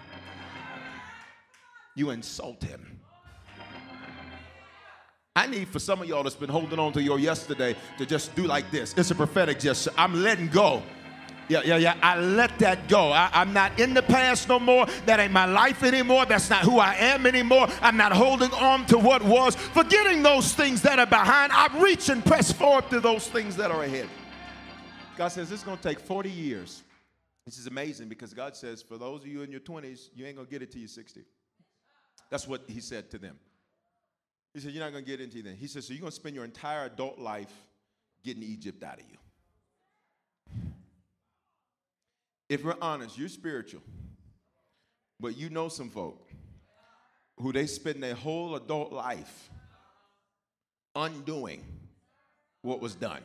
you 1.95 2.12
insult 2.12 2.64
him. 2.64 3.00
I 5.36 5.47
need 5.47 5.67
for 5.67 5.80
some 5.80 6.02
of 6.02 6.08
y'all 6.08 6.23
that's 6.23 6.36
been 6.36 6.50
holding 6.50 6.80
on 6.80 6.94
to 6.94 7.02
your 7.02 7.19
yesterday 7.19 7.75
to 7.97 8.06
just 8.06 8.36
do 8.36 8.44
like 8.44 8.69
this. 8.69 8.94
It's 8.97 9.12
a 9.12 9.16
prophetic 9.16 9.59
gesture. 9.59 9.92
I'm 9.97 10.22
letting 10.22 10.47
go. 10.47 10.84
Yeah, 11.52 11.64
yeah, 11.66 11.76
yeah. 11.76 11.98
I 12.02 12.18
let 12.18 12.58
that 12.60 12.88
go. 12.88 13.12
I, 13.12 13.30
am 13.34 13.52
not 13.52 13.78
in 13.78 13.94
the 13.94 14.02
past 14.02 14.48
no 14.48 14.58
more. 14.58 14.86
That 15.06 15.20
ain't 15.20 15.34
my 15.34 15.44
life 15.44 15.84
anymore. 15.84 16.26
That's 16.26 16.50
not 16.50 16.62
who 16.62 16.80
I 16.80 16.96
am 16.96 17.26
anymore. 17.26 17.68
I'm 17.82 17.98
not 17.98 18.14
holding 18.14 18.52
on 18.54 18.86
to 18.86 18.98
what 18.98 19.22
was. 19.22 19.58
Forgetting 19.58 20.24
those 20.24 20.54
things 20.54 20.82
that 20.84 20.98
are 20.98 21.06
behind, 21.06 21.52
I 21.52 21.68
reach 21.78 22.08
and 22.08 22.24
press 22.24 22.54
forward 22.54 22.90
to 22.92 23.02
those 23.02 23.28
things 23.28 23.58
that 23.58 23.70
are 23.70 23.84
ahead. 23.84 24.08
God 25.18 25.28
says 25.28 25.52
it's 25.52 25.62
going 25.62 25.76
to 25.76 25.84
take 25.84 26.00
40 26.00 26.32
years. 26.32 26.84
This 27.46 27.58
is 27.58 27.68
amazing 27.68 28.08
because 28.08 28.34
God 28.34 28.56
says, 28.56 28.82
for 28.82 28.98
those 28.98 29.20
of 29.24 29.28
you 29.28 29.42
in 29.42 29.52
your 29.52 29.60
20s, 29.60 30.08
you 30.16 30.26
ain't 30.26 30.38
going 30.38 30.48
to 30.48 30.52
get 30.52 30.62
it 30.62 30.72
till 30.72 30.80
you're 30.80 30.88
60. 30.88 31.20
That's 32.30 32.48
what 32.48 32.62
He 32.70 32.80
said 32.80 33.12
to 33.12 33.18
them. 33.18 33.38
He 34.54 34.62
said, 34.62 34.72
You're 34.72 34.86
not 34.86 34.94
going 34.94 35.04
to 35.04 35.12
get 35.12 35.20
into 35.20 35.44
then. 35.44 35.58
He 35.58 35.68
says, 35.68 35.86
So 35.86 35.92
you're 35.92 36.00
going 36.00 36.12
to 36.12 36.16
spend 36.16 36.34
your 36.34 36.46
entire 36.46 36.86
adult 36.86 37.20
life 37.20 37.52
getting 38.24 38.42
Egypt 38.42 38.84
out 38.84 39.02
of 39.02 39.06
you. 39.12 39.18
If 42.51 42.66
we're 42.66 42.75
honest, 42.81 43.17
you're 43.17 43.29
spiritual, 43.29 43.81
but 45.22 45.38
you 45.38 45.50
know 45.50 45.69
some 45.69 45.89
folk 45.89 46.29
who 47.39 47.53
they 47.53 47.66
spend 47.66 48.03
their 48.03 48.13
whole 48.13 48.57
adult 48.57 48.91
life 48.91 49.50
undoing 50.94 51.63
what 52.62 52.81
was 52.81 52.94
done. 52.94 53.22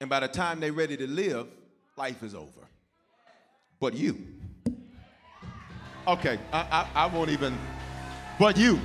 And 0.00 0.08
by 0.08 0.20
the 0.20 0.28
time 0.28 0.60
they're 0.60 0.72
ready 0.72 0.96
to 0.96 1.06
live, 1.06 1.46
life 1.98 2.22
is 2.22 2.34
over. 2.34 2.66
But 3.78 3.92
you. 3.92 4.28
Okay, 6.08 6.38
I, 6.54 6.88
I, 6.94 7.02
I 7.02 7.06
won't 7.06 7.28
even. 7.28 7.54
But 8.38 8.56
you. 8.56 8.80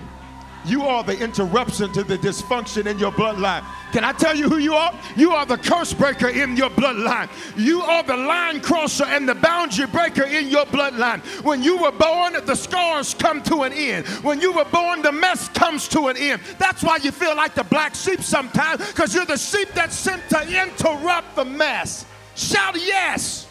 You 0.65 0.83
are 0.83 1.03
the 1.03 1.17
interruption 1.17 1.91
to 1.93 2.03
the 2.03 2.17
dysfunction 2.17 2.85
in 2.85 2.99
your 2.99 3.11
bloodline. 3.11 3.63
Can 3.91 4.03
I 4.03 4.11
tell 4.11 4.35
you 4.35 4.49
who 4.49 4.57
you 4.57 4.73
are? 4.73 4.93
You 5.15 5.31
are 5.31 5.45
the 5.45 5.57
curse 5.57 5.93
breaker 5.93 6.27
in 6.27 6.55
your 6.55 6.69
bloodline. 6.69 7.29
You 7.57 7.81
are 7.81 8.03
the 8.03 8.17
line 8.17 8.61
crosser 8.61 9.05
and 9.05 9.27
the 9.27 9.35
boundary 9.35 9.87
breaker 9.87 10.23
in 10.23 10.49
your 10.49 10.65
bloodline. 10.65 11.21
When 11.43 11.63
you 11.63 11.77
were 11.77 11.91
born, 11.91 12.33
the 12.45 12.55
scars 12.55 13.13
come 13.13 13.41
to 13.43 13.63
an 13.63 13.73
end. 13.73 14.05
When 14.23 14.41
you 14.41 14.51
were 14.51 14.65
born, 14.65 15.01
the 15.01 15.11
mess 15.11 15.47
comes 15.49 15.87
to 15.89 16.07
an 16.07 16.17
end. 16.17 16.41
That's 16.59 16.83
why 16.83 16.97
you 16.97 17.11
feel 17.11 17.35
like 17.35 17.55
the 17.55 17.63
black 17.63 17.95
sheep 17.95 18.21
sometimes, 18.21 18.85
because 18.87 19.15
you're 19.15 19.25
the 19.25 19.37
sheep 19.37 19.69
that's 19.73 19.95
sent 19.95 20.27
to 20.29 20.41
interrupt 20.41 21.35
the 21.35 21.45
mess. 21.45 22.05
Shout 22.35 22.75
yes. 22.75 23.47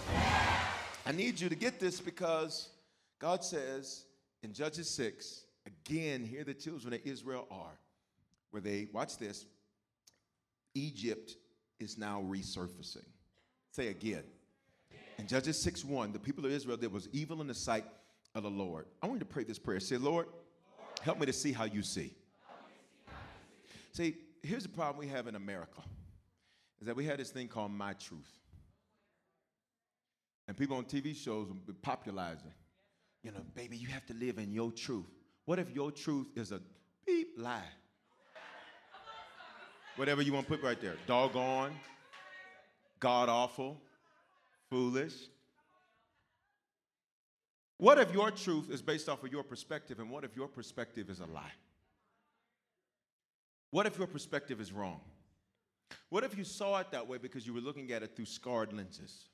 I 1.05 1.13
need 1.13 1.41
you 1.41 1.49
to 1.49 1.57
get 1.57 1.81
this 1.81 2.01
because 2.01 2.69
God 3.19 3.43
says 3.43 4.05
in 4.43 4.53
Judges 4.53 4.89
6 4.91 5.45
Again, 5.69 6.25
here 6.25 6.45
the 6.45 6.55
children 6.55 6.95
of 6.95 7.01
Israel 7.05 7.47
are, 7.51 7.79
where 8.51 8.63
they, 8.63 8.89
watch 8.93 9.19
this, 9.19 9.45
Egypt 10.75 11.37
is 11.79 11.99
now 11.99 12.25
resurfacing. 12.27 13.05
Say 13.73 13.89
again. 13.89 14.25
In 15.19 15.27
Judges 15.27 15.61
6 15.63 15.85
1, 15.85 16.13
the 16.13 16.19
people 16.19 16.47
of 16.47 16.53
Israel 16.53 16.77
there 16.77 16.89
was 16.89 17.09
evil 17.13 17.41
in 17.41 17.47
the 17.49 17.55
sight 17.55 17.85
of 18.35 18.45
the 18.45 18.51
Lord. 18.51 18.87
I 19.03 19.07
want 19.07 19.17
you 19.17 19.27
to 19.27 19.33
pray 19.33 19.45
this 19.45 19.59
prayer. 19.59 19.81
Say, 19.81 19.97
Lord, 19.97 20.27
help 21.03 21.19
me 21.19 21.27
to 21.27 21.33
see 21.33 21.53
how 21.53 21.65
you 21.65 21.83
see. 21.83 22.13
See, 23.93 24.17
here's 24.43 24.63
the 24.63 24.69
problem 24.69 24.99
we 24.99 25.09
have 25.09 25.27
in 25.27 25.35
America 25.35 25.83
is 26.81 26.87
that 26.87 26.97
we 26.97 27.05
have 27.07 27.19
this 27.19 27.31
thing 27.31 27.49
called 27.49 27.73
my 27.73 27.93
truth. 27.95 28.31
And 30.47 30.57
people 30.57 30.77
on 30.77 30.85
TV 30.85 31.15
shows 31.15 31.49
popularizing. 31.83 32.55
You 33.23 33.33
know, 33.33 33.41
baby, 33.55 33.77
you 33.77 33.89
have 33.89 34.07
to 34.07 34.15
live 34.15 34.39
in 34.39 34.53
your 34.53 34.71
truth. 34.71 35.18
What 35.49 35.59
if 35.59 35.75
your 35.75 35.91
truth 35.91 36.27
is 36.37 36.53
a 36.53 36.61
beep 37.07 37.29
lie? 37.39 37.63
Whatever 39.97 40.21
you 40.21 40.35
want 40.35 40.47
to 40.47 40.53
put 40.53 40.63
right 40.63 40.79
there. 40.79 40.97
Doggone, 41.07 41.73
god 43.01 43.31
awful, 43.31 43.81
foolish. 44.69 45.15
What 47.79 47.97
if 47.97 48.13
your 48.13 48.31
truth 48.31 48.69
is 48.71 48.83
based 48.83 49.09
off 49.09 49.25
of 49.25 49.33
your 49.33 49.43
perspective, 49.43 50.01
and 50.01 50.11
what 50.11 50.23
if 50.23 50.37
your 50.37 50.49
perspective 50.49 51.09
is 51.09 51.21
a 51.21 51.27
lie? 51.27 51.55
What 53.71 53.87
if 53.87 53.97
your 53.97 54.07
perspective 54.07 54.61
is 54.61 54.71
wrong? 54.71 55.01
What 56.11 56.25
if 56.25 56.37
you 56.37 56.45
saw 56.45 56.79
it 56.81 56.91
that 56.91 57.09
way 57.09 57.17
because 57.17 57.47
you 57.47 57.55
were 57.55 57.63
looking 57.63 57.91
at 57.93 58.03
it 58.03 58.15
through 58.15 58.27
scarred 58.27 58.75
lenses? 58.75 59.29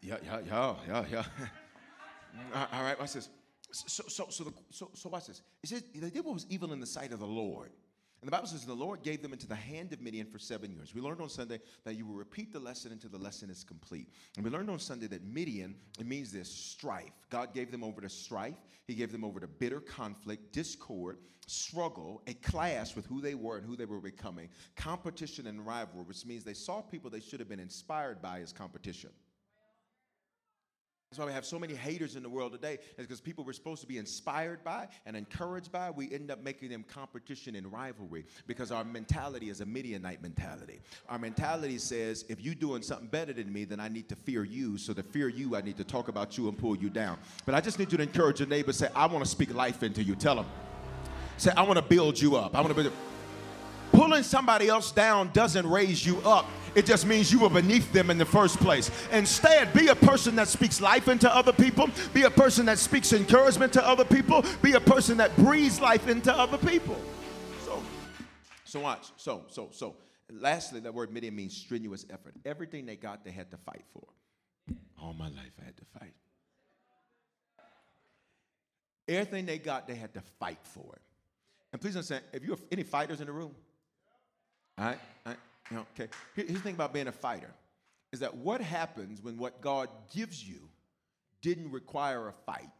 Yeah, 0.00 0.18
yeah, 0.24 0.38
yeah, 0.46 0.74
yeah, 0.86 1.04
yeah. 1.10 1.24
Uh, 2.54 2.66
all 2.72 2.82
right, 2.82 2.98
watch 2.98 3.12
this. 3.12 3.28
So, 3.72 4.04
so, 4.06 4.26
so, 4.28 4.44
the, 4.44 4.52
so, 4.70 4.90
so 4.94 5.08
watch 5.08 5.26
this. 5.26 5.42
It 5.62 5.68
says 5.68 5.84
they 5.94 6.10
did 6.10 6.24
what 6.24 6.34
was 6.34 6.46
evil 6.48 6.72
in 6.72 6.80
the 6.80 6.86
sight 6.86 7.12
of 7.12 7.20
the 7.20 7.26
Lord. 7.26 7.70
And 8.22 8.28
the 8.28 8.30
Bible 8.30 8.46
says 8.46 8.64
the 8.64 8.72
Lord 8.72 9.02
gave 9.02 9.20
them 9.20 9.32
into 9.32 9.48
the 9.48 9.56
hand 9.56 9.92
of 9.92 10.00
Midian 10.00 10.28
for 10.28 10.38
seven 10.38 10.70
years. 10.70 10.94
We 10.94 11.00
learned 11.00 11.20
on 11.20 11.28
Sunday 11.28 11.58
that 11.82 11.94
you 11.94 12.06
will 12.06 12.14
repeat 12.14 12.52
the 12.52 12.60
lesson 12.60 12.92
until 12.92 13.10
the 13.10 13.18
lesson 13.18 13.50
is 13.50 13.64
complete. 13.64 14.10
And 14.36 14.44
we 14.44 14.50
learned 14.52 14.70
on 14.70 14.78
Sunday 14.78 15.08
that 15.08 15.24
Midian, 15.24 15.74
it 15.98 16.06
means 16.06 16.30
this 16.30 16.48
strife. 16.48 17.10
God 17.30 17.52
gave 17.52 17.72
them 17.72 17.82
over 17.82 18.00
to 18.00 18.08
strife. 18.08 18.54
He 18.86 18.94
gave 18.94 19.10
them 19.10 19.24
over 19.24 19.40
to 19.40 19.48
bitter 19.48 19.80
conflict, 19.80 20.52
discord, 20.52 21.18
struggle, 21.48 22.22
a 22.28 22.34
clash 22.34 22.94
with 22.94 23.06
who 23.06 23.20
they 23.20 23.34
were 23.34 23.56
and 23.56 23.66
who 23.66 23.74
they 23.74 23.86
were 23.86 24.00
becoming, 24.00 24.50
competition 24.76 25.48
and 25.48 25.66
rivalry, 25.66 26.04
which 26.04 26.24
means 26.24 26.44
they 26.44 26.54
saw 26.54 26.80
people 26.80 27.10
they 27.10 27.18
should 27.18 27.40
have 27.40 27.48
been 27.48 27.58
inspired 27.58 28.22
by 28.22 28.40
as 28.40 28.52
competition. 28.52 29.10
That's 31.12 31.18
why 31.18 31.26
we 31.26 31.32
have 31.34 31.44
so 31.44 31.58
many 31.58 31.74
haters 31.74 32.16
in 32.16 32.22
the 32.22 32.28
world 32.30 32.52
today, 32.52 32.78
is 32.96 33.06
because 33.06 33.20
people 33.20 33.44
we're 33.44 33.52
supposed 33.52 33.82
to 33.82 33.86
be 33.86 33.98
inspired 33.98 34.64
by 34.64 34.88
and 35.04 35.14
encouraged 35.14 35.70
by, 35.70 35.90
we 35.90 36.10
end 36.10 36.30
up 36.30 36.42
making 36.42 36.70
them 36.70 36.86
competition 36.88 37.54
and 37.54 37.70
rivalry 37.70 38.24
because 38.46 38.72
our 38.72 38.82
mentality 38.82 39.50
is 39.50 39.60
a 39.60 39.66
Midianite 39.66 40.22
mentality. 40.22 40.80
Our 41.10 41.18
mentality 41.18 41.76
says, 41.76 42.24
if 42.30 42.40
you're 42.40 42.54
doing 42.54 42.80
something 42.80 43.08
better 43.08 43.34
than 43.34 43.52
me, 43.52 43.66
then 43.66 43.78
I 43.78 43.88
need 43.88 44.08
to 44.08 44.16
fear 44.16 44.42
you. 44.42 44.78
So 44.78 44.94
to 44.94 45.02
fear 45.02 45.28
you, 45.28 45.54
I 45.54 45.60
need 45.60 45.76
to 45.76 45.84
talk 45.84 46.08
about 46.08 46.38
you 46.38 46.48
and 46.48 46.56
pull 46.56 46.78
you 46.78 46.88
down. 46.88 47.18
But 47.44 47.54
I 47.54 47.60
just 47.60 47.78
need 47.78 47.92
you 47.92 47.98
to 47.98 48.04
encourage 48.04 48.40
your 48.40 48.48
neighbor, 48.48 48.72
say, 48.72 48.88
I 48.96 49.04
want 49.04 49.22
to 49.22 49.30
speak 49.30 49.52
life 49.52 49.82
into 49.82 50.02
you. 50.02 50.14
Tell 50.14 50.36
them. 50.36 50.46
Say, 51.36 51.52
I 51.54 51.62
want 51.64 51.76
to 51.76 51.82
build 51.82 52.18
you 52.18 52.36
up. 52.36 52.56
I 52.56 52.62
want 52.62 52.74
to 52.74 52.82
build 52.82 52.94
Pulling 53.92 54.22
somebody 54.22 54.68
else 54.68 54.90
down 54.90 55.28
doesn't 55.34 55.68
raise 55.68 56.06
you 56.06 56.18
up 56.22 56.46
It 56.74 56.86
just 56.86 57.06
means 57.06 57.30
you 57.30 57.40
were 57.40 57.50
beneath 57.50 57.92
them 57.92 58.10
in 58.10 58.18
the 58.18 58.24
first 58.24 58.58
place. 58.58 58.90
Instead, 59.12 59.72
be 59.74 59.88
a 59.88 59.94
person 59.94 60.34
that 60.36 60.48
speaks 60.48 60.80
life 60.80 61.08
into 61.08 61.34
other 61.34 61.52
people. 61.52 61.88
Be 62.14 62.22
a 62.22 62.30
person 62.30 62.66
that 62.66 62.78
speaks 62.78 63.12
encouragement 63.12 63.72
to 63.74 63.86
other 63.86 64.04
people. 64.04 64.44
Be 64.62 64.72
a 64.72 64.80
person 64.80 65.16
that 65.18 65.36
breathes 65.36 65.80
life 65.80 66.08
into 66.08 66.32
other 66.32 66.58
people. 66.58 66.96
So, 67.64 67.82
so 68.64 68.80
watch. 68.80 69.12
So, 69.16 69.44
so, 69.48 69.68
so. 69.72 69.96
Lastly, 70.30 70.80
that 70.80 70.94
word 70.94 71.12
Midian 71.12 71.36
means 71.36 71.54
strenuous 71.54 72.06
effort. 72.08 72.34
Everything 72.46 72.86
they 72.86 72.96
got, 72.96 73.22
they 73.22 73.30
had 73.32 73.50
to 73.50 73.58
fight 73.58 73.84
for. 73.92 74.06
All 74.98 75.12
my 75.12 75.28
life, 75.28 75.52
I 75.60 75.64
had 75.66 75.76
to 75.76 75.84
fight. 75.98 76.14
Everything 79.08 79.44
they 79.44 79.58
got, 79.58 79.86
they 79.86 79.94
had 79.94 80.14
to 80.14 80.22
fight 80.40 80.60
for. 80.62 80.98
And 81.72 81.82
please 81.82 81.96
understand, 81.96 82.24
if 82.32 82.44
you 82.44 82.50
have 82.50 82.62
any 82.70 82.82
fighters 82.82 83.20
in 83.20 83.26
the 83.26 83.32
room, 83.32 83.54
all 84.78 84.86
right 84.86 84.98
you 85.70 85.76
know, 85.76 85.86
okay. 85.94 86.10
Here's 86.34 86.48
the 86.48 86.58
thing 86.58 86.74
about 86.74 86.92
being 86.92 87.08
a 87.08 87.12
fighter 87.12 87.52
is 88.12 88.20
that 88.20 88.36
what 88.36 88.60
happens 88.60 89.22
when 89.22 89.38
what 89.38 89.60
God 89.60 89.88
gives 90.14 90.46
you 90.46 90.68
didn't 91.40 91.70
require 91.70 92.28
a 92.28 92.32
fight? 92.32 92.70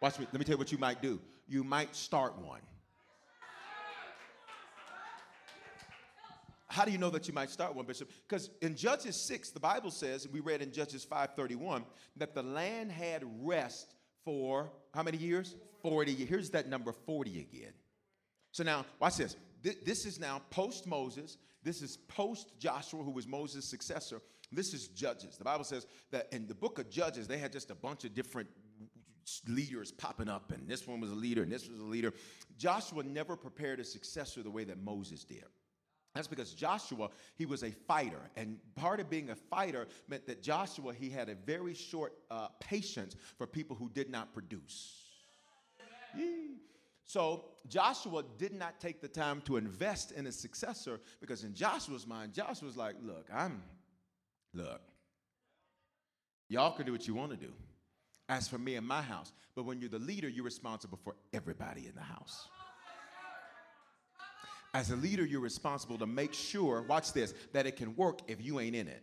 Watch 0.00 0.18
me. 0.18 0.26
Let 0.32 0.38
me 0.38 0.44
tell 0.44 0.54
you 0.54 0.58
what 0.58 0.72
you 0.72 0.78
might 0.78 1.00
do. 1.00 1.20
You 1.48 1.64
might 1.64 1.94
start 1.94 2.36
one. 2.38 2.60
How 6.68 6.84
do 6.84 6.90
you 6.90 6.98
know 6.98 7.10
that 7.10 7.26
you 7.26 7.32
might 7.32 7.48
start 7.48 7.74
one, 7.74 7.86
Bishop? 7.86 8.10
Because 8.28 8.50
in 8.60 8.76
Judges 8.76 9.16
6, 9.28 9.50
the 9.50 9.60
Bible 9.60 9.90
says, 9.90 10.28
we 10.28 10.40
read 10.40 10.60
in 10.60 10.72
Judges 10.72 11.06
5:31, 11.06 11.84
that 12.16 12.34
the 12.34 12.42
land 12.42 12.92
had 12.92 13.22
rest 13.40 13.94
for 14.24 14.70
how 14.92 15.02
many 15.02 15.16
years? 15.16 15.54
40 15.82 16.12
years. 16.12 16.28
Here's 16.28 16.50
that 16.50 16.68
number 16.68 16.92
40 16.92 17.40
again. 17.40 17.72
So 18.50 18.64
now, 18.64 18.84
watch 19.00 19.16
this. 19.16 19.36
This 19.62 20.04
is 20.04 20.18
now 20.18 20.42
post 20.50 20.86
Moses. 20.86 21.38
This 21.66 21.82
is 21.82 21.96
post 21.96 22.52
Joshua, 22.60 23.02
who 23.02 23.10
was 23.10 23.26
Moses' 23.26 23.64
successor. 23.64 24.22
This 24.52 24.72
is 24.72 24.86
Judges. 24.86 25.36
The 25.36 25.42
Bible 25.42 25.64
says 25.64 25.88
that 26.12 26.28
in 26.30 26.46
the 26.46 26.54
book 26.54 26.78
of 26.78 26.88
Judges, 26.88 27.26
they 27.26 27.38
had 27.38 27.50
just 27.50 27.72
a 27.72 27.74
bunch 27.74 28.04
of 28.04 28.14
different 28.14 28.48
leaders 29.48 29.90
popping 29.90 30.28
up, 30.28 30.52
and 30.52 30.68
this 30.68 30.86
one 30.86 31.00
was 31.00 31.10
a 31.10 31.14
leader, 31.16 31.42
and 31.42 31.50
this 31.50 31.68
was 31.68 31.80
a 31.80 31.84
leader. 31.84 32.12
Joshua 32.56 33.02
never 33.02 33.34
prepared 33.34 33.80
a 33.80 33.84
successor 33.84 34.44
the 34.44 34.50
way 34.50 34.62
that 34.62 34.80
Moses 34.80 35.24
did. 35.24 35.42
That's 36.14 36.28
because 36.28 36.54
Joshua, 36.54 37.10
he 37.34 37.46
was 37.46 37.64
a 37.64 37.72
fighter. 37.72 38.30
And 38.36 38.58
part 38.76 39.00
of 39.00 39.10
being 39.10 39.30
a 39.30 39.34
fighter 39.34 39.88
meant 40.06 40.24
that 40.28 40.44
Joshua, 40.44 40.94
he 40.94 41.10
had 41.10 41.28
a 41.28 41.34
very 41.34 41.74
short 41.74 42.12
uh, 42.30 42.46
patience 42.60 43.16
for 43.36 43.48
people 43.48 43.74
who 43.74 43.90
did 43.90 44.08
not 44.08 44.32
produce. 44.32 45.02
So 47.06 47.44
Joshua 47.68 48.24
did 48.36 48.52
not 48.52 48.80
take 48.80 49.00
the 49.00 49.08
time 49.08 49.40
to 49.42 49.56
invest 49.56 50.12
in 50.12 50.26
a 50.26 50.32
successor 50.32 51.00
because 51.20 51.44
in 51.44 51.54
Joshua's 51.54 52.06
mind, 52.06 52.32
Joshua's 52.34 52.76
like, 52.76 52.96
look, 53.00 53.28
I'm, 53.32 53.62
look, 54.52 54.80
y'all 56.48 56.72
can 56.72 56.84
do 56.84 56.92
what 56.92 57.06
you 57.06 57.14
want 57.14 57.30
to 57.30 57.36
do. 57.36 57.52
As 58.28 58.48
for 58.48 58.58
me 58.58 58.74
and 58.74 58.86
my 58.86 59.02
house, 59.02 59.32
but 59.54 59.64
when 59.64 59.80
you're 59.80 59.88
the 59.88 60.00
leader, 60.00 60.28
you're 60.28 60.44
responsible 60.44 60.98
for 61.04 61.14
everybody 61.32 61.86
in 61.86 61.94
the 61.94 62.02
house. 62.02 62.48
As 64.74 64.90
a 64.90 64.96
leader, 64.96 65.24
you're 65.24 65.40
responsible 65.40 65.96
to 65.98 66.06
make 66.06 66.34
sure, 66.34 66.82
watch 66.82 67.12
this, 67.12 67.34
that 67.52 67.66
it 67.66 67.76
can 67.76 67.94
work 67.94 68.18
if 68.26 68.44
you 68.44 68.58
ain't 68.58 68.74
in 68.74 68.88
it. 68.88 69.02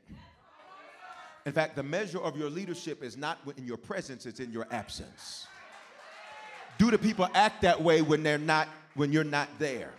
In 1.45 1.53
fact, 1.53 1.77
the 1.77 1.83
measure 1.83 2.19
of 2.19 2.37
your 2.37 2.49
leadership 2.49 3.01
is 3.01 3.15
not 3.17 3.39
in 3.57 3.65
your 3.65 3.77
presence, 3.77 4.25
it's 4.25 4.41
in 4.41 4.51
your 4.51 4.67
absence. 4.71 5.47
Do 6.77 6.91
the 6.91 6.97
people 6.97 7.27
act 7.33 7.61
that 7.61 7.81
way 7.81 8.01
when 8.01 8.23
they're 8.23 8.37
not 8.37 8.67
when 8.95 9.11
you're 9.11 9.23
not 9.23 9.49
there? 9.59 9.91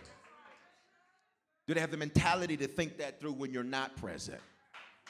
Do 1.66 1.74
they 1.74 1.80
have 1.80 1.90
the 1.90 1.96
mentality 1.96 2.56
to 2.58 2.66
think 2.66 2.98
that 2.98 3.20
through 3.20 3.32
when 3.32 3.52
you're 3.52 3.62
not 3.62 3.96
present? 3.96 4.40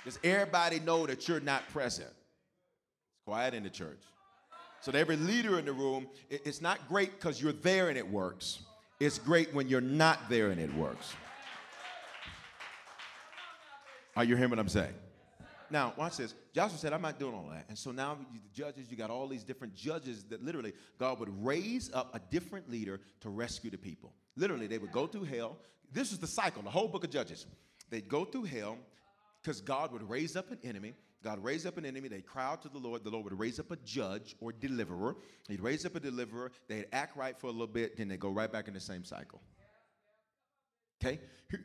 Does 0.04 0.18
everybody 0.22 0.80
know 0.80 1.06
that 1.06 1.26
you're 1.28 1.40
not 1.40 1.68
present? 1.70 2.08
It's 2.08 3.24
quiet 3.26 3.54
in 3.54 3.62
the 3.62 3.70
church. 3.70 4.00
So 4.80 4.92
every 4.92 5.16
leader 5.16 5.58
in 5.58 5.64
the 5.64 5.72
room, 5.72 6.06
it's 6.28 6.60
not 6.60 6.88
great 6.88 7.18
because 7.18 7.40
you're 7.40 7.52
there 7.52 7.88
and 7.88 7.96
it 7.96 8.06
works. 8.06 8.60
It's 9.00 9.18
great 9.18 9.52
when 9.54 9.68
you're 9.68 9.80
not 9.80 10.28
there 10.28 10.50
and 10.50 10.60
it 10.60 10.72
works. 10.74 11.14
Are 14.16 14.24
you 14.24 14.36
hearing 14.36 14.50
what 14.50 14.58
I'm 14.58 14.68
saying? 14.68 14.94
Now, 15.74 15.92
watch 15.96 16.18
this. 16.18 16.36
Joshua 16.54 16.78
said, 16.78 16.92
I'm 16.92 17.02
not 17.02 17.18
doing 17.18 17.34
all 17.34 17.48
that. 17.50 17.64
And 17.68 17.76
so 17.76 17.90
now 17.90 18.14
the 18.14 18.38
judges, 18.52 18.92
you 18.92 18.96
got 18.96 19.10
all 19.10 19.26
these 19.26 19.42
different 19.42 19.74
judges 19.74 20.22
that 20.26 20.40
literally 20.40 20.72
God 21.00 21.18
would 21.18 21.44
raise 21.44 21.92
up 21.92 22.14
a 22.14 22.20
different 22.30 22.70
leader 22.70 23.00
to 23.22 23.28
rescue 23.28 23.70
the 23.70 23.76
people. 23.76 24.12
Literally, 24.36 24.68
they 24.68 24.78
would 24.78 24.92
go 24.92 25.08
through 25.08 25.24
hell. 25.24 25.56
This 25.90 26.12
is 26.12 26.20
the 26.20 26.28
cycle, 26.28 26.62
the 26.62 26.70
whole 26.70 26.86
book 26.86 27.02
of 27.02 27.10
Judges. 27.10 27.46
They'd 27.90 28.08
go 28.08 28.24
through 28.24 28.44
hell 28.44 28.78
because 29.42 29.60
God 29.60 29.90
would 29.92 30.08
raise 30.08 30.36
up 30.36 30.52
an 30.52 30.58
enemy. 30.62 30.94
God 31.24 31.42
raised 31.42 31.66
up 31.66 31.76
an 31.76 31.84
enemy. 31.84 32.06
They'd 32.06 32.24
cry 32.24 32.44
out 32.44 32.62
to 32.62 32.68
the 32.68 32.78
Lord. 32.78 33.02
The 33.02 33.10
Lord 33.10 33.24
would 33.24 33.36
raise 33.36 33.58
up 33.58 33.72
a 33.72 33.76
judge 33.84 34.36
or 34.38 34.52
deliverer. 34.52 35.16
He'd 35.48 35.60
raise 35.60 35.84
up 35.84 35.96
a 35.96 36.00
deliverer. 36.00 36.52
They'd 36.68 36.86
act 36.92 37.16
right 37.16 37.36
for 37.36 37.48
a 37.48 37.50
little 37.50 37.66
bit, 37.66 37.96
then 37.96 38.06
they 38.06 38.16
go 38.16 38.30
right 38.30 38.52
back 38.52 38.68
in 38.68 38.74
the 38.74 38.80
same 38.80 39.02
cycle. 39.02 39.42
Okay? 41.02 41.18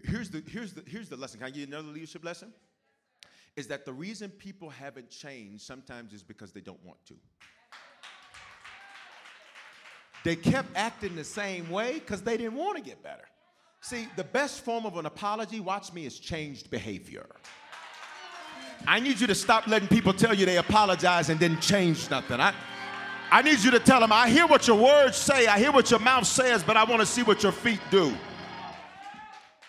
Here's 0.04 0.32
the, 0.32 0.44
here's 0.48 0.74
the, 0.74 0.84
here's 0.88 1.10
the 1.10 1.16
lesson. 1.16 1.42
Can 1.42 1.46
I 1.46 1.52
give 1.52 1.60
you 1.60 1.68
another 1.68 1.90
leadership 1.90 2.26
lesson? 2.26 2.52
Is 3.56 3.68
that 3.68 3.86
the 3.86 3.94
reason 3.94 4.30
people 4.30 4.70
haven't 4.70 5.10
changed 5.10 5.64
sometimes 5.64 6.14
is 6.14 6.24
because 6.24 6.52
they 6.52 6.62
don't 6.62 6.84
want 6.86 7.04
to. 7.08 7.16
They 10.24 10.36
kept 10.36 10.70
acting 10.76 11.16
the 11.16 11.24
same 11.24 11.70
way 11.70 11.94
because 11.94 12.22
they 12.22 12.38
didn't 12.38 12.56
want 12.56 12.78
to 12.78 12.84
get 12.84 13.02
better. 13.02 13.24
See, 13.82 14.08
the 14.18 14.24
best 14.24 14.66
form 14.66 14.86
of 14.86 14.98
an 14.98 15.06
apology, 15.06 15.60
watch 15.60 15.94
me, 15.94 16.06
is 16.06 16.20
changed 16.20 16.70
behavior. 16.70 17.26
I 18.86 19.00
need 19.00 19.20
you 19.20 19.28
to 19.28 19.36
stop 19.36 19.68
letting 19.68 19.88
people 19.88 20.14
tell 20.14 20.34
you 20.34 20.46
they 20.46 20.58
apologize 20.58 21.30
and 21.30 21.40
didn't 21.40 21.62
change 21.62 22.10
nothing. 22.10 22.40
I, 22.40 22.54
I 23.32 23.42
need 23.42 23.60
you 23.60 23.72
to 23.72 23.80
tell 23.80 24.00
them, 24.00 24.12
I 24.12 24.30
hear 24.30 24.48
what 24.48 24.68
your 24.68 24.78
words 24.78 25.18
say, 25.18 25.48
I 25.48 25.60
hear 25.60 25.72
what 25.72 25.92
your 25.92 26.00
mouth 26.00 26.26
says, 26.26 26.64
but 26.64 26.76
I 26.76 26.84
want 26.84 27.02
to 27.02 27.06
see 27.06 27.24
what 27.24 27.44
your 27.44 27.52
feet 27.52 27.80
do. 27.92 28.14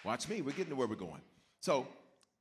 Watch 0.04 0.28
me, 0.28 0.42
we're 0.42 0.52
getting 0.52 0.70
to 0.70 0.76
where 0.76 0.88
we're 0.88 0.94
going. 0.94 1.20
So, 1.60 1.86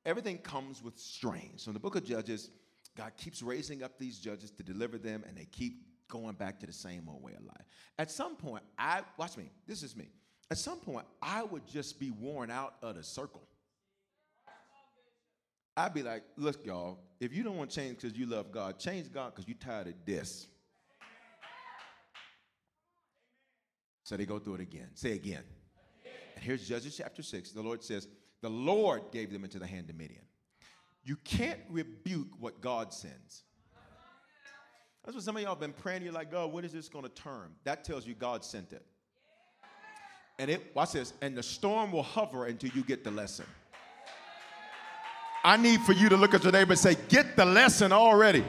everything 0.06 0.38
comes 0.38 0.84
with 0.84 0.98
strain. 0.98 1.54
So 1.57 1.69
in 1.69 1.74
the 1.74 1.80
book 1.80 1.96
of 1.96 2.04
Judges, 2.04 2.50
God 2.98 3.12
keeps 3.18 3.42
raising 3.42 3.84
up 3.84 3.98
these 3.98 4.19
judges 4.19 4.51
to 4.51 4.63
deliver 4.63 4.98
them, 4.98 5.24
and 5.28 5.38
they 5.38 5.46
keep 5.46 5.86
going 6.07 6.36
back 6.36 6.60
to 6.60 6.66
the 6.66 6.74
same 6.74 7.07
old 7.07 7.24
way 7.24 7.34
of 7.34 7.46
life. 7.46 7.66
At 7.98 8.12
some 8.12 8.36
point, 8.36 8.63
I 8.78 9.01
watch 9.18 9.38
me, 9.38 9.51
this 9.68 9.84
is 9.84 9.96
me. 9.96 10.10
At 10.51 10.57
some 10.57 10.80
point, 10.80 11.06
I 11.22 11.44
would 11.44 11.68
just 11.68 12.00
be 12.00 12.12
worn 12.12 12.50
out 12.50 12.75
of 12.81 12.96
the 12.96 13.04
circle. 13.04 13.44
I'd 15.78 15.94
be 15.94 16.04
like, 16.04 16.24
look, 16.36 16.66
y'all, 16.66 17.00
if 17.19 17.34
you 17.34 17.44
don't 17.44 17.56
want 17.56 17.69
to 17.69 17.75
change 17.75 17.98
because 18.01 18.18
you 18.18 18.25
love 18.25 18.51
God, 18.51 18.80
change 18.80 19.12
God 19.12 19.34
because 19.34 19.48
you're 19.48 19.58
tired 19.58 19.88
of 19.88 19.94
this. 20.06 20.48
So 24.03 24.18
they 24.18 24.25
go 24.25 24.39
through 24.39 24.56
it 24.56 24.62
again. 24.62 24.89
Say 24.96 25.13
again. 25.13 25.44
And 26.36 26.44
here's 26.44 26.68
Judges 26.68 26.98
chapter 26.98 27.22
6. 27.22 27.51
The 27.51 27.62
Lord 27.62 27.84
says, 27.84 28.08
the 28.41 28.50
Lord 28.50 29.03
gave 29.12 29.31
them 29.31 29.43
into 29.43 29.60
the 29.60 29.67
hand 29.67 29.89
of 29.89 29.98
Midian. 29.98 30.24
You 31.03 31.17
can't 31.24 31.60
rebuke 31.69 32.27
what 32.39 32.62
God 32.62 32.93
sends. 32.93 33.43
That's 35.03 35.15
what 35.15 35.24
some 35.24 35.36
of 35.38 35.41
y'all 35.41 35.51
have 35.51 35.60
been 35.60 35.74
praying. 35.74 36.03
You're 36.03 36.13
like, 36.13 36.31
God, 36.31 36.51
when 36.51 36.65
is 36.65 36.74
this 36.74 36.89
going 36.89 37.03
to 37.03 37.10
turn? 37.10 37.51
That 37.63 37.84
tells 37.84 38.05
you 38.05 38.13
God 38.13 38.43
sent 38.43 38.74
it. 38.74 38.86
And 40.38 40.50
it, 40.50 40.72
watch 40.74 40.93
this, 40.93 41.13
and 41.22 41.36
the 41.36 41.43
storm 41.43 41.91
will 41.91 42.03
hover 42.03 42.46
until 42.46 42.69
you 42.72 42.84
get 42.84 43.03
the 43.03 43.12
lesson. 43.12 43.46
I 45.43 45.58
need 45.58 45.81
for 45.81 45.93
you 45.93 46.10
to 46.10 46.17
look 46.17 46.34
at 46.34 46.43
your 46.43 46.51
neighbor 46.51 46.74
and 46.74 46.79
say, 46.79 46.96
Get 47.08 47.36
the 47.36 47.46
lesson 47.46 47.91
already. 47.91 48.43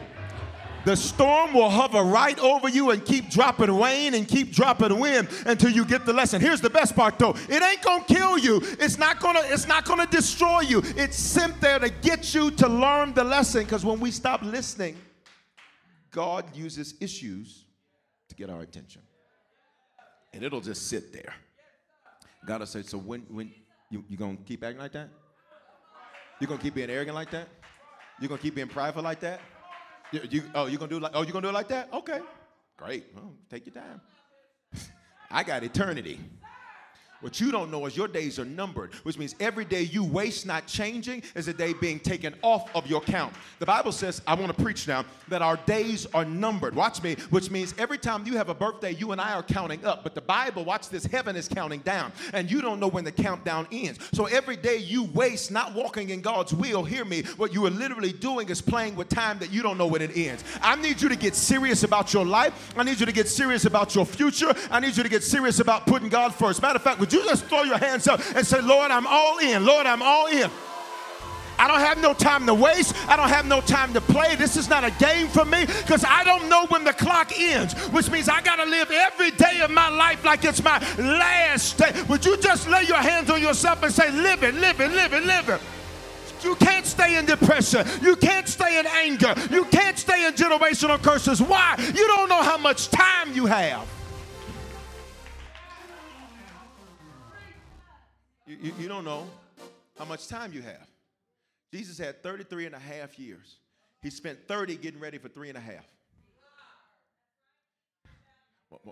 The 0.84 0.96
storm 0.96 1.52
will 1.52 1.68
hover 1.68 2.02
right 2.02 2.38
over 2.38 2.68
you 2.68 2.90
and 2.90 3.04
keep 3.04 3.30
dropping 3.30 3.70
rain 3.70 4.14
and 4.14 4.26
keep 4.26 4.52
dropping 4.52 4.98
wind 4.98 5.28
until 5.44 5.70
you 5.70 5.84
get 5.84 6.06
the 6.06 6.12
lesson. 6.12 6.40
Here's 6.40 6.60
the 6.60 6.70
best 6.70 6.96
part 6.96 7.18
though. 7.18 7.34
It 7.48 7.62
ain't 7.62 7.82
gonna 7.82 8.04
kill 8.04 8.38
you. 8.38 8.60
It's 8.78 8.96
not 8.96 9.20
gonna, 9.20 9.42
it's 9.44 9.68
not 9.68 9.84
gonna 9.84 10.06
destroy 10.06 10.60
you. 10.60 10.82
It's 10.96 11.16
sent 11.16 11.60
there 11.60 11.78
to 11.78 11.90
get 11.90 12.34
you 12.34 12.50
to 12.52 12.68
learn 12.68 13.12
the 13.12 13.24
lesson. 13.24 13.64
Because 13.64 13.84
when 13.84 14.00
we 14.00 14.10
stop 14.10 14.42
listening, 14.42 14.96
God 16.10 16.56
uses 16.56 16.94
issues 17.00 17.66
to 18.28 18.34
get 18.34 18.48
our 18.48 18.62
attention. 18.62 19.02
And 20.32 20.42
it'll 20.42 20.60
just 20.60 20.88
sit 20.88 21.12
there. 21.12 21.34
God 22.46 22.60
will 22.60 22.66
say, 22.66 22.82
so 22.82 22.96
when 22.96 23.20
when 23.28 23.52
you, 23.90 24.04
you 24.08 24.16
gonna 24.16 24.38
keep 24.46 24.64
acting 24.64 24.80
like 24.80 24.92
that? 24.92 25.10
You 26.40 26.46
gonna 26.46 26.62
keep 26.62 26.74
being 26.74 26.88
arrogant 26.88 27.14
like 27.14 27.30
that? 27.32 27.48
You 28.18 28.28
gonna 28.28 28.40
keep 28.40 28.54
being 28.54 28.68
prideful 28.68 29.02
like 29.02 29.20
that? 29.20 29.40
You, 30.12 30.20
you, 30.28 30.42
oh, 30.54 30.66
you 30.66 30.78
gonna 30.78 30.90
do 30.90 30.98
like? 30.98 31.12
Oh, 31.14 31.22
you 31.22 31.32
gonna 31.32 31.42
do 31.46 31.50
it 31.50 31.54
like 31.54 31.68
that? 31.68 31.88
Okay, 31.92 32.20
great. 32.76 33.06
Well, 33.14 33.32
take 33.48 33.66
your 33.66 33.74
time. 33.74 34.00
I 35.30 35.44
got 35.44 35.62
eternity. 35.62 36.18
What 37.20 37.38
you 37.38 37.52
don't 37.52 37.70
know 37.70 37.84
is 37.84 37.96
your 37.96 38.08
days 38.08 38.38
are 38.38 38.46
numbered, 38.46 38.94
which 39.02 39.18
means 39.18 39.34
every 39.40 39.66
day 39.66 39.82
you 39.82 40.02
waste 40.02 40.46
not 40.46 40.66
changing 40.66 41.22
is 41.34 41.48
a 41.48 41.52
day 41.52 41.74
being 41.74 42.00
taken 42.00 42.34
off 42.42 42.74
of 42.74 42.86
your 42.86 43.02
count. 43.02 43.34
The 43.58 43.66
Bible 43.66 43.92
says, 43.92 44.22
I 44.26 44.34
want 44.34 44.56
to 44.56 44.62
preach 44.62 44.88
now, 44.88 45.04
that 45.28 45.42
our 45.42 45.56
days 45.58 46.06
are 46.14 46.24
numbered. 46.24 46.74
Watch 46.74 47.02
me, 47.02 47.16
which 47.28 47.50
means 47.50 47.74
every 47.76 47.98
time 47.98 48.26
you 48.26 48.38
have 48.38 48.48
a 48.48 48.54
birthday, 48.54 48.92
you 48.92 49.12
and 49.12 49.20
I 49.20 49.34
are 49.34 49.42
counting 49.42 49.84
up. 49.84 50.02
But 50.02 50.14
the 50.14 50.22
Bible, 50.22 50.64
watch 50.64 50.88
this, 50.88 51.04
heaven 51.04 51.36
is 51.36 51.46
counting 51.46 51.80
down, 51.80 52.12
and 52.32 52.50
you 52.50 52.62
don't 52.62 52.80
know 52.80 52.88
when 52.88 53.04
the 53.04 53.12
countdown 53.12 53.66
ends. 53.70 53.98
So 54.12 54.24
every 54.24 54.56
day 54.56 54.78
you 54.78 55.04
waste 55.04 55.50
not 55.50 55.74
walking 55.74 56.10
in 56.10 56.22
God's 56.22 56.54
will, 56.54 56.84
hear 56.84 57.04
me, 57.04 57.22
what 57.36 57.52
you 57.52 57.66
are 57.66 57.70
literally 57.70 58.12
doing 58.12 58.48
is 58.48 58.62
playing 58.62 58.96
with 58.96 59.10
time 59.10 59.38
that 59.40 59.52
you 59.52 59.62
don't 59.62 59.76
know 59.76 59.86
when 59.86 60.00
it 60.00 60.16
ends. 60.16 60.42
I 60.62 60.76
need 60.76 61.02
you 61.02 61.10
to 61.10 61.16
get 61.16 61.34
serious 61.34 61.82
about 61.82 62.14
your 62.14 62.24
life. 62.24 62.72
I 62.78 62.82
need 62.82 62.98
you 62.98 63.06
to 63.06 63.12
get 63.12 63.28
serious 63.28 63.66
about 63.66 63.94
your 63.94 64.06
future. 64.06 64.54
I 64.70 64.80
need 64.80 64.96
you 64.96 65.02
to 65.02 65.08
get 65.08 65.22
serious 65.22 65.60
about 65.60 65.86
putting 65.86 66.08
God 66.08 66.34
first. 66.34 66.62
Matter 66.62 66.76
of 66.76 66.82
fact, 66.82 66.98
would 67.10 67.24
you 67.24 67.28
just 67.28 67.46
throw 67.46 67.62
your 67.62 67.78
hands 67.78 68.06
up 68.06 68.20
and 68.36 68.46
say, 68.46 68.60
Lord, 68.60 68.92
I'm 68.92 69.06
all 69.06 69.38
in. 69.38 69.64
Lord, 69.64 69.86
I'm 69.86 70.00
all 70.00 70.26
in. 70.26 70.48
I 71.58 71.66
don't 71.68 71.80
have 71.80 72.00
no 72.00 72.14
time 72.14 72.46
to 72.46 72.54
waste. 72.54 72.94
I 73.08 73.16
don't 73.16 73.28
have 73.28 73.46
no 73.46 73.60
time 73.60 73.92
to 73.94 74.00
play. 74.00 74.36
This 74.36 74.56
is 74.56 74.68
not 74.68 74.84
a 74.84 74.92
game 74.92 75.26
for 75.26 75.44
me 75.44 75.66
because 75.66 76.04
I 76.06 76.22
don't 76.24 76.48
know 76.48 76.66
when 76.68 76.84
the 76.84 76.92
clock 76.92 77.32
ends, 77.38 77.74
which 77.90 78.10
means 78.10 78.28
I 78.28 78.40
got 78.42 78.56
to 78.56 78.64
live 78.64 78.90
every 78.90 79.32
day 79.32 79.60
of 79.60 79.70
my 79.70 79.88
life 79.88 80.24
like 80.24 80.44
it's 80.44 80.62
my 80.62 80.78
last 80.98 81.78
day. 81.78 81.92
Would 82.08 82.24
you 82.24 82.36
just 82.38 82.68
lay 82.68 82.84
your 82.84 82.96
hands 82.96 83.28
on 83.28 83.42
yourself 83.42 83.82
and 83.82 83.92
say, 83.92 84.10
live 84.12 84.42
it, 84.44 84.54
live 84.54 84.80
it, 84.80 84.92
live 84.92 85.12
it, 85.12 85.24
live 85.24 85.48
it? 85.48 85.60
You 86.42 86.54
can't 86.54 86.86
stay 86.86 87.18
in 87.18 87.26
depression. 87.26 87.86
You 88.00 88.16
can't 88.16 88.48
stay 88.48 88.78
in 88.78 88.86
anger. 88.86 89.34
You 89.50 89.64
can't 89.64 89.98
stay 89.98 90.26
in 90.26 90.32
generational 90.34 91.02
curses. 91.02 91.42
Why? 91.42 91.74
You 91.78 92.06
don't 92.06 92.28
know 92.28 92.42
how 92.42 92.56
much 92.56 92.88
time 92.88 93.34
you 93.34 93.46
have. 93.46 93.86
You, 98.50 98.56
you, 98.60 98.72
you 98.80 98.88
don't 98.88 99.04
know 99.04 99.28
how 99.96 100.04
much 100.04 100.26
time 100.26 100.52
you 100.52 100.60
have. 100.62 100.88
Jesus 101.72 101.98
had 101.98 102.20
33 102.20 102.66
and 102.66 102.74
a 102.74 102.80
half 102.80 103.16
years. 103.16 103.58
He 104.02 104.10
spent 104.10 104.48
30 104.48 104.76
getting 104.76 104.98
ready 104.98 105.18
for 105.18 105.28
three 105.28 105.50
and 105.50 105.56
a 105.56 105.60
half. 105.60 105.86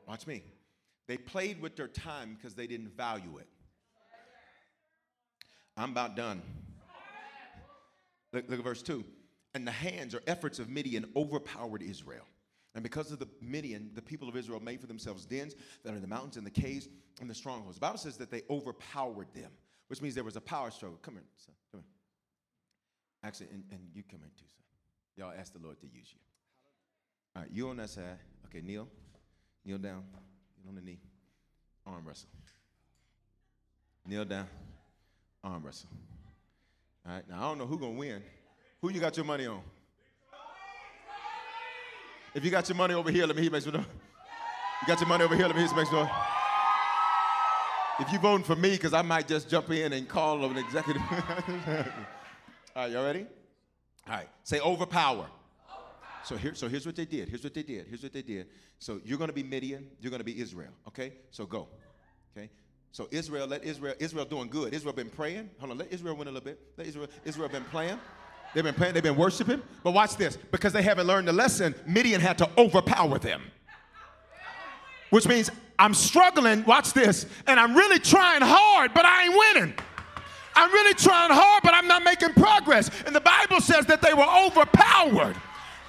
Watch 0.06 0.28
me. 0.28 0.44
They 1.08 1.16
played 1.16 1.60
with 1.60 1.74
their 1.74 1.88
time 1.88 2.36
because 2.36 2.54
they 2.54 2.68
didn't 2.68 2.96
value 2.96 3.38
it. 3.38 3.48
I'm 5.76 5.90
about 5.90 6.14
done. 6.14 6.40
Look, 8.32 8.48
look, 8.48 8.60
at 8.60 8.64
verse 8.64 8.82
2. 8.82 9.04
And 9.54 9.66
the 9.66 9.72
hands 9.72 10.14
or 10.14 10.22
efforts 10.28 10.60
of 10.60 10.68
Midian 10.68 11.10
overpowered 11.16 11.82
Israel. 11.82 12.26
And 12.78 12.82
because 12.84 13.10
of 13.10 13.18
the 13.18 13.26
Midian, 13.40 13.90
the 13.96 14.00
people 14.00 14.28
of 14.28 14.36
Israel 14.36 14.60
made 14.60 14.80
for 14.80 14.86
themselves 14.86 15.26
dens 15.26 15.56
that 15.82 15.92
are 15.92 15.96
in 15.96 16.00
the 16.00 16.06
mountains 16.06 16.36
and 16.36 16.46
the 16.46 16.50
caves 16.50 16.88
and 17.20 17.28
the 17.28 17.34
strongholds. 17.34 17.74
The 17.74 17.80
Bible 17.80 17.98
says 17.98 18.16
that 18.18 18.30
they 18.30 18.42
overpowered 18.48 19.26
them, 19.34 19.50
which 19.88 20.00
means 20.00 20.14
there 20.14 20.22
was 20.22 20.36
a 20.36 20.40
power 20.40 20.70
struggle. 20.70 20.96
Come 21.02 21.14
here, 21.14 21.24
son. 21.44 21.56
Come 21.72 21.80
here. 21.80 21.90
Actually, 23.24 23.48
and, 23.52 23.64
and 23.72 23.80
you 23.92 24.04
come 24.08 24.20
here 24.20 24.30
too, 24.38 24.44
son. 24.46 24.62
Y'all 25.16 25.36
ask 25.36 25.52
the 25.52 25.58
Lord 25.58 25.80
to 25.80 25.86
use 25.86 26.06
you. 26.12 26.20
All 27.34 27.42
right, 27.42 27.50
you 27.52 27.68
on 27.68 27.78
that 27.78 27.90
side. 27.90 28.16
Okay, 28.46 28.64
kneel. 28.64 28.86
Kneel 29.64 29.78
down. 29.78 30.04
Get 30.62 30.68
on 30.68 30.76
the 30.76 30.80
knee. 30.80 31.00
Arm 31.84 32.06
wrestle. 32.06 32.28
Kneel 34.06 34.24
down. 34.24 34.46
Arm 35.42 35.64
wrestle. 35.66 35.88
All 37.04 37.12
right, 37.12 37.28
now 37.28 37.38
I 37.38 37.40
don't 37.40 37.58
know 37.58 37.66
who's 37.66 37.80
gonna 37.80 37.98
win. 37.98 38.22
Who 38.80 38.92
you 38.92 39.00
got 39.00 39.16
your 39.16 39.26
money 39.26 39.46
on? 39.46 39.62
If 42.38 42.44
you 42.44 42.52
got 42.52 42.68
your 42.68 42.76
money 42.76 42.94
over 42.94 43.10
here, 43.10 43.26
let 43.26 43.34
me 43.34 43.42
hear 43.42 43.50
make 43.50 43.62
some 43.62 43.72
noise. 43.72 43.84
You 44.80 44.86
got 44.86 45.00
your 45.00 45.08
money 45.08 45.24
over 45.24 45.34
here, 45.34 45.46
let 45.46 45.56
me 45.56 45.62
hear 45.62 45.68
some 45.68 45.76
make 45.76 45.90
noise. 45.90 46.08
If 47.98 48.12
you 48.12 48.20
voting 48.20 48.44
for 48.44 48.54
me, 48.54 48.70
because 48.70 48.94
I 48.94 49.02
might 49.02 49.26
just 49.26 49.50
jump 49.50 49.68
in 49.72 49.92
and 49.92 50.08
call 50.08 50.44
an 50.44 50.56
executive. 50.56 51.02
All 51.10 51.16
right, 52.76 52.92
y'all 52.92 53.04
ready? 53.04 53.26
All 54.06 54.14
right, 54.14 54.28
say 54.44 54.60
overpower. 54.60 55.26
So 56.22 56.36
here, 56.36 56.54
so 56.54 56.68
here's 56.68 56.86
what 56.86 56.94
they 56.94 57.06
did. 57.06 57.28
Here's 57.28 57.42
what 57.42 57.54
they 57.54 57.64
did. 57.64 57.88
Here's 57.88 58.04
what 58.04 58.12
they 58.12 58.22
did. 58.22 58.46
So 58.78 59.00
you're 59.04 59.18
to 59.18 59.32
be 59.32 59.42
Midian. 59.42 59.88
You're 60.00 60.12
to 60.20 60.24
be 60.24 60.40
Israel. 60.40 60.70
Okay. 60.86 61.14
So 61.32 61.44
go. 61.44 61.66
Okay. 62.36 62.50
So 62.92 63.08
Israel, 63.10 63.48
let 63.48 63.64
Israel. 63.64 63.96
Israel 63.98 64.26
doing 64.26 64.48
good. 64.48 64.74
Israel 64.74 64.92
been 64.92 65.10
praying. 65.10 65.50
Hold 65.58 65.72
on. 65.72 65.78
Let 65.78 65.92
Israel 65.92 66.14
win 66.14 66.28
a 66.28 66.30
little 66.30 66.44
bit. 66.44 66.60
Let 66.76 66.86
Israel. 66.86 67.08
Israel 67.24 67.48
been 67.48 67.64
playing. 67.64 67.98
They've 68.54 68.64
been 68.64 68.74
praying. 68.74 68.94
They've 68.94 69.02
been 69.02 69.16
worshiping. 69.16 69.62
But 69.82 69.92
watch 69.92 70.16
this. 70.16 70.36
Because 70.50 70.72
they 70.72 70.82
haven't 70.82 71.06
learned 71.06 71.28
the 71.28 71.32
lesson, 71.32 71.74
Midian 71.86 72.20
had 72.20 72.38
to 72.38 72.50
overpower 72.58 73.18
them. 73.18 73.42
Which 75.10 75.26
means 75.26 75.50
I'm 75.78 75.94
struggling. 75.94 76.64
Watch 76.64 76.92
this. 76.92 77.26
And 77.46 77.60
I'm 77.60 77.74
really 77.74 77.98
trying 77.98 78.42
hard, 78.42 78.94
but 78.94 79.04
I 79.04 79.24
ain't 79.24 79.34
winning. 79.34 79.74
I'm 80.54 80.72
really 80.72 80.94
trying 80.94 81.30
hard, 81.30 81.62
but 81.62 81.72
I'm 81.74 81.86
not 81.86 82.02
making 82.02 82.32
progress. 82.32 82.90
And 83.06 83.14
the 83.14 83.20
Bible 83.20 83.60
says 83.60 83.86
that 83.86 84.02
they 84.02 84.12
were 84.12 84.26
overpowered. 84.26 85.36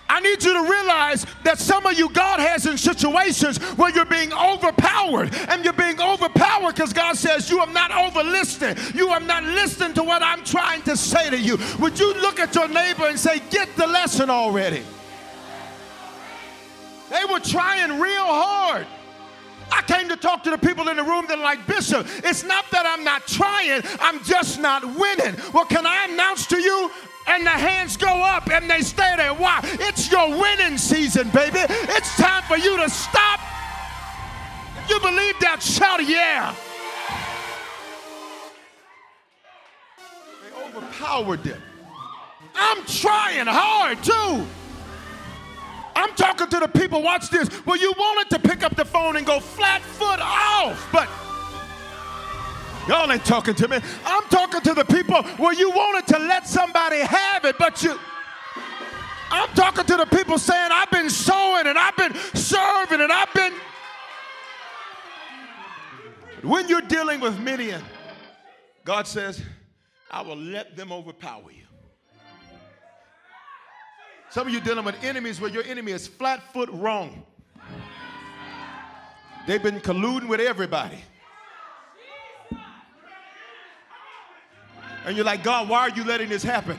I 0.10 0.20
need 0.22 0.44
you 0.44 0.54
to 0.54 0.70
realize 0.70 1.25
that 1.44 1.60
some 1.60 1.86
of 1.86 1.98
you, 1.98 2.10
God 2.10 2.39
has 2.39 2.66
in 2.66 2.78
situations 2.78 3.60
where 3.78 3.94
you're 3.94 4.06
being 4.06 4.34
overpowered. 4.34 5.34
And 5.48 5.63
you're 5.63 5.74
being 5.74 6.01
overpowered 6.01 6.74
because 6.74 6.94
God 6.94 7.16
says, 7.16 7.50
You 7.50 7.60
are 7.60 7.72
not 7.72 7.92
over 7.92 8.24
listening. 8.24 8.75
You 8.96 9.10
are 9.10 9.20
not 9.20 9.44
listening 9.44 9.94
to 9.94 10.04
what 10.04 10.24
I'm 10.24 10.44
trying 10.44 10.82
to 10.84 10.98
say 10.98 11.30
to 11.30 11.38
you. 11.38 11.58
Would 11.80 12.00
you 12.00 12.13
look 12.16 12.39
at 12.39 12.56
your 12.56 12.68
neighbor 12.68 13.08
and 13.08 13.20
say, 13.20 13.39
Get 13.51 13.75
the 13.75 13.86
lesson 13.86 14.32
already? 14.32 14.84
They 17.12 17.25
were 17.32 17.39
trying 17.39 18.00
real 18.00 18.25
hard. 18.25 18.88
I 19.72 19.84
came 19.84 20.10
to 20.10 20.16
talk 20.16 20.44
to 20.44 20.50
the 20.50 20.58
people 20.58 20.89
in 20.89 20.98
the 20.98 21.04
room 21.04 21.25
that 21.28 21.38
are 21.38 21.44
like, 21.44 21.66
Bishop, 21.68 22.08
it's 22.24 22.44
not 22.44 22.66
that 22.72 22.86
I'm 22.88 23.04
not 23.04 23.28
trying, 23.28 23.84
I'm 24.00 24.24
just 24.24 24.60
not 24.60 24.84
winning. 24.84 25.36
Well, 25.54 25.66
can 25.66 25.86
I 25.86 26.08
announce 26.10 26.48
to 26.48 26.58
you? 26.60 26.92
And 27.28 27.46
the 27.46 27.51
hands 27.51 27.96
go 27.96 28.08
up 28.08 28.50
and 28.50 28.68
they 28.70 28.82
stay 28.82 29.13
there. 29.16 29.36
Why? 29.36 29.60
Your 30.12 30.30
winning 30.30 30.78
season, 30.78 31.30
baby. 31.30 31.60
It's 31.60 32.16
time 32.18 32.44
for 32.44 32.58
you 32.58 32.78
to 32.78 32.89
stop. 32.89 33.39
You 34.89 35.00
believe 35.00 35.39
that, 35.39 35.62
shout 35.62 36.04
yeah. 36.06 36.56
They 40.42 40.63
overpowered 40.66 41.44
them. 41.44 41.62
I'm 42.56 42.84
trying 42.86 43.48
hard 43.48 44.04
too. 44.04 44.46
I'm 45.96 46.16
talking 46.16 46.48
to 46.48 46.60
the 46.60 46.68
people, 46.68 47.04
watch 47.04 47.30
this. 47.30 47.50
Well, 47.66 47.78
you 47.78 47.94
wanted 47.98 48.30
to 48.32 48.39
pick 48.48 48.63
up 48.63 48.75
the 48.75 48.86
phone 48.86 49.18
and 49.18 49.25
go 49.25 49.39
flat 49.39 49.82
foot 49.82 50.20
off, 50.22 50.88
but 50.92 51.10
y'all 52.88 53.12
ain't 53.12 53.25
talking 53.25 53.54
to 53.56 53.68
me. 53.68 53.80
I'm 54.06 54.24
talking 54.30 54.62
to 54.62 54.74
the 54.74 54.86
people 54.86 55.22
where 55.38 55.54
you 55.54 55.70
wanted 55.72 56.08
to 56.13 56.20
let 56.20 56.48
somebody 56.48 57.00
have 57.00 57.46
it, 57.46 57.58
but 57.60 57.84
you. 57.84 58.00
I'm 59.32 59.50
talking 59.50 59.86
to 59.86 59.98
the 59.98 60.06
people 60.06 60.38
saying, 60.38 60.70
I've 60.72 60.92
been 60.92 61.10
sowing 61.10 61.68
and 61.68 61.78
I've 61.78 61.96
been 61.96 62.14
serving 62.34 63.02
and 63.02 63.12
I've 63.12 63.34
been. 63.34 63.54
When 66.42 66.68
you're 66.68 66.82
dealing 66.82 67.20
with 67.20 67.40
Midian, 67.40 67.84
God 68.86 69.08
says, 69.08 69.42
I 70.10 70.22
will 70.22 70.38
let 70.38 70.76
them 70.76 70.92
overpower 70.92 71.52
you. 71.52 71.66
Some 74.32 74.48
of 74.48 74.54
you 74.54 74.60
dealing 74.60 74.86
with 74.86 75.04
enemies 75.04 75.42
where 75.42 75.50
your 75.50 75.64
enemy 75.64 75.92
is 75.92 76.08
flat 76.08 76.42
foot 76.54 76.70
wrong. 76.72 77.24
They've 79.48 79.62
been 79.62 79.80
colluding 79.80 80.28
with 80.28 80.40
everybody. 80.40 81.00
And 85.06 85.16
you're 85.16 85.26
like, 85.26 85.44
God, 85.44 85.68
why 85.68 85.80
are 85.80 85.90
you 85.90 86.04
letting 86.04 86.30
this 86.30 86.44
happen? 86.44 86.78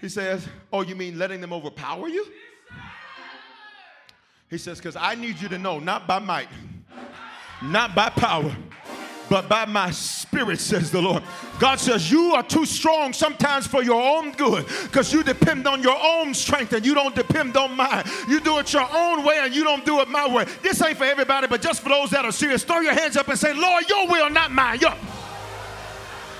He 0.00 0.08
says, 0.08 0.46
Oh, 0.72 0.82
you 0.82 0.96
mean 0.96 1.18
letting 1.18 1.40
them 1.40 1.52
overpower 1.52 2.08
you? 2.08 2.26
He 4.48 4.58
says, 4.58 4.78
Because 4.78 4.96
I 4.96 5.14
need 5.14 5.40
you 5.40 5.48
to 5.48 5.58
know, 5.58 5.78
not 5.78 6.06
by 6.06 6.18
might, 6.18 6.48
not 7.62 7.94
by 7.94 8.08
power, 8.08 8.54
but 9.28 9.48
by 9.48 9.64
my 9.64 9.92
spirit, 9.92 10.58
says 10.58 10.90
the 10.90 11.00
Lord. 11.00 11.22
God 11.60 11.78
says, 11.78 12.10
You 12.10 12.34
are 12.34 12.42
too 12.42 12.64
strong 12.64 13.12
sometimes 13.12 13.66
for 13.66 13.82
your 13.82 14.02
own 14.02 14.32
good 14.32 14.66
because 14.84 15.12
you 15.12 15.22
depend 15.22 15.68
on 15.68 15.82
your 15.82 15.96
own 16.02 16.34
strength 16.34 16.72
and 16.72 16.84
you 16.84 16.94
don't 16.94 17.14
depend 17.14 17.56
on 17.56 17.76
mine. 17.76 18.04
You 18.26 18.40
do 18.40 18.58
it 18.58 18.72
your 18.72 18.88
own 18.92 19.24
way 19.24 19.38
and 19.42 19.54
you 19.54 19.62
don't 19.62 19.84
do 19.84 20.00
it 20.00 20.08
my 20.08 20.26
way. 20.26 20.46
This 20.62 20.82
ain't 20.82 20.96
for 20.96 21.04
everybody, 21.04 21.46
but 21.46 21.60
just 21.60 21.82
for 21.82 21.90
those 21.90 22.10
that 22.10 22.24
are 22.24 22.32
serious. 22.32 22.64
Throw 22.64 22.80
your 22.80 22.94
hands 22.94 23.16
up 23.16 23.28
and 23.28 23.38
say, 23.38 23.52
Lord, 23.52 23.88
your 23.88 24.08
will, 24.08 24.30
not 24.30 24.50
mine. 24.50 24.80
Your... 24.80 24.94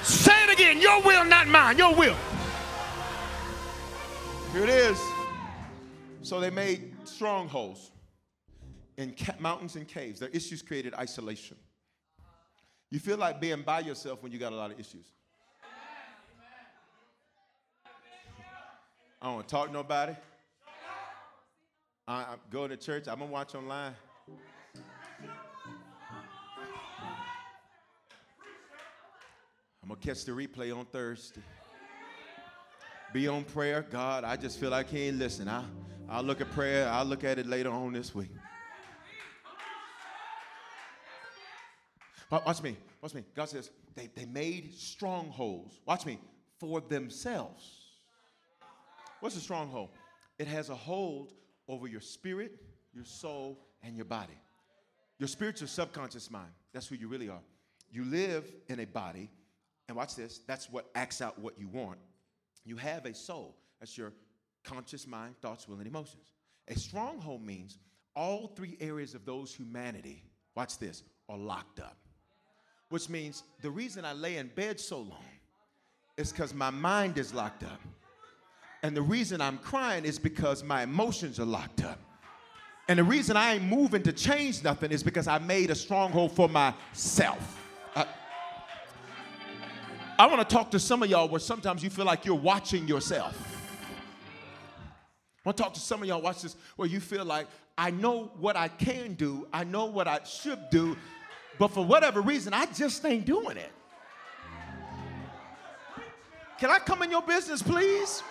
Say 0.02 0.32
it 0.44 0.52
again, 0.54 0.80
your 0.80 1.02
will, 1.02 1.26
not 1.26 1.46
mine. 1.46 1.76
Your 1.76 1.94
will. 1.94 2.16
Here 4.52 4.64
it 4.64 4.68
is. 4.68 5.00
So 6.22 6.40
they 6.40 6.50
made 6.50 6.96
strongholds 7.04 7.92
in 8.96 9.14
mountains 9.38 9.76
and 9.76 9.86
caves. 9.86 10.18
Their 10.18 10.28
issues 10.30 10.60
created 10.60 10.92
isolation. 10.94 11.56
You 12.90 12.98
feel 12.98 13.16
like 13.16 13.40
being 13.40 13.62
by 13.62 13.80
yourself 13.80 14.24
when 14.24 14.32
you 14.32 14.38
got 14.38 14.52
a 14.52 14.56
lot 14.56 14.72
of 14.72 14.80
issues. 14.80 15.06
I 19.22 19.26
don't 19.26 19.34
want 19.36 19.46
to 19.48 19.54
talk 19.54 19.66
to 19.68 19.72
nobody. 19.72 20.16
I, 22.08 22.14
I 22.14 22.34
go 22.50 22.66
to 22.66 22.76
church. 22.76 23.06
I'm 23.06 23.20
gonna 23.20 23.30
watch 23.30 23.54
online. 23.54 23.94
I'm 29.82 29.88
going 29.88 30.00
to 30.00 30.06
catch 30.06 30.24
the 30.24 30.32
replay 30.32 30.76
on 30.76 30.86
Thursday. 30.86 31.40
Be 33.12 33.26
on 33.26 33.44
prayer. 33.44 33.84
God, 33.90 34.22
I 34.22 34.36
just 34.36 34.60
feel 34.60 34.70
like 34.70 34.88
he 34.88 35.08
ain't 35.08 35.18
listening. 35.18 35.48
I, 35.48 35.64
I'll 36.08 36.22
look 36.22 36.40
at 36.40 36.50
prayer. 36.52 36.88
I'll 36.88 37.04
look 37.04 37.24
at 37.24 37.38
it 37.38 37.46
later 37.46 37.70
on 37.70 37.92
this 37.92 38.14
week. 38.14 38.30
Watch 42.30 42.62
me. 42.62 42.76
Watch 43.02 43.14
me. 43.14 43.24
God 43.34 43.48
says 43.48 43.70
they, 43.96 44.08
they 44.14 44.26
made 44.26 44.72
strongholds. 44.74 45.80
Watch 45.86 46.06
me. 46.06 46.20
For 46.60 46.80
themselves. 46.80 47.80
What's 49.20 49.34
a 49.36 49.40
stronghold? 49.40 49.90
It 50.38 50.46
has 50.46 50.68
a 50.68 50.74
hold 50.74 51.32
over 51.68 51.88
your 51.88 52.00
spirit, 52.00 52.52
your 52.94 53.04
soul, 53.04 53.58
and 53.82 53.96
your 53.96 54.04
body. 54.04 54.38
Your 55.18 55.28
spiritual 55.28 55.68
subconscious 55.68 56.30
mind. 56.30 56.50
That's 56.72 56.86
who 56.86 56.94
you 56.94 57.08
really 57.08 57.28
are. 57.28 57.40
You 57.90 58.04
live 58.04 58.50
in 58.68 58.80
a 58.80 58.86
body, 58.86 59.30
and 59.88 59.96
watch 59.96 60.14
this, 60.14 60.40
that's 60.46 60.70
what 60.70 60.88
acts 60.94 61.20
out 61.20 61.38
what 61.38 61.58
you 61.58 61.66
want. 61.68 61.98
You 62.64 62.76
have 62.76 63.06
a 63.06 63.14
soul. 63.14 63.56
That's 63.80 63.96
your 63.96 64.12
conscious 64.64 65.06
mind, 65.06 65.36
thoughts, 65.40 65.66
will, 65.68 65.78
and 65.78 65.86
emotions. 65.86 66.32
A 66.68 66.78
stronghold 66.78 67.44
means 67.44 67.78
all 68.14 68.48
three 68.48 68.76
areas 68.80 69.14
of 69.14 69.24
those 69.24 69.54
humanity, 69.54 70.22
watch 70.54 70.78
this, 70.78 71.02
are 71.28 71.38
locked 71.38 71.80
up. 71.80 71.96
Which 72.90 73.08
means 73.08 73.44
the 73.62 73.70
reason 73.70 74.04
I 74.04 74.12
lay 74.12 74.36
in 74.36 74.48
bed 74.48 74.80
so 74.80 74.98
long 74.98 75.24
is 76.16 76.32
because 76.32 76.52
my 76.52 76.70
mind 76.70 77.18
is 77.18 77.32
locked 77.32 77.62
up. 77.62 77.80
And 78.82 78.96
the 78.96 79.02
reason 79.02 79.40
I'm 79.40 79.58
crying 79.58 80.04
is 80.04 80.18
because 80.18 80.64
my 80.64 80.82
emotions 80.82 81.38
are 81.38 81.44
locked 81.44 81.84
up. 81.84 81.98
And 82.88 82.98
the 82.98 83.04
reason 83.04 83.36
I 83.36 83.54
ain't 83.54 83.64
moving 83.64 84.02
to 84.02 84.12
change 84.12 84.64
nothing 84.64 84.90
is 84.90 85.02
because 85.02 85.28
I 85.28 85.38
made 85.38 85.70
a 85.70 85.74
stronghold 85.74 86.32
for 86.32 86.48
myself. 86.48 87.59
I 90.20 90.26
want 90.26 90.46
to 90.46 90.54
talk 90.54 90.70
to 90.72 90.78
some 90.78 91.02
of 91.02 91.08
y'all 91.08 91.30
where 91.30 91.40
sometimes 91.40 91.82
you 91.82 91.88
feel 91.88 92.04
like 92.04 92.26
you're 92.26 92.34
watching 92.34 92.86
yourself. 92.86 93.34
I 95.38 95.48
want 95.48 95.56
to 95.56 95.62
talk 95.62 95.72
to 95.72 95.80
some 95.80 96.02
of 96.02 96.08
y'all, 96.08 96.20
watch 96.20 96.42
this, 96.42 96.56
where 96.76 96.86
you 96.86 97.00
feel 97.00 97.24
like, 97.24 97.46
I 97.78 97.90
know 97.90 98.30
what 98.38 98.54
I 98.54 98.68
can 98.68 99.14
do, 99.14 99.48
I 99.50 99.64
know 99.64 99.86
what 99.86 100.06
I 100.06 100.20
should 100.24 100.58
do, 100.70 100.94
but 101.58 101.68
for 101.68 101.82
whatever 101.82 102.20
reason, 102.20 102.52
I 102.52 102.66
just 102.66 103.02
ain't 103.06 103.24
doing 103.24 103.56
it. 103.56 103.72
Can 106.58 106.68
I 106.68 106.80
come 106.80 107.00
in 107.00 107.10
your 107.10 107.22
business, 107.22 107.62
please? 107.62 108.22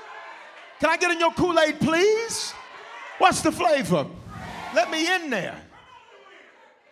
Can 0.80 0.92
I 0.92 0.98
get 0.98 1.10
in 1.10 1.20
your 1.20 1.32
Kool 1.32 1.60
Aid, 1.60 1.80
please? 1.80 2.54
What's 3.18 3.42
the 3.42 3.52
flavor? 3.52 4.06
Let 4.76 4.92
me 4.92 5.12
in 5.12 5.32
there. 5.32 5.60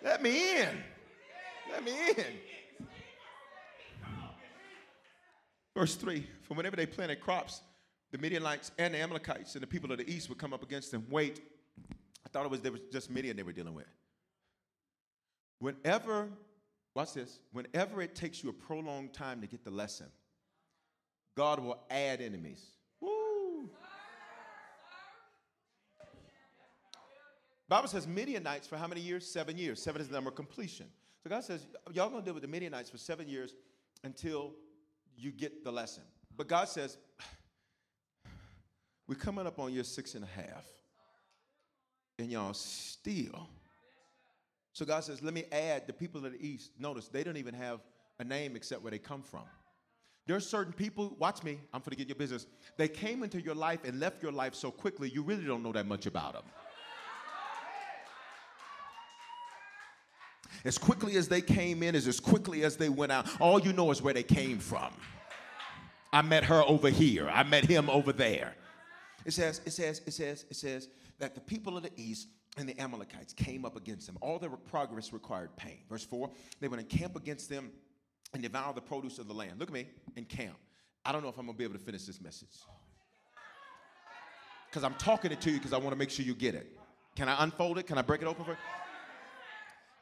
Let 0.04 0.24
me 0.24 0.60
in. 0.60 0.70
Let 1.72 1.84
me 1.86 1.92
in. 2.18 2.47
Verse 5.78 5.94
3 5.94 6.26
For 6.42 6.56
whenever 6.56 6.76
they 6.76 6.88
planted 6.88 7.22
crops, 7.22 7.62
the 8.12 8.18
Midianites 8.18 8.72
and 8.80 8.96
the 8.96 8.98
Amalekites 9.00 9.54
and 9.54 9.62
the 9.62 9.68
people 9.68 9.92
of 9.92 10.00
the 10.00 10.10
east 10.10 10.28
would 10.28 10.40
come 10.40 10.52
up 10.52 10.64
against 10.64 10.92
them. 10.92 11.06
Wait, 11.12 11.40
I 12.26 12.30
thought 12.30 12.46
it 12.46 12.50
was, 12.50 12.62
they 12.62 12.72
was 12.72 12.82
just 12.92 13.12
Midian 13.12 13.38
they 13.38 13.44
were 13.44 13.52
dealing 13.52 13.76
with. 13.76 13.86
Whenever, 15.60 16.30
watch 16.96 17.14
this, 17.14 17.40
whenever 17.52 18.02
it 18.02 18.16
takes 18.16 18.44
you 18.44 18.50
a 18.50 18.54
prolonged 18.54 19.14
time 19.14 19.40
to 19.42 19.46
get 19.46 19.64
the 19.64 19.70
lesson, 19.70 20.08
God 21.36 21.60
will 21.60 21.80
add 21.92 22.22
enemies. 22.22 22.66
Woo! 23.00 23.70
Bible 27.70 27.88
says 27.88 28.08
Midianites 28.08 28.68
for 28.68 28.78
how 28.78 28.88
many 28.88 29.02
years? 29.02 29.28
Seven 29.28 29.60
years. 29.60 29.80
Seven 29.80 30.02
is 30.02 30.08
the 30.08 30.16
number 30.16 30.32
of 30.32 30.36
completion. 30.36 30.88
So 31.22 31.30
God 31.30 31.44
says, 31.44 31.68
y'all 31.94 32.10
gonna 32.10 32.26
deal 32.26 32.34
with 32.34 32.42
the 32.42 32.50
Midianites 32.50 32.90
for 32.90 32.98
seven 32.98 33.30
years 33.30 33.54
until 34.04 34.54
you 35.18 35.32
get 35.32 35.64
the 35.64 35.72
lesson. 35.72 36.04
But 36.36 36.48
God 36.48 36.70
says, 36.70 36.98
we're 39.08 39.16
coming 39.16 39.48
up 39.48 39.60
on 39.60 39.74
year 39.74 39.84
six 39.84 40.16
and 40.16 40.24
a 40.24 40.42
half, 40.42 40.66
and 42.20 42.32
y'all 42.32 42.54
still. 42.54 43.50
So 44.74 44.86
God 44.86 45.04
says, 45.04 45.24
let 45.24 45.34
me 45.34 45.46
add 45.52 45.88
the 45.88 45.94
people 45.94 46.24
of 46.26 46.34
the 46.34 46.46
East. 46.46 46.72
Notice 46.80 47.08
they 47.08 47.24
don't 47.24 47.38
even 47.38 47.56
have 47.56 47.80
a 48.20 48.24
name 48.24 48.56
except 48.56 48.84
where 48.84 48.92
they 48.92 49.00
come 49.00 49.24
from. 49.24 49.42
There's 50.28 50.48
certain 50.48 50.74
people, 50.74 51.16
watch 51.18 51.42
me, 51.42 51.58
I'm 51.74 51.82
to 51.82 51.96
get 51.96 52.08
your 52.08 52.16
business. 52.16 52.46
They 52.78 52.90
came 52.90 53.24
into 53.24 53.42
your 53.42 53.56
life 53.56 53.80
and 53.86 54.00
left 54.00 54.22
your 54.22 54.34
life 54.34 54.54
so 54.54 54.70
quickly, 54.70 55.10
you 55.10 55.24
really 55.24 55.46
don't 55.46 55.64
know 55.64 55.72
that 55.72 55.88
much 55.88 56.06
about 56.06 56.34
them. 56.34 56.44
As 60.68 60.78
quickly 60.78 61.16
as 61.16 61.30
they 61.30 61.40
came 61.40 61.82
in 61.82 61.96
is 61.96 62.10
as 62.10 62.20
quickly 62.20 62.66
as 62.66 62.76
they 62.76 62.90
went 62.90 63.10
out. 63.10 63.26
All 63.40 63.58
you 63.58 63.72
know 63.72 63.90
is 63.90 64.02
where 64.02 64.14
they 64.14 64.22
came 64.22 64.60
from. 64.60 64.92
I 66.12 66.22
met 66.22 66.44
her 66.44 66.62
over 66.64 66.90
here. 66.90 67.30
I 67.30 67.44
met 67.44 67.64
him 67.64 67.90
over 67.90 68.12
there. 68.12 68.54
It 69.24 69.32
says, 69.32 69.62
it 69.66 69.72
says, 69.72 70.02
it 70.06 70.12
says, 70.12 70.46
it 70.50 70.58
says 70.58 70.90
that 71.20 71.36
the 71.36 71.42
people 71.42 71.78
of 71.78 71.84
the 71.84 71.92
east 71.96 72.28
and 72.58 72.68
the 72.68 72.78
Amalekites 72.82 73.32
came 73.32 73.64
up 73.64 73.78
against 73.78 74.08
them. 74.08 74.18
All 74.20 74.40
their 74.40 74.50
progress 74.50 75.14
required 75.14 75.56
pain. 75.56 75.80
Verse 75.90 76.04
4 76.04 76.30
they 76.60 76.68
would 76.68 76.80
encamp 76.80 77.16
against 77.16 77.50
them 77.50 77.72
and 78.34 78.44
devour 78.44 78.74
the 78.74 78.82
produce 78.82 79.20
of 79.20 79.30
the 79.30 79.34
land. 79.34 79.60
Look 79.60 79.70
at 79.70 79.74
me, 79.74 79.88
encamp. 80.18 80.58
I 81.06 81.14
don't 81.14 81.24
know 81.24 81.30
if 81.30 81.38
I'm 81.38 81.46
gonna 81.46 81.58
be 81.58 81.64
able 81.64 81.76
to 81.76 81.80
finish 81.80 82.04
this 82.04 82.20
message. 82.20 82.58
Because 84.70 84.84
I'm 84.84 84.96
talking 84.96 85.32
it 85.32 85.40
to 85.40 85.50
you 85.50 85.60
because 85.60 85.72
I 85.72 85.78
want 85.78 85.92
to 85.92 85.98
make 85.98 86.10
sure 86.10 86.26
you 86.26 86.36
get 86.36 86.56
it. 86.56 86.78
Can 87.16 87.30
I 87.30 87.42
unfold 87.42 87.78
it? 87.78 87.88
Can 87.88 87.98
I 87.98 88.02
break 88.02 88.22
it 88.22 88.26
open 88.26 88.44
for 88.44 88.52
you? 88.52 88.58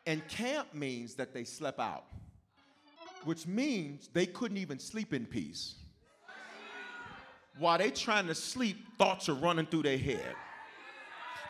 And 0.06 0.28
camp 0.28 0.74
means 0.74 1.16
that 1.16 1.34
they 1.34 1.44
slept 1.44 1.80
out, 1.80 2.06
which 3.24 3.48
means 3.48 4.10
they 4.14 4.26
couldn't 4.26 4.58
even 4.58 4.78
sleep 4.78 5.14
in 5.14 5.26
peace. 5.26 5.76
While 7.58 7.78
they 7.78 7.90
trying 7.90 8.28
to 8.28 8.36
sleep, 8.36 8.78
thoughts 8.98 9.30
are 9.30 9.34
running 9.34 9.66
through 9.66 9.84
their 9.84 9.98
head. 9.98 10.36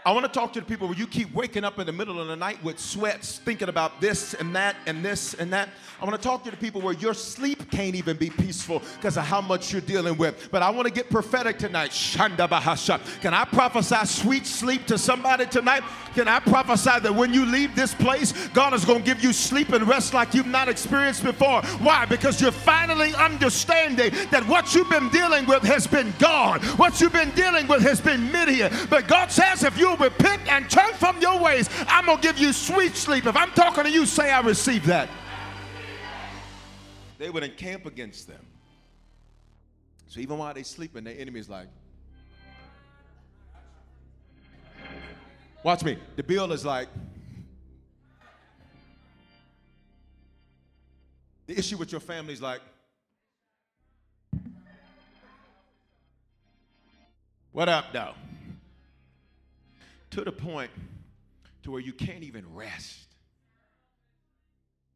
I 0.06 0.12
want 0.12 0.24
to 0.24 0.32
talk 0.32 0.54
to 0.54 0.60
the 0.60 0.66
people 0.68 0.88
where 0.88 0.96
you 0.96 1.08
keep 1.08 1.34
waking 1.34 1.64
up 1.64 1.80
in 1.80 1.88
the 1.88 1.92
middle 1.92 2.22
of 2.22 2.28
the 2.28 2.36
night 2.36 2.64
with 2.64 2.78
sweats, 2.78 3.40
thinking 3.40 3.70
about 3.70 4.00
this 4.00 4.36
and 4.36 4.56
that 4.56 4.76
and 4.86 5.04
this 5.04 5.34
and 5.34 5.52
that. 5.52 5.70
I 6.00 6.06
want 6.06 6.16
to 6.16 6.22
talk 6.22 6.44
to 6.44 6.52
the 6.52 6.58
people 6.58 6.80
where 6.80 6.94
your 6.94 7.16
sleep 7.16 7.72
can't 7.72 7.96
even 7.96 8.16
be 8.16 8.30
peaceful 8.30 8.84
because 8.98 9.18
of 9.18 9.24
how 9.24 9.42
much 9.42 9.72
you're 9.72 9.82
dealing 9.82 10.16
with. 10.16 10.50
But 10.52 10.62
I 10.62 10.70
want 10.70 10.88
to 10.88 10.94
get 10.94 11.10
prophetic 11.10 11.58
tonight. 11.58 11.90
Shanda 11.90 12.48
Bahasha. 12.48 13.02
Can 13.22 13.34
I 13.34 13.46
prophesy 13.46 14.06
sweet 14.06 14.46
sleep 14.46 14.86
to 14.88 15.00
somebody 15.00 15.48
tonight? 15.48 15.82
Can 16.14 16.28
I 16.28 16.40
prophesy 16.40 17.00
that 17.00 17.16
when 17.16 17.34
you 17.34 17.44
leave 17.44 17.76
this 17.76 17.96
place, 17.96 18.48
God 18.50 18.76
is 18.76 18.86
going 18.86 19.00
to 19.00 19.06
give 19.06 19.24
you 19.24 19.34
sleep 19.34 19.70
and 19.70 19.88
rest 19.88 20.14
like 20.14 20.36
you've 20.36 20.46
not 20.46 20.70
experienced 20.70 21.24
before? 21.24 21.64
Why? 21.80 22.06
Because 22.06 22.40
you're 22.40 22.52
finally 22.52 23.16
understanding 23.16 24.12
that 24.30 24.48
what 24.48 24.76
you've 24.76 24.90
been 24.92 25.10
dealing 25.10 25.48
with 25.48 25.64
has 25.64 25.88
been 25.88 26.14
God. 26.20 26.64
What 26.78 27.02
you've 27.02 27.12
been 27.12 27.32
dealing 27.32 27.68
with 27.68 27.82
has 27.82 28.00
been 28.00 28.32
Midian. 28.32 28.72
But 28.88 29.08
God 29.08 29.32
says 29.32 29.64
if 29.64 29.76
you 29.80 29.95
repent 29.98 30.42
and 30.52 30.70
turn 30.70 30.94
from 30.94 31.20
your 31.22 31.40
ways, 31.40 31.70
I'm 31.88 32.06
going 32.06 32.18
to 32.18 32.24
give 32.24 32.38
you 32.38 32.54
sweet 32.54 32.96
sleep. 32.96 33.26
If 33.26 33.36
I'm 33.36 33.52
talking 33.52 33.84
to 33.84 33.90
you, 33.90 34.06
say 34.06 34.32
I 34.32 34.42
receive 34.42 34.86
that. 34.88 35.10
They 37.18 37.30
would 37.30 37.44
encamp 37.44 37.86
against 37.86 38.28
them. 38.28 38.46
So 40.08 40.20
even 40.20 40.38
while 40.38 40.54
they're 40.54 40.64
sleeping, 40.64 41.04
their 41.04 41.18
enemy's 41.18 41.50
like, 41.50 41.68
Watch 45.66 45.84
me. 45.84 45.98
The 46.16 46.22
bill 46.22 46.52
is 46.52 46.64
like, 46.64 46.90
the 51.48 51.58
issue 51.58 51.76
with 51.76 51.92
your 51.92 52.02
family 52.02 52.34
is 52.34 52.42
like, 52.42 52.62
what 57.52 57.68
up, 57.68 57.86
though? 57.92 58.14
To 60.16 60.24
the 60.24 60.32
point 60.32 60.72
to 61.62 61.72
where 61.72 61.82
you 61.82 61.92
can't 61.92 62.24
even 62.24 62.46
rest. 62.56 63.16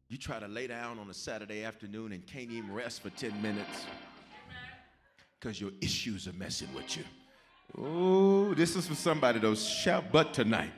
You 0.08 0.16
try 0.16 0.40
to 0.40 0.48
lay 0.48 0.66
down 0.66 0.98
on 0.98 1.10
a 1.10 1.14
Saturday 1.14 1.62
afternoon 1.62 2.12
and 2.12 2.26
can't 2.26 2.50
even 2.50 2.72
rest 2.72 3.02
for 3.02 3.10
10 3.10 3.42
minutes 3.42 3.84
because 5.38 5.60
your 5.60 5.72
issues 5.82 6.26
are 6.26 6.32
messing 6.32 6.72
with 6.74 6.96
you. 6.96 7.04
Oh, 7.76 8.54
this 8.54 8.74
is 8.76 8.86
for 8.86 8.94
somebody 8.94 9.38
though. 9.40 9.54
Shout 9.54 10.04
but 10.10 10.32
tonight. 10.32 10.72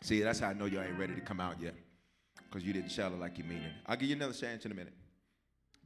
See, 0.00 0.20
that's 0.20 0.38
how 0.38 0.50
I 0.50 0.52
know 0.52 0.66
you 0.66 0.80
ain't 0.80 0.96
ready 0.96 1.16
to 1.16 1.20
come 1.20 1.40
out 1.40 1.60
yet 1.60 1.74
because 2.48 2.64
you 2.64 2.72
didn't 2.72 2.92
shout 2.92 3.10
it 3.10 3.18
like 3.18 3.36
you 3.36 3.42
mean 3.42 3.62
it. 3.62 3.72
I'll 3.84 3.96
give 3.96 4.08
you 4.08 4.14
another 4.14 4.32
chance 4.32 4.64
in 4.64 4.70
a 4.70 4.76
minute. 4.76 4.94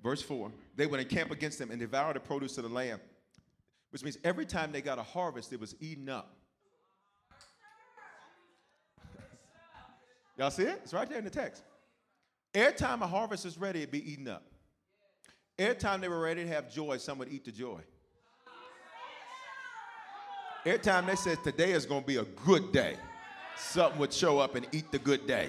Verse 0.03 0.21
4 0.21 0.53
They 0.77 0.85
went 0.85 1.01
encamp 1.01 1.31
against 1.31 1.59
them 1.59 1.71
and 1.71 1.81
devoured 1.81 2.17
the 2.17 2.21
produce 2.21 2.59
of 2.59 2.65
the 2.65 2.71
land, 2.71 3.01
which 3.89 4.03
means 4.03 4.19
every 4.23 4.45
time 4.45 4.71
they 4.71 4.83
got 4.83 4.99
a 4.99 5.03
harvest, 5.03 5.51
it 5.55 5.61
was 5.61 5.75
eaten 5.81 6.11
up. 6.11 6.35
Y'all 10.39 10.51
see 10.51 10.63
it? 10.63 10.81
It's 10.85 10.95
right 10.95 11.09
there 11.09 11.19
in 11.19 11.25
the 11.25 11.31
text. 11.31 11.63
Every 12.55 12.73
time 12.79 13.03
a 13.03 13.07
harvest 13.07 13.45
is 13.45 13.59
ready, 13.59 13.81
it'd 13.81 13.91
be 13.91 14.11
eaten 14.11 14.29
up. 14.29 14.45
Every 15.59 15.75
time 15.75 16.01
they 16.01 16.09
were 16.09 16.21
ready 16.21 16.45
to 16.45 16.49
have 16.49 16.73
joy, 16.73 16.97
some 16.99 17.19
would 17.19 17.29
eat 17.29 17.45
the 17.45 17.53
joy. 17.53 17.81
Every 20.65 20.79
time 20.79 21.07
they 21.07 21.17
said 21.17 21.43
today 21.43 21.73
is 21.73 21.85
going 21.85 22.03
to 22.03 22.07
be 22.07 22.17
a 22.17 22.25
good 22.25 22.73
day, 22.73 22.97
something 23.57 23.99
would 23.99 24.13
show 24.13 24.39
up 24.39 24.55
and 24.55 24.67
eat 24.73 24.91
the 24.93 24.99
good 24.99 25.27
day. 25.27 25.49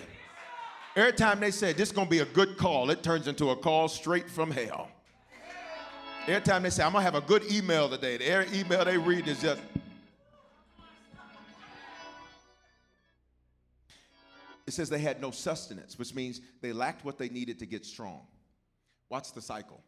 Every 0.95 1.13
time 1.13 1.39
they 1.39 1.51
said 1.51 1.77
this 1.77 1.89
is 1.89 1.95
gonna 1.95 2.09
be 2.09 2.19
a 2.19 2.25
good 2.25 2.57
call, 2.57 2.89
it 2.89 3.03
turns 3.03 3.27
into 3.27 3.51
a 3.51 3.55
call 3.55 3.87
straight 3.87 4.29
from 4.29 4.51
hell. 4.51 4.89
Every 6.27 6.41
time 6.41 6.63
they 6.63 6.71
say 6.71 6.83
I'm 6.83 6.91
gonna 6.91 7.03
have 7.03 7.15
a 7.15 7.21
good 7.21 7.49
email 7.51 7.87
today, 7.89 8.17
the 8.17 8.25
every 8.25 8.59
email 8.59 8.83
they 8.83 8.97
read 8.97 9.27
is 9.27 9.41
just. 9.41 9.61
It 14.69 14.73
says 14.73 14.87
they 14.87 14.99
had 14.99 15.19
no 15.19 15.31
sustenance, 15.31 15.97
which 15.97 16.13
means 16.13 16.41
they 16.61 16.73
lacked 16.73 17.03
what 17.03 17.17
they 17.17 17.27
needed 17.27 17.57
to 17.57 17.65
get 17.65 17.83
strong. 17.83 18.27
Watch 19.09 19.33
the 19.33 19.41
cycle. 19.41 19.81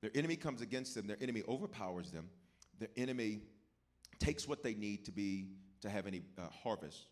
Their 0.00 0.10
enemy 0.14 0.34
comes 0.34 0.62
against 0.62 0.94
them, 0.94 1.06
their 1.06 1.18
enemy 1.20 1.42
overpowers 1.46 2.10
them, 2.10 2.30
their 2.78 2.88
enemy 2.96 3.42
takes 4.18 4.48
what 4.48 4.62
they 4.62 4.72
need 4.72 5.04
to 5.04 5.12
be 5.12 5.48
to 5.82 5.90
have 5.90 6.06
any 6.06 6.22
uh, 6.38 6.48
harvest. 6.62 7.08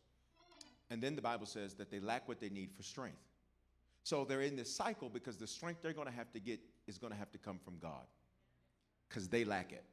And 0.88 1.02
then 1.02 1.16
the 1.16 1.20
Bible 1.20 1.44
says 1.44 1.74
that 1.74 1.90
they 1.90 2.00
lack 2.00 2.28
what 2.28 2.40
they 2.40 2.48
need 2.48 2.72
for 2.74 2.82
strength. 2.82 3.20
So 4.02 4.24
they're 4.24 4.40
in 4.40 4.56
this 4.56 4.74
cycle 4.74 5.10
because 5.10 5.36
the 5.36 5.46
strength 5.46 5.82
they're 5.82 5.92
going 5.92 6.08
to 6.08 6.14
have 6.14 6.32
to 6.32 6.40
get 6.40 6.60
is 6.86 6.96
going 6.96 7.12
to 7.12 7.18
have 7.18 7.30
to 7.32 7.38
come 7.38 7.58
from 7.62 7.76
God 7.76 8.06
because 9.06 9.28
they 9.28 9.44
lack 9.44 9.70
it. 9.70 9.84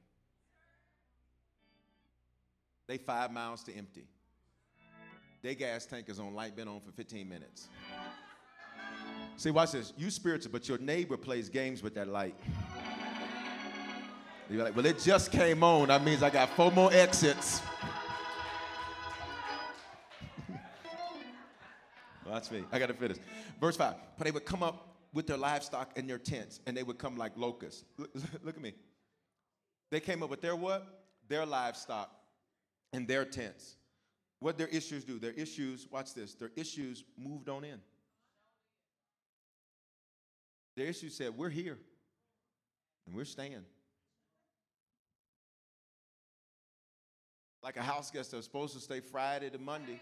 They 2.88 2.98
five 2.98 3.30
miles 3.30 3.62
to 3.66 3.74
empty. 3.76 4.08
Their 5.44 5.54
gas 5.56 5.86
tank 5.86 6.08
is 6.08 6.20
on 6.22 6.34
light, 6.34 6.56
been 6.56 6.70
on 6.70 6.80
for 6.80 6.94
15 6.94 7.28
minutes. 7.28 7.68
See, 9.36 9.52
watch 9.52 9.74
this. 9.74 9.92
You 9.98 10.10
spiritual, 10.10 10.54
but 10.54 10.70
your 10.70 10.78
neighbor 10.78 11.18
plays 11.18 11.50
games 11.50 11.84
with 11.84 11.96
that 11.96 12.08
light. 12.08 12.36
You're 14.50 14.64
like, 14.64 14.74
well, 14.74 14.86
it 14.86 15.00
just 15.00 15.34
came 15.34 15.62
on. 15.62 15.90
That 15.90 16.02
means 16.02 16.24
I 16.24 16.30
got 16.30 16.50
four 16.52 16.72
more 16.72 16.94
exits. 16.94 17.62
Watch 22.26 22.50
me. 22.50 22.64
I 22.72 22.80
got 22.80 22.88
to 22.88 22.94
finish. 22.94 23.18
Verse 23.60 23.76
5. 23.76 23.96
But 24.18 24.24
they 24.24 24.32
would 24.32 24.46
come 24.46 24.64
up 24.64 24.96
with 25.14 25.28
their 25.28 25.36
livestock 25.36 25.92
and 25.98 26.10
their 26.10 26.20
tents, 26.20 26.62
and 26.66 26.78
they 26.78 26.84
would 26.84 26.98
come 26.98 27.18
like 27.18 27.34
locusts. 27.36 27.84
Look, 27.98 28.12
look 28.44 28.56
at 28.56 28.62
me. 28.62 28.74
They 29.92 30.00
came 30.00 30.24
up 30.24 30.30
with 30.30 30.40
their 30.40 30.56
what? 30.56 31.04
Their 31.28 31.46
livestock 31.46 32.10
and 32.94 33.06
their 33.10 33.26
tents. 33.26 33.76
What 34.44 34.58
their 34.58 34.68
issues 34.68 35.06
do? 35.06 35.20
Their 35.20 35.32
issues, 35.32 35.88
watch 35.90 36.14
this, 36.14 36.34
their 36.34 36.52
issues 36.58 37.06
moved 37.18 37.48
on 37.48 37.64
in. 37.64 37.80
Their 40.76 40.88
issues 40.88 41.16
said, 41.16 41.38
We're 41.38 41.48
here 41.48 41.78
and 43.08 43.16
we're 43.16 43.24
staying. 43.24 43.64
Like 47.64 47.78
a 47.78 47.82
house 47.82 48.12
guest 48.12 48.32
that's 48.32 48.44
supposed 48.44 48.74
to 48.74 48.82
stay 48.82 49.00
Friday 49.00 49.50
to 49.50 49.58
Monday. 49.60 50.02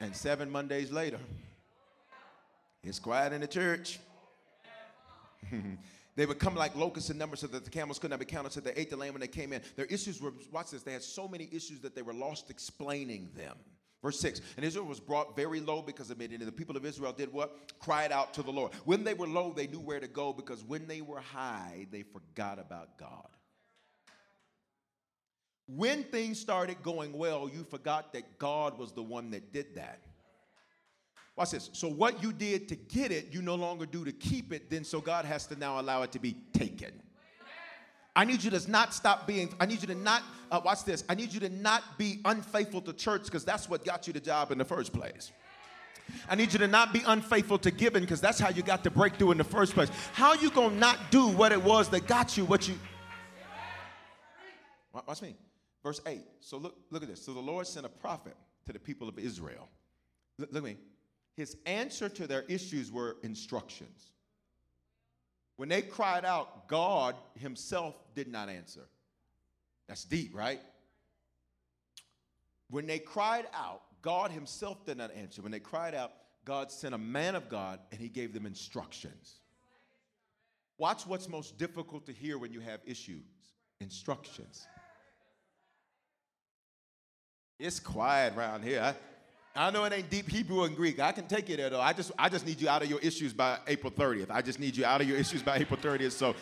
And 0.00 0.16
seven 0.16 0.50
Mondays 0.50 0.90
later, 0.90 1.18
it's 2.82 2.98
quiet 2.98 3.34
in 3.34 3.42
the 3.42 3.46
church. 3.46 4.00
they 6.18 6.26
would 6.26 6.40
come 6.40 6.56
like 6.56 6.74
locusts 6.74 7.10
in 7.10 7.16
numbers 7.16 7.38
so 7.38 7.46
that 7.46 7.64
the 7.64 7.70
camels 7.70 8.00
could 8.00 8.10
not 8.10 8.18
be 8.18 8.24
counted, 8.24 8.52
so 8.52 8.58
they 8.58 8.72
ate 8.74 8.90
the 8.90 8.96
lamb 8.96 9.14
when 9.14 9.20
they 9.20 9.28
came 9.28 9.52
in. 9.52 9.62
Their 9.76 9.84
issues 9.84 10.20
were, 10.20 10.32
watch 10.50 10.72
this, 10.72 10.82
they 10.82 10.92
had 10.92 11.04
so 11.04 11.28
many 11.28 11.48
issues 11.52 11.78
that 11.82 11.94
they 11.94 12.02
were 12.02 12.12
lost 12.12 12.50
explaining 12.50 13.30
them. 13.36 13.56
Verse 14.02 14.18
6 14.18 14.40
And 14.56 14.66
Israel 14.66 14.84
was 14.84 14.98
brought 14.98 15.36
very 15.36 15.60
low 15.60 15.80
because 15.80 16.10
of 16.10 16.20
it. 16.20 16.32
And 16.32 16.40
the 16.40 16.50
people 16.50 16.76
of 16.76 16.84
Israel 16.84 17.12
did 17.12 17.32
what? 17.32 17.56
Cried 17.78 18.10
out 18.10 18.34
to 18.34 18.42
the 18.42 18.50
Lord. 18.50 18.72
When 18.84 19.04
they 19.04 19.14
were 19.14 19.28
low, 19.28 19.52
they 19.52 19.68
knew 19.68 19.78
where 19.78 20.00
to 20.00 20.08
go 20.08 20.32
because 20.32 20.64
when 20.64 20.88
they 20.88 21.02
were 21.02 21.20
high, 21.20 21.86
they 21.92 22.02
forgot 22.02 22.58
about 22.58 22.98
God. 22.98 23.28
When 25.68 26.02
things 26.02 26.40
started 26.40 26.82
going 26.82 27.12
well, 27.12 27.48
you 27.48 27.62
forgot 27.62 28.12
that 28.14 28.40
God 28.40 28.76
was 28.76 28.90
the 28.90 29.04
one 29.04 29.30
that 29.30 29.52
did 29.52 29.76
that. 29.76 30.00
Watch 31.38 31.52
this. 31.52 31.70
So, 31.72 31.86
what 31.86 32.20
you 32.20 32.32
did 32.32 32.66
to 32.66 32.74
get 32.74 33.12
it, 33.12 33.28
you 33.30 33.42
no 33.42 33.54
longer 33.54 33.86
do 33.86 34.04
to 34.04 34.10
keep 34.10 34.52
it, 34.52 34.68
then 34.68 34.82
so 34.82 35.00
God 35.00 35.24
has 35.24 35.46
to 35.46 35.56
now 35.56 35.80
allow 35.80 36.02
it 36.02 36.10
to 36.12 36.18
be 36.18 36.36
taken. 36.52 36.90
I 38.16 38.24
need 38.24 38.42
you 38.42 38.50
to 38.50 38.68
not 38.68 38.92
stop 38.92 39.28
being, 39.28 39.54
I 39.60 39.66
need 39.66 39.80
you 39.80 39.86
to 39.86 39.94
not, 39.94 40.24
uh, 40.50 40.60
watch 40.64 40.84
this, 40.84 41.04
I 41.08 41.14
need 41.14 41.32
you 41.32 41.38
to 41.38 41.48
not 41.48 41.96
be 41.96 42.20
unfaithful 42.24 42.80
to 42.80 42.92
church 42.92 43.26
because 43.26 43.44
that's 43.44 43.68
what 43.68 43.84
got 43.84 44.08
you 44.08 44.12
the 44.12 44.18
job 44.18 44.50
in 44.50 44.58
the 44.58 44.64
first 44.64 44.92
place. 44.92 45.30
I 46.28 46.34
need 46.34 46.52
you 46.52 46.58
to 46.58 46.66
not 46.66 46.92
be 46.92 47.02
unfaithful 47.06 47.58
to 47.58 47.70
giving 47.70 48.02
because 48.02 48.20
that's 48.20 48.40
how 48.40 48.48
you 48.48 48.62
got 48.62 48.82
the 48.82 48.90
breakthrough 48.90 49.30
in 49.30 49.38
the 49.38 49.44
first 49.44 49.74
place. 49.74 49.90
How 50.14 50.34
you 50.34 50.50
gonna 50.50 50.74
not 50.74 50.98
do 51.12 51.28
what 51.28 51.52
it 51.52 51.62
was 51.62 51.88
that 51.90 52.08
got 52.08 52.36
you 52.36 52.44
what 52.46 52.66
you? 52.66 52.76
Watch 54.92 55.22
me. 55.22 55.36
Verse 55.84 56.00
8. 56.04 56.22
So 56.40 56.56
look, 56.56 56.76
look 56.90 57.04
at 57.04 57.08
this. 57.08 57.24
So 57.24 57.32
the 57.32 57.38
Lord 57.38 57.68
sent 57.68 57.86
a 57.86 57.88
prophet 57.88 58.34
to 58.66 58.72
the 58.72 58.80
people 58.80 59.08
of 59.08 59.20
Israel. 59.20 59.68
Look, 60.38 60.52
look 60.52 60.64
at 60.64 60.64
me. 60.64 60.76
His 61.38 61.56
answer 61.66 62.08
to 62.08 62.26
their 62.26 62.42
issues 62.48 62.90
were 62.90 63.16
instructions. 63.22 64.10
When 65.54 65.68
they 65.68 65.82
cried 65.82 66.24
out, 66.24 66.66
God 66.66 67.14
Himself 67.36 67.94
did 68.16 68.26
not 68.26 68.48
answer. 68.48 68.88
That's 69.86 70.02
deep, 70.02 70.34
right? 70.34 70.60
When 72.70 72.88
they 72.88 72.98
cried 72.98 73.46
out, 73.54 73.82
God 74.02 74.32
Himself 74.32 74.84
did 74.84 74.98
not 74.98 75.12
answer. 75.14 75.40
When 75.40 75.52
they 75.52 75.60
cried 75.60 75.94
out, 75.94 76.10
God 76.44 76.72
sent 76.72 76.92
a 76.92 76.98
man 76.98 77.36
of 77.36 77.48
God 77.48 77.78
and 77.92 78.00
He 78.00 78.08
gave 78.08 78.34
them 78.34 78.44
instructions. 78.44 79.34
Watch 80.76 81.06
what's 81.06 81.28
most 81.28 81.56
difficult 81.56 82.04
to 82.06 82.12
hear 82.12 82.36
when 82.36 82.52
you 82.52 82.58
have 82.58 82.80
issues 82.84 83.22
instructions. 83.80 84.66
It's 87.60 87.78
quiet 87.78 88.36
around 88.36 88.64
here. 88.64 88.82
I, 88.82 88.94
I 89.58 89.72
know 89.72 89.82
it 89.82 89.92
ain't 89.92 90.08
deep 90.08 90.28
Hebrew 90.30 90.62
and 90.62 90.76
Greek. 90.76 91.00
I 91.00 91.10
can 91.10 91.26
take 91.26 91.50
it 91.50 91.56
there 91.56 91.68
though. 91.68 91.80
I 91.80 91.92
just 91.92 92.12
I 92.16 92.28
just 92.28 92.46
need 92.46 92.60
you 92.60 92.68
out 92.68 92.82
of 92.84 92.88
your 92.88 93.00
issues 93.00 93.32
by 93.32 93.58
April 93.66 93.92
30th. 93.92 94.30
I 94.30 94.40
just 94.40 94.60
need 94.60 94.76
you 94.76 94.84
out 94.84 95.00
of 95.00 95.08
your 95.08 95.16
issues 95.16 95.42
by 95.42 95.56
April 95.56 95.78
30th. 95.80 96.12
So 96.12 96.36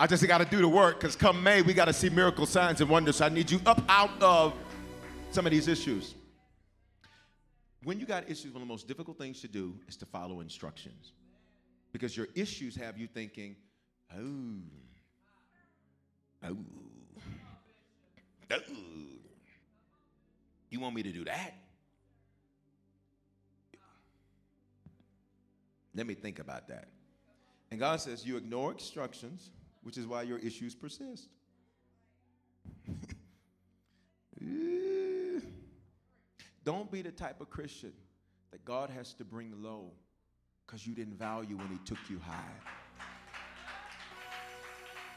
I 0.00 0.06
just 0.06 0.26
got 0.26 0.38
to 0.38 0.46
do 0.46 0.62
the 0.62 0.68
work 0.68 0.98
because 0.98 1.14
come 1.14 1.42
May 1.42 1.60
we 1.60 1.74
got 1.74 1.84
to 1.84 1.92
see 1.92 2.08
miracle 2.08 2.46
signs 2.46 2.80
and 2.80 2.88
wonders. 2.88 3.16
So 3.16 3.26
I 3.26 3.28
need 3.28 3.50
you 3.50 3.60
up 3.66 3.82
out 3.86 4.22
of 4.22 4.54
some 5.30 5.44
of 5.44 5.52
these 5.52 5.68
issues. 5.68 6.14
When 7.82 8.00
you 8.00 8.06
got 8.06 8.30
issues, 8.30 8.46
one 8.46 8.62
of 8.62 8.68
the 8.68 8.72
most 8.72 8.88
difficult 8.88 9.18
things 9.18 9.42
to 9.42 9.48
do 9.48 9.74
is 9.86 9.96
to 9.98 10.06
follow 10.06 10.40
instructions 10.40 11.12
because 11.92 12.16
your 12.16 12.28
issues 12.34 12.74
have 12.76 12.96
you 12.96 13.08
thinking, 13.08 13.56
oh, 14.16 14.62
oh, 16.42 16.56
oh. 18.50 18.56
You 20.70 20.80
want 20.80 20.94
me 20.94 21.02
to 21.02 21.12
do 21.12 21.24
that? 21.26 21.52
Let 25.94 26.06
me 26.06 26.14
think 26.14 26.38
about 26.38 26.68
that. 26.68 26.88
And 27.70 27.78
God 27.80 28.00
says, 28.00 28.26
You 28.26 28.36
ignore 28.36 28.72
instructions, 28.72 29.50
which 29.82 29.98
is 29.98 30.06
why 30.06 30.22
your 30.22 30.38
issues 30.38 30.74
persist. 30.74 31.28
Don't 36.64 36.90
be 36.90 37.02
the 37.02 37.12
type 37.12 37.40
of 37.40 37.50
Christian 37.50 37.92
that 38.50 38.64
God 38.64 38.90
has 38.90 39.12
to 39.14 39.24
bring 39.24 39.52
low 39.62 39.90
because 40.66 40.86
you 40.86 40.94
didn't 40.94 41.18
value 41.18 41.56
when 41.56 41.68
He 41.68 41.78
took 41.84 41.98
you 42.08 42.18
high. 42.18 42.52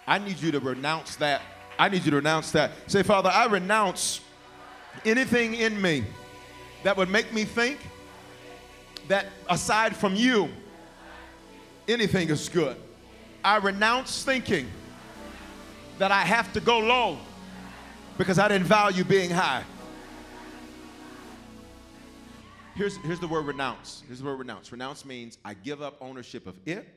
I 0.05 0.19
need 0.19 0.39
you 0.39 0.51
to 0.51 0.59
renounce 0.59 1.15
that. 1.17 1.41
I 1.79 1.89
need 1.89 2.03
you 2.05 2.11
to 2.11 2.17
renounce 2.17 2.51
that. 2.51 2.71
Say, 2.87 3.03
Father, 3.03 3.29
I 3.29 3.45
renounce 3.45 4.21
anything 5.05 5.53
in 5.53 5.81
me 5.81 6.05
that 6.83 6.95
would 6.97 7.09
make 7.09 7.33
me 7.33 7.43
think 7.43 7.77
that 9.07 9.27
aside 9.49 9.95
from 9.95 10.15
you, 10.15 10.49
anything 11.87 12.29
is 12.29 12.49
good. 12.49 12.77
I 13.43 13.57
renounce 13.57 14.23
thinking 14.23 14.67
that 15.99 16.11
I 16.11 16.21
have 16.21 16.51
to 16.53 16.59
go 16.59 16.79
low 16.79 17.17
because 18.17 18.39
I 18.39 18.47
didn't 18.47 18.67
value 18.67 19.03
being 19.03 19.29
high. 19.29 19.63
Here's, 22.75 22.97
here's 22.97 23.19
the 23.19 23.27
word 23.27 23.45
renounce. 23.45 24.03
Here's 24.05 24.19
the 24.19 24.25
word 24.25 24.37
renounce. 24.37 24.71
Renounce 24.71 25.03
means 25.03 25.39
I 25.43 25.55
give 25.55 25.81
up 25.81 25.97
ownership 25.99 26.45
of 26.45 26.59
it 26.65 26.87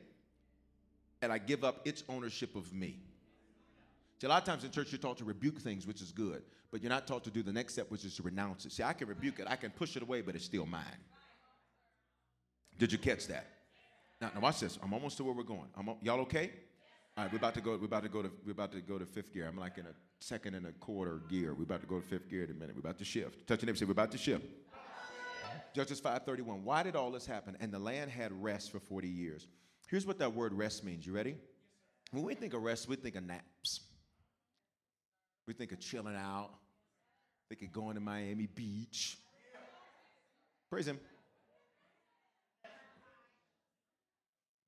and 1.21 1.31
I 1.31 1.37
give 1.39 1.63
up 1.63 1.81
its 1.85 2.03
ownership 2.07 2.55
of 2.55 2.71
me. 2.73 2.99
See, 4.19 4.27
a 4.27 4.29
lot 4.29 4.41
of 4.41 4.47
times 4.47 4.63
in 4.63 4.69
church, 4.69 4.91
you're 4.91 4.99
taught 4.99 5.17
to 5.17 5.25
rebuke 5.25 5.59
things, 5.59 5.87
which 5.87 6.01
is 6.01 6.11
good, 6.11 6.43
but 6.69 6.81
you're 6.81 6.91
not 6.91 7.07
taught 7.07 7.23
to 7.23 7.31
do 7.31 7.41
the 7.41 7.51
next 7.51 7.73
step, 7.73 7.89
which 7.89 8.05
is 8.05 8.15
to 8.17 8.23
renounce 8.23 8.65
it. 8.65 8.71
See, 8.71 8.83
I 8.83 8.93
can 8.93 9.07
rebuke 9.07 9.39
it, 9.39 9.47
I 9.49 9.55
can 9.55 9.71
push 9.71 9.95
it 9.95 10.03
away, 10.03 10.21
but 10.21 10.35
it's 10.35 10.45
still 10.45 10.67
mine. 10.67 10.83
Did 12.77 12.91
you 12.91 12.99
catch 12.99 13.25
that? 13.27 13.47
Now, 14.21 14.31
now 14.35 14.41
watch 14.41 14.59
this. 14.59 14.77
I'm 14.81 14.93
almost 14.93 15.17
to 15.17 15.23
where 15.23 15.33
we're 15.33 15.43
going. 15.43 15.67
I'm, 15.75 15.89
y'all 16.01 16.19
okay? 16.21 16.51
All 17.17 17.23
right, 17.23 17.33
we're 17.33 17.39
about 17.39 17.55
to 17.55 17.61
go. 17.61 17.71
We're 17.77 17.85
about 17.85 18.03
to 18.03 18.09
go 18.09 18.21
to. 18.21 18.31
We're 18.45 18.51
about 18.51 18.71
to 18.71 18.81
go 18.81 18.97
to 18.97 19.05
fifth 19.05 19.33
gear. 19.33 19.47
I'm 19.47 19.57
like 19.57 19.77
in 19.77 19.85
a 19.85 19.93
second 20.19 20.55
and 20.55 20.65
a 20.67 20.71
quarter 20.73 21.21
gear. 21.29 21.53
We're 21.53 21.63
about 21.63 21.81
to 21.81 21.87
go 21.87 21.99
to 21.99 22.05
fifth 22.07 22.29
gear 22.29 22.43
in 22.43 22.51
a 22.51 22.53
minute. 22.53 22.75
We're 22.75 22.81
about 22.81 22.99
to 22.99 23.05
shift. 23.05 23.47
Touch 23.47 23.61
your 23.61 23.67
neighbor. 23.67 23.77
Say 23.77 23.85
we're 23.85 23.91
about 23.91 24.11
to 24.11 24.17
shift. 24.17 24.45
Judges 25.73 25.99
5:31. 25.99 26.63
Why 26.63 26.83
did 26.83 26.95
all 26.95 27.11
this 27.11 27.25
happen? 27.25 27.57
And 27.59 27.73
the 27.73 27.79
land 27.79 28.11
had 28.11 28.31
rest 28.31 28.71
for 28.71 28.79
40 28.79 29.07
years. 29.07 29.47
Here's 29.87 30.05
what 30.05 30.19
that 30.19 30.33
word 30.33 30.53
rest 30.53 30.83
means. 30.83 31.05
You 31.05 31.13
ready? 31.13 31.35
When 32.11 32.23
we 32.23 32.35
think 32.35 32.53
of 32.53 32.61
rest, 32.61 32.87
we 32.87 32.95
think 32.95 33.15
of 33.15 33.23
naps. 33.23 33.81
We 35.47 35.53
think 35.53 35.71
of 35.71 35.79
chilling 35.79 36.15
out, 36.15 36.51
think 37.49 37.61
of 37.61 37.71
going 37.71 37.95
to 37.95 38.01
Miami 38.01 38.47
Beach. 38.47 39.17
Praise 40.69 40.87
Him. 40.87 40.99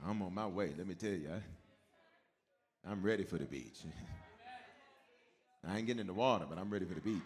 I'm 0.06 0.22
on 0.22 0.34
my 0.34 0.48
way, 0.48 0.74
let 0.78 0.86
me 0.88 0.96
tell 0.96 1.12
you. 1.12 1.30
I, 1.34 2.92
I'm 2.92 3.02
ready 3.02 3.24
for 3.24 3.38
the 3.38 3.46
beach. 3.46 3.80
I 5.68 5.78
ain't 5.78 5.88
getting 5.88 6.02
in 6.02 6.08
the 6.08 6.14
water, 6.14 6.46
but 6.50 6.58
I'm 6.58 6.70
ready 6.70 6.86
for 6.86 6.94
the 6.94 7.02
beach. 7.02 7.22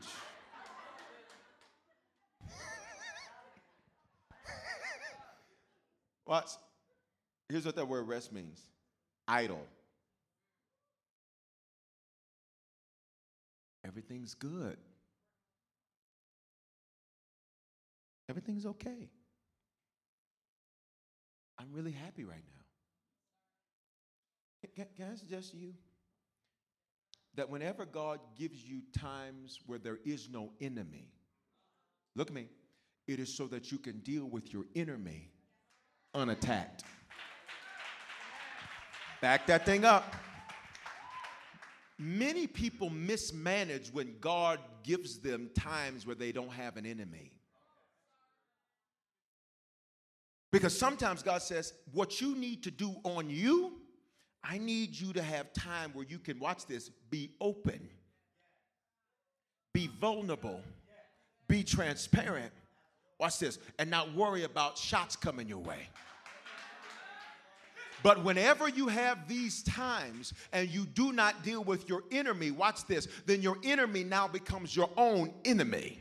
Watch. 6.28 6.52
Here's 7.50 7.66
what 7.66 7.76
that 7.78 7.88
word 7.88 8.08
rest 8.08 8.32
means 8.32 8.62
idle. 9.28 9.66
Everything's 13.86 14.36
good. 14.36 14.78
Everything's 18.30 18.66
okay. 18.66 19.10
I'm 21.58 21.72
really 21.72 21.94
happy 21.94 22.24
right 22.24 22.44
now. 22.46 22.57
Can, 24.76 24.86
I 25.12 25.16
suggest 25.16 25.52
to 25.52 25.58
you 25.58 25.74
that 27.36 27.50
whenever 27.50 27.86
God 27.86 28.20
gives 28.38 28.64
you 28.64 28.82
times 28.98 29.60
where 29.66 29.80
there 29.80 30.00
is 30.06 30.30
no 30.30 30.52
enemy, 30.60 31.12
look 32.16 32.30
at 32.30 32.34
me, 32.34 32.48
it 33.08 33.20
is 33.20 33.36
so 33.36 33.48
that 33.48 33.72
you 33.72 33.78
can 33.78 34.00
deal 34.00 34.26
with 34.26 34.52
your 34.52 34.66
enemy 34.76 35.32
unattacked. 36.14 36.84
Back 39.22 39.48
that 39.48 39.66
thing 39.66 39.86
up. 39.86 40.16
Many 42.00 42.46
people 42.46 42.90
mismanage 42.90 43.92
when 43.92 44.16
God 44.20 44.60
gives 44.84 45.20
them 45.20 45.50
times 45.58 46.06
where 46.06 46.16
they 46.16 46.32
don't 46.32 46.52
have 46.52 46.78
an 46.78 46.86
enemy. 46.86 47.32
Because 50.52 50.78
sometimes 50.78 51.24
God 51.24 51.42
says, 51.42 51.74
What 51.92 52.22
you 52.22 52.36
need 52.36 52.64
to 52.64 52.72
do 52.72 52.96
on 53.04 53.30
you, 53.30 53.82
I 54.44 54.58
need 54.58 54.98
you 54.98 55.14
to 55.14 55.22
have 55.22 55.52
time 55.54 55.92
where 55.94 56.06
you 56.08 56.20
can 56.20 56.40
watch 56.40 56.66
this, 56.66 56.90
be 57.10 57.32
open, 57.42 57.90
be 59.74 59.90
vulnerable, 60.00 60.62
be 61.48 61.64
transparent. 61.64 62.52
Watch 63.20 63.40
this, 63.40 63.58
and 63.80 63.90
not 63.90 64.14
worry 64.14 64.44
about 64.44 64.78
shots 64.78 65.16
coming 65.16 65.48
your 65.48 65.58
way. 65.58 65.90
But 68.04 68.24
whenever 68.24 68.70
you 68.70 68.88
have 68.88 69.28
these 69.28 69.64
times 69.64 70.34
and 70.54 70.70
you 70.70 70.86
do 70.86 71.12
not 71.12 71.44
deal 71.44 71.64
with 71.64 71.90
your 71.90 72.04
enemy, 72.12 72.52
watch 72.52 72.86
this, 72.86 73.08
then 73.26 73.42
your 73.42 73.58
enemy 73.64 74.04
now 74.04 74.28
becomes 74.28 74.76
your 74.76 74.90
own 74.98 75.34
enemy. 75.46 76.00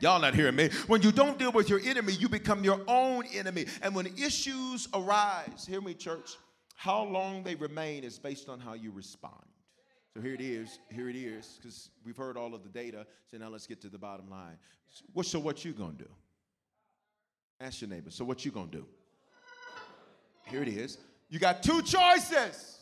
Y'all 0.00 0.20
not 0.20 0.34
hearing 0.34 0.56
me. 0.56 0.70
When 0.88 1.00
you 1.02 1.12
don't 1.12 1.38
deal 1.38 1.52
with 1.52 1.68
your 1.68 1.80
enemy, 1.80 2.14
you 2.14 2.28
become 2.28 2.64
your 2.64 2.80
own 2.88 3.24
enemy. 3.26 3.66
And 3.82 3.94
when 3.94 4.06
issues 4.18 4.88
arise, 4.92 5.66
hear 5.68 5.80
me, 5.80 5.94
church, 5.94 6.36
how 6.80 7.02
long 7.02 7.42
they 7.42 7.54
remain 7.56 8.04
is 8.04 8.18
based 8.18 8.48
on 8.48 8.58
how 8.58 8.72
you 8.72 8.90
respond. 8.90 9.44
So 10.14 10.22
here 10.22 10.32
it 10.32 10.40
is, 10.40 10.78
here 10.90 11.10
it 11.10 11.14
is, 11.14 11.58
because 11.60 11.90
we've 12.06 12.16
heard 12.16 12.38
all 12.38 12.54
of 12.54 12.62
the 12.62 12.70
data. 12.70 13.06
So 13.30 13.36
now 13.36 13.50
let's 13.50 13.66
get 13.66 13.82
to 13.82 13.90
the 13.90 13.98
bottom 13.98 14.30
line. 14.30 14.56
So, 15.22 15.38
what 15.38 15.62
you 15.62 15.74
gonna 15.74 15.92
do? 15.92 16.08
Ask 17.60 17.82
your 17.82 17.90
neighbor. 17.90 18.10
So 18.10 18.24
what 18.24 18.46
you 18.46 18.50
gonna 18.50 18.70
do? 18.70 18.86
Here 20.46 20.62
it 20.62 20.68
is. 20.68 20.96
You 21.28 21.38
got 21.38 21.62
two 21.62 21.82
choices. 21.82 22.78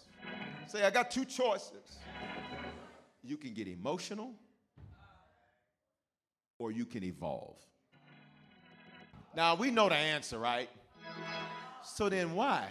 Say, 0.68 0.84
I 0.84 0.90
got 0.90 1.11
two 1.11 1.24
choices. 1.24 1.98
You 3.24 3.37
can 3.37 3.52
get 3.52 3.66
emotional 3.66 4.30
or 6.61 6.70
you 6.70 6.84
can 6.84 7.02
evolve. 7.02 7.56
Now, 9.34 9.56
we 9.56 9.72
know 9.72 9.88
the 9.88 9.96
answer, 9.96 10.38
right? 10.38 10.70
So 11.82 12.08
then 12.08 12.37
why? 12.37 12.70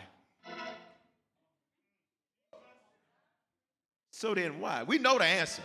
So 4.17 4.33
then 4.33 4.59
why? 4.59 4.81
We 4.81 4.97
know 4.97 5.19
the 5.19 5.25
answer. 5.25 5.61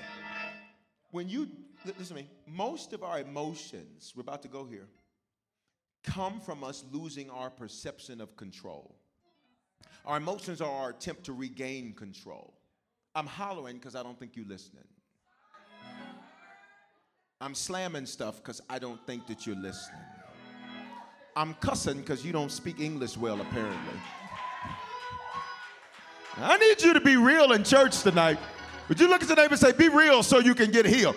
When 1.10 1.26
you, 1.26 1.48
listen 1.86 2.14
to 2.16 2.22
me, 2.22 2.28
most 2.46 2.92
of 2.92 3.02
our 3.02 3.18
emotions, 3.18 4.12
we're 4.14 4.20
about 4.20 4.42
to 4.42 4.48
go 4.48 4.66
here, 4.66 4.88
come 6.04 6.38
from 6.38 6.62
us 6.62 6.84
losing 6.92 7.30
our 7.30 7.48
perception 7.48 8.20
of 8.20 8.36
control. 8.36 8.94
Our 10.04 10.18
emotions 10.18 10.60
are 10.60 10.70
our 10.70 10.90
attempt 10.90 11.24
to 11.24 11.32
regain 11.32 11.94
control. 11.94 12.52
I'm 13.14 13.26
hollering 13.26 13.76
because 13.76 13.94
I 13.94 14.02
don't 14.02 14.18
think 14.18 14.36
you're 14.36 14.44
listening. 14.46 14.84
I'm 17.40 17.54
slamming 17.54 18.04
stuff 18.04 18.36
because 18.36 18.60
I 18.68 18.78
don't 18.78 19.00
think 19.06 19.26
that 19.28 19.46
you're 19.46 19.56
listening. 19.56 19.98
I'm 21.34 21.54
cussing 21.54 22.02
because 22.02 22.22
you 22.22 22.32
don't 22.32 22.52
speak 22.52 22.80
English 22.80 23.16
well, 23.16 23.40
apparently. 23.40 23.98
I 26.38 26.56
need 26.58 26.82
you 26.82 26.94
to 26.94 27.00
be 27.00 27.16
real 27.16 27.52
in 27.52 27.64
church 27.64 28.02
tonight. 28.02 28.38
Would 28.88 29.00
you 29.00 29.08
look 29.08 29.22
at 29.22 29.28
your 29.28 29.36
neighbor 29.36 29.52
and 29.52 29.60
say, 29.60 29.72
Be 29.72 29.88
real 29.88 30.22
so 30.22 30.38
you 30.38 30.54
can 30.54 30.70
get 30.70 30.86
healed? 30.86 31.16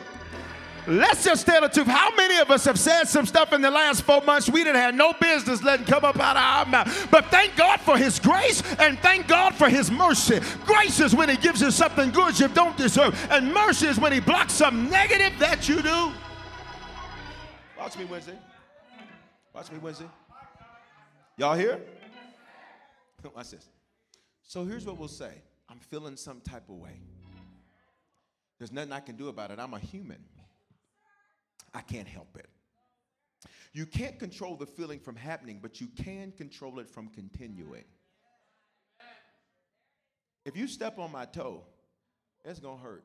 Let's 0.88 1.24
just 1.24 1.48
tell 1.48 1.62
the 1.62 1.70
truth. 1.70 1.88
How 1.88 2.16
many 2.16 2.38
of 2.38 2.52
us 2.52 2.64
have 2.66 2.78
said 2.78 3.06
some 3.06 3.26
stuff 3.26 3.54
in 3.54 3.62
the 3.62 3.72
last 3.72 4.04
four 4.04 4.22
months 4.22 4.50
we 4.50 4.64
didn't 4.64 4.82
have 4.82 4.94
no 4.94 5.14
business 5.20 5.64
letting 5.64 5.86
come 5.86 6.06
up 6.06 6.20
out 6.20 6.38
of 6.38 6.44
our 6.44 6.66
mouth? 6.68 7.08
But 7.10 7.26
thank 7.26 7.56
God 7.56 7.82
for 7.82 7.98
His 7.98 8.20
grace 8.20 8.62
and 8.78 9.00
thank 9.00 9.28
God 9.28 9.56
for 9.56 9.68
His 9.68 9.90
mercy. 9.90 10.40
Grace 10.66 11.00
is 11.00 11.16
when 11.16 11.30
He 11.30 11.38
gives 11.38 11.62
you 11.62 11.72
something 11.72 12.12
good 12.12 12.40
you 12.40 12.48
don't 12.50 12.78
deserve, 12.78 13.16
and 13.32 13.52
mercy 13.52 13.88
is 13.88 14.00
when 14.00 14.12
He 14.12 14.20
blocks 14.20 14.54
some 14.54 14.90
negative 14.90 15.38
that 15.40 15.68
you 15.68 15.82
do. 15.82 16.12
Watch 17.78 17.98
me 17.98 18.06
Wednesday. 18.06 18.38
Watch 19.54 19.72
me 19.72 19.80
Wednesday. 19.80 20.08
Y'all 21.38 21.56
here? 21.56 21.80
Watch 23.36 23.52
this. 23.52 23.66
So 24.46 24.64
here's 24.64 24.86
what 24.86 24.98
we'll 24.98 25.08
say 25.08 25.34
I'm 25.70 25.80
feeling 25.80 26.16
some 26.16 26.42
type 26.42 26.70
of 26.70 26.76
way. 26.76 27.02
There's 28.58 28.72
nothing 28.72 28.94
I 28.94 29.02
can 29.02 29.18
do 29.18 29.28
about 29.28 29.52
it. 29.52 29.60
I'm 29.60 29.74
a 29.74 29.80
human. 29.80 30.24
I 31.74 31.82
can't 31.82 32.08
help 32.08 32.38
it. 32.38 32.48
You 33.74 33.86
can't 33.86 34.18
control 34.18 34.56
the 34.56 34.66
feeling 34.66 35.00
from 35.00 35.18
happening, 35.18 35.60
but 35.62 35.82
you 35.82 35.88
can 35.88 36.32
control 36.32 36.80
it 36.80 36.90
from 36.90 37.10
continuing. 37.10 37.84
If 40.46 40.56
you 40.56 40.68
step 40.68 40.98
on 41.00 41.12
my 41.12 41.26
toe, 41.26 41.64
it's 42.46 42.60
going 42.60 42.78
to 42.78 42.84
hurt. 42.84 43.04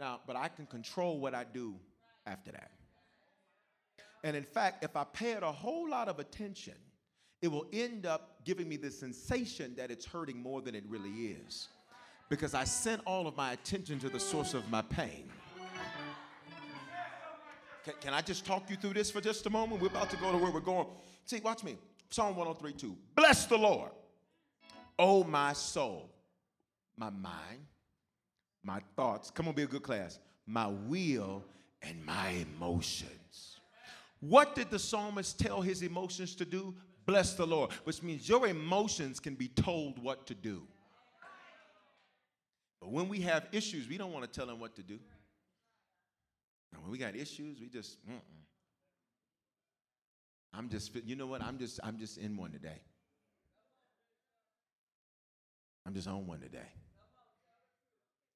Now, 0.00 0.20
but 0.26 0.34
I 0.34 0.48
can 0.48 0.66
control 0.66 1.20
what 1.20 1.34
I 1.34 1.44
do 1.44 1.74
after 2.26 2.50
that. 2.50 2.72
And 4.24 4.34
in 4.36 4.42
fact, 4.42 4.82
if 4.82 4.96
I 4.96 5.04
pay 5.04 5.32
it 5.32 5.42
a 5.44 5.52
whole 5.52 5.88
lot 5.88 6.08
of 6.08 6.18
attention, 6.18 6.74
it 7.44 7.52
will 7.52 7.66
end 7.74 8.06
up 8.06 8.38
giving 8.46 8.66
me 8.66 8.78
the 8.78 8.90
sensation 8.90 9.74
that 9.76 9.90
it's 9.90 10.06
hurting 10.06 10.40
more 10.40 10.62
than 10.62 10.74
it 10.74 10.82
really 10.88 11.10
is 11.10 11.68
because 12.30 12.54
I 12.54 12.64
sent 12.64 13.02
all 13.06 13.26
of 13.26 13.36
my 13.36 13.52
attention 13.52 13.98
to 13.98 14.08
the 14.08 14.18
source 14.18 14.54
of 14.54 14.70
my 14.70 14.80
pain. 14.80 15.28
Can, 17.84 17.92
can, 18.00 18.14
I 18.14 18.22
just 18.22 18.46
talk 18.46 18.70
you 18.70 18.76
through 18.76 18.94
this 18.94 19.10
for 19.10 19.20
just 19.20 19.44
a 19.44 19.50
moment? 19.50 19.82
We're 19.82 19.88
about 19.88 20.08
to 20.08 20.16
go 20.16 20.32
to 20.32 20.38
where 20.38 20.50
we're 20.50 20.60
going. 20.60 20.86
See, 21.26 21.38
watch 21.40 21.62
me. 21.62 21.76
Psalm 22.08 22.34
103 22.34 22.72
2. 22.72 22.96
Bless 23.14 23.44
the 23.44 23.58
Lord, 23.58 23.90
oh 24.98 25.22
my 25.22 25.52
soul, 25.52 26.08
my 26.96 27.10
mind, 27.10 27.66
my 28.62 28.80
thoughts. 28.96 29.30
Come 29.30 29.48
on, 29.48 29.54
be 29.54 29.64
a 29.64 29.66
good 29.66 29.82
class. 29.82 30.18
My 30.46 30.68
will 30.68 31.44
and 31.82 32.02
my 32.06 32.30
emotions. 32.56 33.58
What 34.20 34.54
did 34.54 34.70
the 34.70 34.78
psalmist 34.78 35.38
tell 35.38 35.60
his 35.60 35.82
emotions 35.82 36.34
to 36.36 36.46
do? 36.46 36.74
Bless 37.06 37.34
the 37.34 37.46
Lord, 37.46 37.70
which 37.84 38.02
means 38.02 38.28
your 38.28 38.46
emotions 38.46 39.20
can 39.20 39.34
be 39.34 39.48
told 39.48 40.02
what 40.02 40.26
to 40.26 40.34
do. 40.34 40.62
But 42.80 42.90
when 42.90 43.08
we 43.08 43.20
have 43.20 43.46
issues, 43.52 43.88
we 43.88 43.98
don't 43.98 44.12
want 44.12 44.24
to 44.24 44.30
tell 44.30 44.46
them 44.46 44.60
what 44.60 44.74
to 44.76 44.82
do. 44.82 44.98
And 46.72 46.82
when 46.82 46.90
we 46.90 46.98
got 46.98 47.14
issues, 47.14 47.60
we 47.60 47.68
just, 47.68 47.98
mm-mm. 48.06 48.20
I'm 50.52 50.68
just, 50.68 50.94
you 51.04 51.16
know 51.16 51.26
what? 51.26 51.42
I'm 51.42 51.58
just, 51.58 51.80
I'm 51.82 51.98
just 51.98 52.18
in 52.18 52.36
one 52.36 52.52
today. 52.52 52.80
I'm 55.86 55.94
just 55.94 56.08
on 56.08 56.26
one 56.26 56.40
today. 56.40 56.68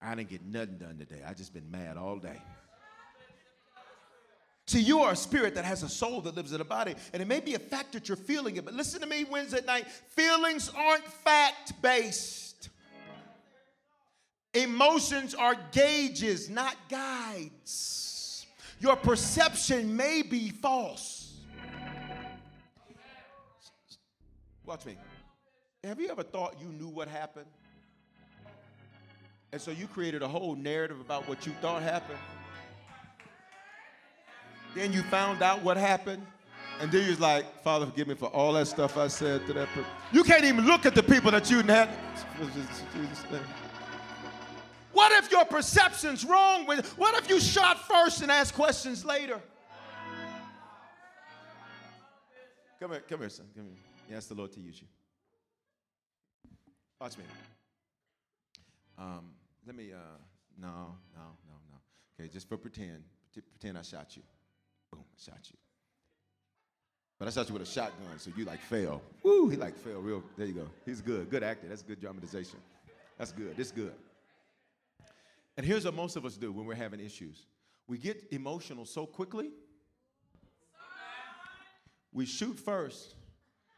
I 0.01 0.15
didn't 0.15 0.29
get 0.29 0.45
nothing 0.45 0.79
done 0.79 0.99
today. 0.99 1.23
I 1.27 1.35
just 1.35 1.53
been 1.53 1.71
mad 1.71 1.97
all 1.97 2.17
day. 2.17 2.41
See, 4.69 4.81
you 4.81 5.01
are 5.01 5.13
a 5.13 5.17
spirit 5.17 5.55
that 5.55 5.65
has 5.65 5.83
a 5.83 5.89
soul 5.89 6.21
that 6.21 6.37
lives 6.37 6.53
in 6.53 6.61
a 6.61 6.65
body, 6.65 6.95
and 7.15 7.23
it 7.23 7.25
may 7.27 7.41
be 7.41 7.55
a 7.55 7.59
fact 7.59 7.93
that 7.93 8.07
you're 8.07 8.19
feeling 8.19 8.57
it, 8.57 8.67
but 8.67 8.75
listen 8.75 9.01
to 9.01 9.07
me 9.07 9.25
Wednesday 9.25 9.63
night. 9.67 9.87
Feelings 9.89 10.71
aren't 10.77 11.05
fact 11.05 11.81
based. 11.81 12.69
Emotions 14.53 15.35
are 15.35 15.55
gauges, 15.73 16.51
not 16.51 16.77
guides. 16.91 18.47
Your 18.79 18.95
perception 18.95 19.97
may 19.97 20.21
be 20.21 20.51
false. 20.51 21.39
Watch 24.67 24.85
me. 24.85 24.99
Have 25.83 25.99
you 25.99 26.11
ever 26.11 26.23
thought 26.23 26.57
you 26.61 26.69
knew 26.69 26.89
what 26.89 27.09
happened? 27.09 27.47
And 29.51 29.63
so 29.63 29.71
you 29.71 29.87
created 29.87 30.21
a 30.21 30.29
whole 30.29 30.55
narrative 30.55 31.01
about 31.01 31.27
what 31.27 31.47
you 31.47 31.53
thought 31.63 31.81
happened? 31.81 32.19
Then 34.75 34.93
you 34.93 35.03
found 35.05 35.43
out 35.43 35.63
what 35.63 35.77
happened? 35.77 36.27
And 36.81 36.93
then 36.93 37.07
you're 37.07 37.17
like, 37.17 37.63
Father, 37.63 37.87
forgive 37.87 38.07
me 38.07 38.15
for 38.15 38.27
all 38.27 38.53
that 38.53 38.69
stuff 38.69 38.97
I 38.97 39.09
said 39.09 39.47
to 39.47 39.53
that 39.55 39.69
person. 39.69 39.91
You 40.13 40.23
can't 40.23 40.45
even 40.45 40.65
look 40.65 40.87
at 40.87 40.95
the 40.95 41.03
people 41.03 41.31
that 41.33 41.51
you 41.51 41.63
had. 41.63 41.89
What 44.93 45.13
if 45.13 45.31
your 45.31 45.45
perception's 45.45 46.25
wrong? 46.25 46.67
What 46.67 47.23
if 47.23 47.29
you 47.29 47.41
shot 47.41 47.87
first 47.87 48.23
and 48.23 48.31
asked 48.31 48.55
questions 48.55 49.05
later? 49.05 49.41
Come 52.81 52.93
here, 52.93 53.03
come 53.09 53.21
here, 53.21 53.29
son. 53.29 53.47
Come 53.57 53.65
here. 53.65 53.75
You 54.09 54.17
ask 54.17 54.29
the 54.29 54.35
Lord 54.35 54.53
to 54.53 54.61
use 54.61 54.81
you. 54.81 54.87
Watch 57.01 57.19
me. 57.19 57.25
Um, 58.97 59.31
let 59.67 59.75
me, 59.75 59.93
uh, 59.93 59.97
no, 60.61 60.97
no, 61.15 61.23
no, 61.47 61.55
no. 61.71 61.79
Okay, 62.19 62.33
just 62.33 62.49
for 62.49 62.57
pretend, 62.57 63.03
pretend 63.33 63.79
I 63.79 63.83
shot 63.83 64.17
you. 64.17 64.23
Shot 65.25 65.39
you. 65.51 65.57
But 67.19 67.27
I 67.29 67.31
shot 67.33 67.49
you 67.49 67.55
with 67.55 67.63
a 67.63 67.67
shotgun, 67.67 68.19
so 68.19 68.31
you 68.37 68.45
like 68.45 68.61
fell. 68.61 69.03
Woo, 69.25 69.49
he 69.49 69.57
like 69.57 69.77
fell 69.77 69.99
real. 70.01 70.23
There 70.37 70.47
you 70.47 70.53
go. 70.53 70.69
He's 70.87 71.01
good. 71.01 71.29
Good 71.29 71.43
actor. 71.43 71.67
That's 71.69 71.83
good 71.83 72.01
dramatization. 72.01 72.61
That's 73.19 73.33
good. 73.33 73.57
This 73.57 73.73
good. 73.73 73.93
And 75.57 75.67
here's 75.67 75.85
what 75.85 75.95
most 75.95 76.15
of 76.15 76.25
us 76.25 76.37
do 76.37 76.53
when 76.53 76.65
we're 76.65 76.77
having 76.77 77.01
issues. 77.01 77.47
We 77.89 77.99
get 77.99 78.29
emotional 78.31 78.85
so 78.85 79.07
quickly. 79.07 79.51
We 82.13 82.25
shoot 82.25 82.59
first, 82.59 83.15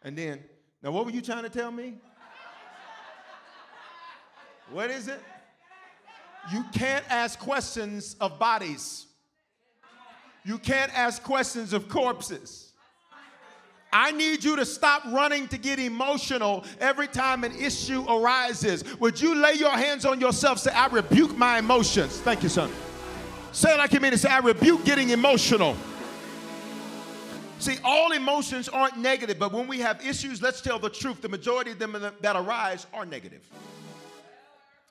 and 0.03 0.17
then, 0.17 0.41
now 0.83 0.93
what 0.93 1.05
were 1.05 1.11
you 1.11 1.21
trying 1.21 1.43
to 1.43 1.51
tell 1.51 1.73
me? 1.73 1.95
What 4.71 4.91
is 4.91 5.09
it? 5.09 5.21
You 6.53 6.65
can't 6.73 7.05
ask 7.11 7.39
questions 7.39 8.15
of 8.21 8.39
bodies. 8.39 9.07
You 10.45 10.59
can't 10.59 10.97
ask 10.97 11.23
questions 11.23 11.73
of 11.73 11.89
corpses. 11.89 12.73
I 13.93 14.13
need 14.13 14.45
you 14.45 14.55
to 14.57 14.65
stop 14.65 15.05
running 15.07 15.49
to 15.49 15.59
get 15.59 15.79
emotional 15.81 16.65
every 16.79 17.09
time 17.09 17.43
an 17.43 17.55
issue 17.57 18.05
arises. 18.09 18.85
Would 19.01 19.21
you 19.21 19.35
lay 19.35 19.55
your 19.55 19.73
hands 19.73 20.05
on 20.05 20.21
yourself? 20.21 20.59
Say, 20.61 20.71
I 20.71 20.87
rebuke 20.87 21.37
my 21.37 21.59
emotions. 21.59 22.21
Thank 22.21 22.43
you, 22.45 22.49
son. 22.49 22.71
Say 23.53 23.75
it 23.75 23.79
like 23.79 23.93
you 23.93 23.99
mean 23.99 24.13
it. 24.13 24.19
Say, 24.19 24.29
I 24.29 24.39
rebuke 24.39 24.85
getting 24.85 25.11
emotional. 25.11 25.77
See, 27.59 27.79
all 27.85 28.13
emotions 28.13 28.69
aren't 28.69 28.97
negative, 28.97 29.39
but 29.39 29.53
when 29.53 29.67
we 29.67 29.81
have 29.81 30.05
issues, 30.07 30.41
let's 30.41 30.61
tell 30.61 30.79
the 30.79 30.89
truth. 30.89 31.21
The 31.21 31.29
majority 31.29 31.73
of 31.73 31.79
them 31.79 31.93
that 32.21 32.37
arise 32.37 32.87
are 32.95 33.05
negative. 33.05 33.43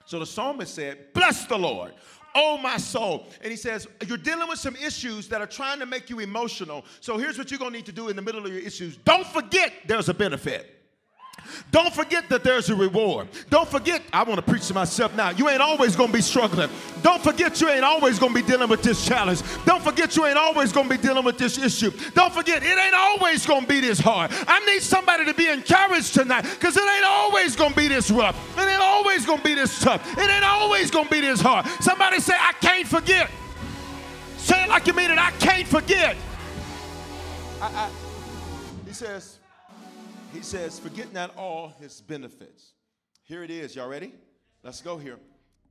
So 0.05 0.19
the 0.19 0.25
psalmist 0.25 0.75
said, 0.75 1.13
Bless 1.13 1.45
the 1.45 1.57
Lord, 1.57 1.93
oh 2.35 2.57
my 2.57 2.77
soul. 2.77 3.27
And 3.41 3.51
he 3.51 3.57
says, 3.57 3.87
You're 4.05 4.17
dealing 4.17 4.47
with 4.47 4.59
some 4.59 4.75
issues 4.75 5.27
that 5.29 5.41
are 5.41 5.47
trying 5.47 5.79
to 5.79 5.85
make 5.85 6.09
you 6.09 6.19
emotional. 6.19 6.85
So 7.01 7.17
here's 7.17 7.37
what 7.37 7.51
you're 7.51 7.59
going 7.59 7.71
to 7.71 7.77
need 7.77 7.85
to 7.87 7.91
do 7.91 8.09
in 8.09 8.15
the 8.15 8.21
middle 8.21 8.45
of 8.45 8.51
your 8.51 8.61
issues. 8.61 8.97
Don't 8.97 9.27
forget 9.27 9.73
there's 9.87 10.09
a 10.09 10.13
benefit. 10.13 10.78
Don't 11.71 11.93
forget 11.93 12.29
that 12.29 12.43
there's 12.43 12.69
a 12.69 12.75
reward. 12.75 13.27
Don't 13.49 13.67
forget, 13.67 14.01
I 14.13 14.23
want 14.23 14.43
to 14.43 14.51
preach 14.51 14.67
to 14.67 14.73
myself 14.73 15.15
now. 15.15 15.29
You 15.31 15.49
ain't 15.49 15.61
always 15.61 15.95
going 15.95 16.09
to 16.09 16.13
be 16.13 16.21
struggling. 16.21 16.69
Don't 17.01 17.21
forget, 17.21 17.59
you 17.61 17.69
ain't 17.69 17.83
always 17.83 18.19
going 18.19 18.33
to 18.33 18.41
be 18.41 18.47
dealing 18.47 18.69
with 18.69 18.83
this 18.83 19.05
challenge. 19.05 19.41
Don't 19.65 19.83
forget, 19.83 20.15
you 20.15 20.25
ain't 20.25 20.37
always 20.37 20.71
going 20.71 20.89
to 20.89 20.95
be 20.95 21.01
dealing 21.01 21.23
with 21.23 21.37
this 21.37 21.57
issue. 21.57 21.91
Don't 22.13 22.33
forget, 22.33 22.63
it 22.63 22.77
ain't 22.77 22.95
always 22.95 23.45
going 23.45 23.61
to 23.61 23.67
be 23.67 23.79
this 23.79 23.99
hard. 23.99 24.31
I 24.47 24.59
need 24.65 24.81
somebody 24.81 25.25
to 25.25 25.33
be 25.33 25.47
encouraged 25.47 26.13
tonight 26.13 26.43
because 26.43 26.77
it 26.77 26.83
ain't 26.83 27.05
always 27.05 27.55
going 27.55 27.71
to 27.71 27.75
be 27.75 27.87
this 27.87 28.11
rough. 28.11 28.35
It 28.57 28.61
ain't 28.61 28.81
always 28.81 29.25
going 29.25 29.39
to 29.39 29.43
be 29.43 29.55
this 29.55 29.79
tough. 29.79 30.05
It 30.17 30.29
ain't 30.29 30.43
always 30.43 30.91
going 30.91 31.05
to 31.05 31.11
be 31.11 31.21
this 31.21 31.41
hard. 31.41 31.65
Somebody 31.81 32.19
say, 32.19 32.35
I 32.37 32.53
can't 32.61 32.87
forget. 32.87 33.29
Say 34.37 34.63
it 34.63 34.69
like 34.69 34.87
you 34.87 34.93
mean 34.93 35.11
it. 35.11 35.17
I 35.17 35.31
can't 35.31 35.67
forget. 35.67 36.15
I, 37.61 37.65
I, 37.65 37.89
he 38.87 38.93
says, 38.93 39.38
he 40.33 40.41
says, 40.41 40.79
forget 40.79 41.11
not 41.13 41.35
all 41.35 41.73
his 41.79 42.01
benefits. 42.01 42.73
Here 43.23 43.43
it 43.43 43.49
is. 43.49 43.75
Y'all 43.75 43.89
ready? 43.89 44.13
Let's 44.63 44.81
go 44.81 44.97
here. 44.97 45.17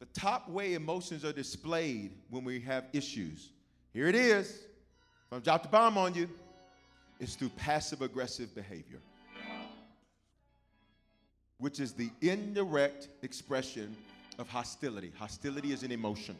The 0.01 0.07
top 0.07 0.49
way 0.49 0.75
emotions 0.75 1.25
are 1.25 1.33
displayed 1.33 2.12
when 2.31 2.44
we 2.44 2.61
have 2.61 2.85
issues. 2.92 3.51
Here 3.92 4.07
it 4.07 4.14
is. 4.14 4.51
If 5.31 5.37
I 5.37 5.38
drop 5.40 5.62
the 5.62 5.68
bomb 5.68 5.99
on 5.99 6.14
you, 6.14 6.29
it's 7.21 7.35
through 7.35 7.51
passive 7.51 8.01
aggressive 8.01 8.55
behavior, 8.55 9.01
which 11.59 11.81
is 11.81 11.92
the 11.92 12.11
indirect 12.23 13.09
expression 13.23 13.94
of 14.38 14.49
hostility. 14.49 15.12
Hostility 15.18 15.73
is 15.73 15.83
an 15.83 15.90
emotion. 15.90 16.37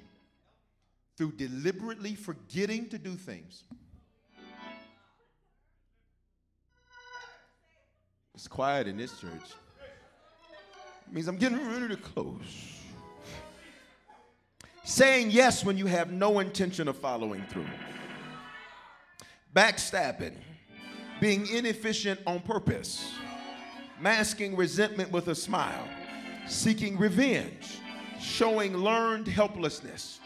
Through 1.17 1.33
deliberately 1.33 2.15
forgetting 2.15 2.89
to 2.91 2.99
do 2.99 3.15
things 3.15 3.65
It's 8.39 8.47
quiet 8.47 8.87
in 8.87 8.97
this 8.97 9.19
church. 9.19 9.33
It 9.33 11.13
means 11.13 11.27
I'm 11.27 11.39
getting 11.39 11.59
ready 11.59 11.89
to 11.89 11.97
close. 11.97 12.79
Saying 14.85 15.33
yes 15.33 15.65
when 15.65 15.77
you 15.77 15.87
have 15.87 16.13
no 16.13 16.39
intention 16.39 16.87
of 16.87 16.97
following 16.97 17.43
through. 17.51 17.67
Backstabbing. 19.57 20.37
Being 21.21 21.49
inefficient 21.49 22.21
on 22.29 22.39
purpose. 22.39 23.13
Masking 24.01 24.55
resentment 24.55 25.11
with 25.11 25.27
a 25.27 25.35
smile. 25.35 25.89
Seeking 26.47 26.97
revenge. 26.97 27.81
Showing 28.21 28.77
learned 28.77 29.27
helplessness. 29.27 30.21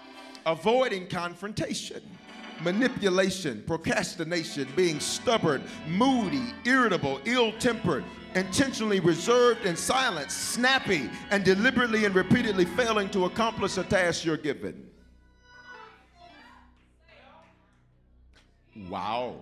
Avoiding 0.44 1.06
confrontation 1.06 2.02
manipulation, 2.60 3.62
procrastination, 3.66 4.68
being 4.76 5.00
stubborn, 5.00 5.62
moody, 5.88 6.42
irritable, 6.64 7.20
ill 7.24 7.52
tempered, 7.58 8.04
intentionally 8.34 9.00
reserved 9.00 9.64
and 9.64 9.78
silent, 9.78 10.30
snappy, 10.30 11.08
and 11.30 11.44
deliberately 11.44 12.04
and 12.04 12.14
repeatedly 12.14 12.64
failing 12.64 13.08
to 13.10 13.24
accomplish 13.24 13.76
a 13.76 13.84
task 13.84 14.24
you're 14.24 14.36
given. 14.36 14.88
Wow. 18.88 19.36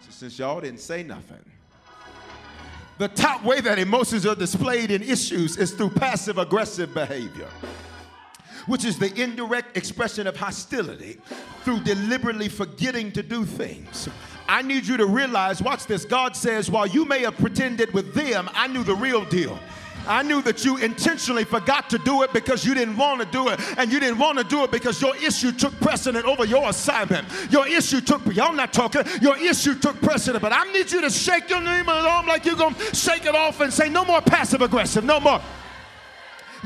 So 0.00 0.10
since 0.10 0.38
y'all 0.38 0.60
didn't 0.60 0.80
say 0.80 1.02
nothing, 1.02 1.44
the 2.98 3.08
top 3.08 3.44
way 3.44 3.60
that 3.60 3.78
emotions 3.78 4.26
are 4.26 4.34
displayed 4.34 4.90
in 4.90 5.02
issues 5.02 5.58
is 5.58 5.72
through 5.72 5.90
passive 5.90 6.38
aggressive 6.38 6.94
behavior 6.94 7.48
which 8.66 8.84
is 8.84 8.98
the 8.98 9.12
indirect 9.20 9.76
expression 9.76 10.26
of 10.26 10.36
hostility 10.36 11.18
through 11.62 11.80
deliberately 11.80 12.48
forgetting 12.48 13.12
to 13.12 13.22
do 13.22 13.44
things. 13.44 14.08
I 14.48 14.62
need 14.62 14.86
you 14.86 14.96
to 14.96 15.06
realize, 15.06 15.60
watch 15.60 15.86
this. 15.86 16.04
God 16.04 16.36
says, 16.36 16.70
while 16.70 16.86
you 16.86 17.04
may 17.04 17.22
have 17.22 17.36
pretended 17.36 17.92
with 17.92 18.14
them, 18.14 18.48
I 18.52 18.68
knew 18.68 18.84
the 18.84 18.94
real 18.94 19.24
deal. 19.24 19.58
I 20.08 20.22
knew 20.22 20.40
that 20.42 20.64
you 20.64 20.76
intentionally 20.76 21.42
forgot 21.42 21.90
to 21.90 21.98
do 21.98 22.22
it 22.22 22.32
because 22.32 22.64
you 22.64 22.74
didn't 22.74 22.96
want 22.96 23.20
to 23.20 23.26
do 23.26 23.48
it. 23.48 23.58
And 23.76 23.90
you 23.90 23.98
didn't 23.98 24.18
want 24.18 24.38
to 24.38 24.44
do 24.44 24.62
it 24.62 24.70
because 24.70 25.02
your 25.02 25.16
issue 25.16 25.50
took 25.50 25.78
precedent 25.80 26.24
over 26.26 26.44
your 26.44 26.68
assignment. 26.68 27.26
Your 27.50 27.66
issue 27.66 28.00
took, 28.00 28.24
y'all 28.34 28.52
not 28.52 28.72
talking, 28.72 29.02
your 29.20 29.36
issue 29.36 29.74
took 29.74 30.00
precedent. 30.00 30.42
But 30.42 30.52
I 30.52 30.70
need 30.72 30.92
you 30.92 31.00
to 31.00 31.10
shake 31.10 31.50
your 31.50 31.60
name 31.60 31.88
arm 31.88 32.26
like 32.26 32.44
you're 32.44 32.54
going 32.54 32.74
to 32.74 32.94
shake 32.94 33.26
it 33.26 33.34
off 33.34 33.60
and 33.60 33.72
say, 33.72 33.88
no 33.88 34.04
more 34.04 34.20
passive 34.20 34.62
aggressive, 34.62 35.02
no 35.02 35.18
more. 35.18 35.40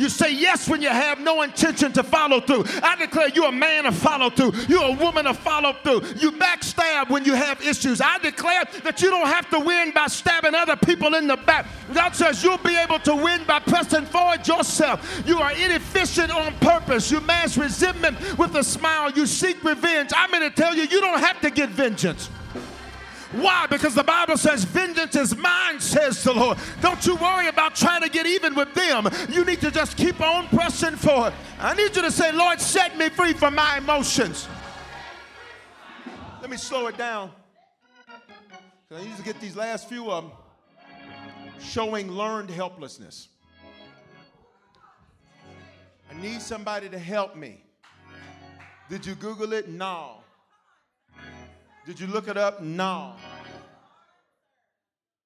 You 0.01 0.09
say 0.09 0.33
yes 0.33 0.67
when 0.67 0.81
you 0.81 0.89
have 0.89 1.21
no 1.21 1.43
intention 1.43 1.93
to 1.93 2.03
follow 2.03 2.41
through. 2.41 2.65
I 2.83 2.97
declare 2.97 3.29
you're 3.29 3.51
a 3.51 3.53
man 3.53 3.85
of 3.85 3.95
follow 3.95 4.31
through. 4.31 4.53
You're 4.67 4.85
a 4.85 4.97
woman 4.97 5.27
of 5.27 5.39
follow 5.39 5.75
through. 5.83 6.03
You 6.17 6.33
backstab 6.33 7.11
when 7.11 7.25
you 7.25 7.35
have 7.35 7.61
issues. 7.63 8.01
I 8.01 8.19
declare 8.19 8.65
that 8.83 9.03
you 9.03 9.11
don't 9.11 9.27
have 9.27 9.51
to 9.51 9.61
win 9.61 9.93
by 9.93 10.07
stabbing 10.07 10.55
other 10.55 10.77
people 10.77 11.15
in 11.15 11.27
the 11.27 11.37
back. 11.37 11.67
God 11.93 12.17
says 12.17 12.43
you'll 12.43 12.59
be 12.59 12.77
able 12.77 12.99
to 13.01 13.15
win 13.15 13.45
by 13.45 13.59
pressing 13.59 14.07
forward 14.07 14.49
yourself. 14.49 15.23
You 15.27 15.39
are 15.41 15.53
inefficient 15.53 16.31
on 16.31 16.55
purpose. 16.61 17.11
You 17.11 17.21
mask 17.21 17.59
resentment 17.61 18.39
with 18.39 18.55
a 18.57 18.65
smile. 18.65 19.11
You 19.11 19.27
seek 19.27 19.63
revenge. 19.63 20.13
I'm 20.17 20.31
going 20.31 20.49
to 20.49 20.55
tell 20.55 20.75
you, 20.75 20.85
you 20.85 21.01
don't 21.01 21.21
have 21.21 21.41
to 21.43 21.51
get 21.51 21.69
vengeance. 21.69 22.31
Why? 23.33 23.66
Because 23.71 23.95
the 23.95 24.03
Bible 24.03 24.37
says, 24.37 24.64
Vengeance 24.64 25.14
is 25.14 25.37
mine, 25.37 25.79
says 25.79 26.23
the 26.25 26.33
Lord. 26.33 26.59
Don't 26.81 27.05
you 27.07 27.14
worry 27.16 27.47
about 27.47 27.77
trying 27.77 28.03
to 28.03 28.09
get 28.09 28.27
even 28.27 28.57
with 28.57 28.75
them. 28.75 29.09
You 29.29 29.45
need 29.45 29.61
to 29.61 29.71
just 29.71 29.97
keep 29.97 30.21
on 30.21 30.49
pressing 30.49 30.97
forward. 30.97 31.33
I 31.61 31.75
need 31.75 31.95
you 31.95 32.03
to 32.03 32.11
say, 32.11 32.33
Lord, 32.33 32.61
set 32.61 32.99
me 32.99 33.09
free 33.09 33.33
from 33.33 33.55
my 33.55 33.79
emotions. 33.79 34.49
Let 36.40 36.51
me 36.51 36.57
slow 36.57 36.88
it 36.88 36.99
down. 36.99 37.31
I 38.93 39.03
need 39.05 39.16
to 39.16 39.23
get 39.23 39.40
these 39.40 39.55
last 39.55 39.88
few 39.88 40.11
of 40.11 40.25
them 40.25 40.33
showing 41.61 42.11
learned 42.11 42.51
helplessness. 42.51 43.28
I 46.11 46.20
need 46.20 46.43
somebody 46.43 46.89
to 46.89 46.99
help 46.99 47.37
me. 47.37 47.62
Did 48.89 49.07
you 49.07 49.14
Google 49.14 49.53
it? 49.53 49.68
No. 49.68 50.20
Did 51.87 51.99
you 51.99 52.07
look 52.07 52.28
it 52.28 52.37
up? 52.37 52.62
No. 52.62 53.14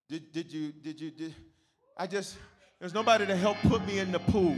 Did, 0.08 0.32
did 0.32 0.52
you, 0.52 0.72
did 0.72 1.00
you, 1.00 1.10
did, 1.10 1.34
I 1.96 2.06
just, 2.06 2.36
there's 2.78 2.94
nobody 2.94 3.26
to 3.26 3.36
help 3.36 3.56
put 3.62 3.86
me 3.86 3.98
in 3.98 4.12
the 4.12 4.18
pool. 4.18 4.56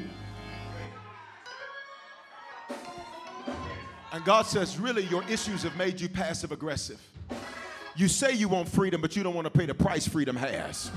And 4.13 4.25
God 4.25 4.47
says, 4.47 4.79
really, 4.79 5.05
your 5.05 5.23
issues 5.29 5.63
have 5.63 5.77
made 5.77 6.01
you 6.01 6.09
passive 6.09 6.53
aggressive. 6.53 7.01
You 7.95 8.09
say 8.09 8.33
you 8.33 8.49
want 8.49 8.69
freedom, 8.69 9.01
but 9.01 9.17
you 9.17 9.23
don't 9.23 9.35
want 9.35 9.47
to 9.47 9.51
pay 9.51 9.67
the 9.67 9.75
price 9.75 10.07
freedom 10.07 10.37
has. 10.37 10.91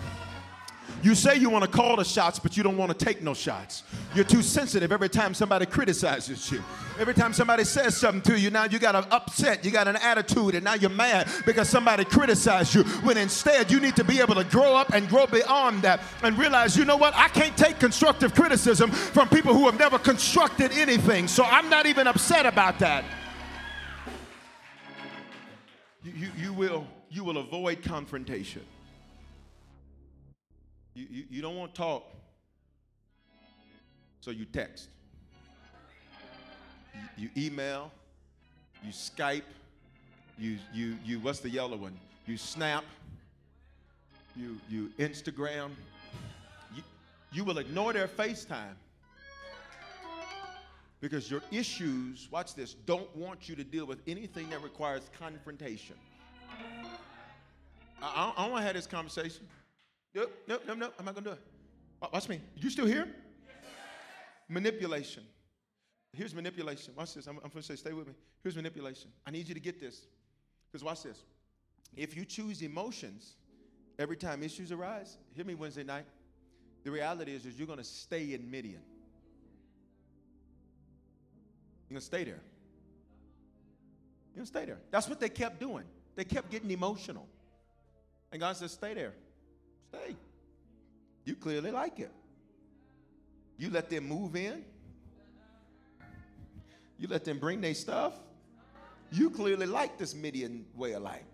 You 1.01 1.15
say 1.15 1.37
you 1.37 1.49
want 1.49 1.63
to 1.63 1.69
call 1.69 1.95
the 1.95 2.03
shots, 2.03 2.39
but 2.39 2.57
you 2.57 2.63
don't 2.63 2.77
want 2.77 2.97
to 2.97 3.05
take 3.05 3.21
no 3.21 3.33
shots. 3.33 3.83
You're 4.13 4.25
too 4.25 4.41
sensitive 4.41 4.91
every 4.91 5.07
time 5.07 5.33
somebody 5.33 5.65
criticizes 5.65 6.51
you. 6.51 6.61
Every 6.99 7.13
time 7.13 7.31
somebody 7.31 7.63
says 7.63 7.95
something 7.95 8.21
to 8.33 8.37
you, 8.37 8.49
now 8.49 8.65
you 8.65 8.79
got 8.79 8.95
an 8.95 9.05
upset, 9.09 9.63
you 9.63 9.71
got 9.71 9.87
an 9.87 9.95
attitude, 9.95 10.55
and 10.55 10.63
now 10.65 10.73
you're 10.73 10.89
mad 10.89 11.29
because 11.45 11.69
somebody 11.69 12.03
criticized 12.03 12.75
you. 12.75 12.83
When 12.83 13.17
instead 13.17 13.71
you 13.71 13.79
need 13.79 13.95
to 13.95 14.03
be 14.03 14.19
able 14.19 14.35
to 14.35 14.43
grow 14.43 14.75
up 14.75 14.93
and 14.93 15.07
grow 15.07 15.25
beyond 15.25 15.83
that 15.83 16.01
and 16.21 16.37
realize, 16.37 16.75
you 16.75 16.83
know 16.83 16.97
what? 16.97 17.15
I 17.15 17.29
can't 17.29 17.55
take 17.55 17.79
constructive 17.79 18.35
criticism 18.35 18.91
from 18.91 19.29
people 19.29 19.53
who 19.53 19.65
have 19.65 19.79
never 19.79 19.97
constructed 19.97 20.71
anything. 20.73 21.29
So 21.29 21.45
I'm 21.45 21.69
not 21.69 21.85
even 21.85 22.07
upset 22.07 22.45
about 22.45 22.79
that. 22.79 23.05
You, 26.03 26.11
you, 26.11 26.27
you 26.37 26.53
will, 26.53 26.87
you 27.09 27.23
will 27.23 27.37
avoid 27.37 27.83
confrontation. 27.83 28.65
You, 30.99 31.07
you, 31.09 31.23
you 31.29 31.41
don't 31.41 31.55
want 31.55 31.73
to 31.73 31.77
talk, 31.77 32.03
so 34.19 34.31
you 34.31 34.43
text. 34.43 34.89
You, 36.93 37.29
you 37.35 37.45
email, 37.45 37.89
you 38.83 38.91
Skype, 38.91 39.43
you, 40.37 40.57
you, 40.73 40.97
you, 41.05 41.21
what's 41.21 41.39
the 41.39 41.49
yellow 41.49 41.77
one? 41.77 41.97
You 42.27 42.35
Snap, 42.35 42.83
you, 44.35 44.57
you 44.69 44.91
Instagram. 44.99 45.69
You, 46.75 46.83
you 47.31 47.45
will 47.45 47.59
ignore 47.59 47.93
their 47.93 48.09
FaceTime 48.09 48.75
because 50.99 51.31
your 51.31 51.43
issues, 51.49 52.27
watch 52.29 52.55
this, 52.55 52.73
don't 52.73 53.15
want 53.15 53.47
you 53.47 53.55
to 53.55 53.63
deal 53.63 53.85
with 53.85 53.99
anything 54.05 54.49
that 54.49 54.61
requires 54.61 55.09
confrontation. 55.17 55.95
I, 58.03 58.33
I, 58.37 58.43
I 58.43 58.49
want 58.49 58.63
to 58.63 58.65
have 58.65 58.75
this 58.75 58.85
conversation. 58.85 59.47
Nope, 60.13 60.31
nope, 60.47 60.61
nope, 60.67 60.77
nope. 60.77 60.93
I'm 60.97 61.05
not 61.05 61.15
gonna 61.15 61.29
do 61.29 61.33
it. 61.33 62.13
Watch 62.13 62.29
me. 62.29 62.41
You 62.55 62.69
still 62.69 62.85
here? 62.85 63.07
Yes. 63.07 63.55
Manipulation. 64.47 65.23
Here's 66.13 66.33
manipulation. 66.33 66.93
Watch 66.95 67.13
this. 67.13 67.27
I'm, 67.27 67.39
I'm 67.43 67.49
gonna 67.49 67.61
say, 67.61 67.75
stay 67.75 67.93
with 67.93 68.07
me. 68.07 68.13
Here's 68.43 68.55
manipulation. 68.55 69.11
I 69.27 69.31
need 69.31 69.47
you 69.47 69.53
to 69.53 69.59
get 69.59 69.79
this. 69.79 70.01
Because 70.71 70.83
watch 70.83 71.03
this. 71.03 71.23
If 71.95 72.15
you 72.15 72.25
choose 72.25 72.61
emotions 72.61 73.33
every 73.97 74.17
time 74.17 74.43
issues 74.43 74.71
arise, 74.71 75.17
hear 75.35 75.45
me 75.45 75.55
Wednesday 75.55 75.83
night. 75.83 76.05
The 76.83 76.91
reality 76.91 77.33
is, 77.33 77.45
is 77.45 77.57
you're 77.57 77.67
gonna 77.67 77.83
stay 77.83 78.33
in 78.33 78.49
Midian. 78.49 78.81
You're 81.89 81.95
gonna 81.95 82.01
stay 82.01 82.23
there. 82.23 82.41
You're 84.33 84.37
gonna 84.37 84.45
stay 84.45 84.65
there. 84.65 84.77
That's 84.91 85.09
what 85.09 85.19
they 85.19 85.29
kept 85.29 85.59
doing. 85.59 85.85
They 86.15 86.23
kept 86.23 86.49
getting 86.49 86.71
emotional. 86.71 87.27
And 88.31 88.39
God 88.39 88.55
says, 88.55 88.71
stay 88.71 88.93
there. 88.93 89.13
Stay. 89.89 90.15
You 91.25 91.35
clearly 91.35 91.71
like 91.71 91.99
it. 91.99 92.11
You 93.57 93.69
let 93.69 93.89
them 93.89 94.07
move 94.07 94.35
in. 94.35 94.63
You 96.97 97.07
let 97.07 97.25
them 97.25 97.39
bring 97.39 97.61
their 97.61 97.73
stuff. 97.73 98.13
You 99.11 99.29
clearly 99.29 99.65
like 99.65 99.97
this 99.97 100.13
Midian 100.13 100.65
way 100.75 100.93
of 100.93 101.03
life. 101.03 101.25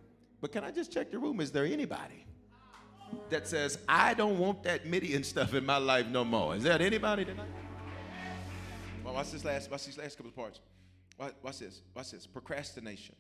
But 0.42 0.52
can 0.52 0.64
I 0.64 0.72
just 0.72 0.92
check 0.92 1.12
the 1.12 1.20
room? 1.20 1.40
Is 1.42 1.52
there 1.52 1.66
anybody 1.66 2.26
that 3.30 3.48
says, 3.48 3.78
I 3.88 4.14
don't 4.14 4.38
want 4.38 4.64
that 4.64 4.86
Midian 4.86 5.24
stuff 5.34 5.54
in 5.54 5.66
my 5.66 5.78
life 5.78 6.08
no 6.08 6.24
more? 6.24 6.56
Is 6.56 6.64
there 6.64 6.82
anybody 6.82 7.26
tonight? 7.26 7.48
Well, 9.04 9.14
watch 9.14 9.32
this 9.32 9.46
last, 9.46 9.70
watch 9.70 9.86
these 9.86 9.98
last 9.98 10.18
couple 10.18 10.30
of 10.30 10.36
parts. 10.36 10.60
Watch, 11.20 11.34
watch 11.44 11.60
this. 11.60 11.82
Watch 11.96 12.12
this. 12.12 12.26
Procrastination. 12.26 13.16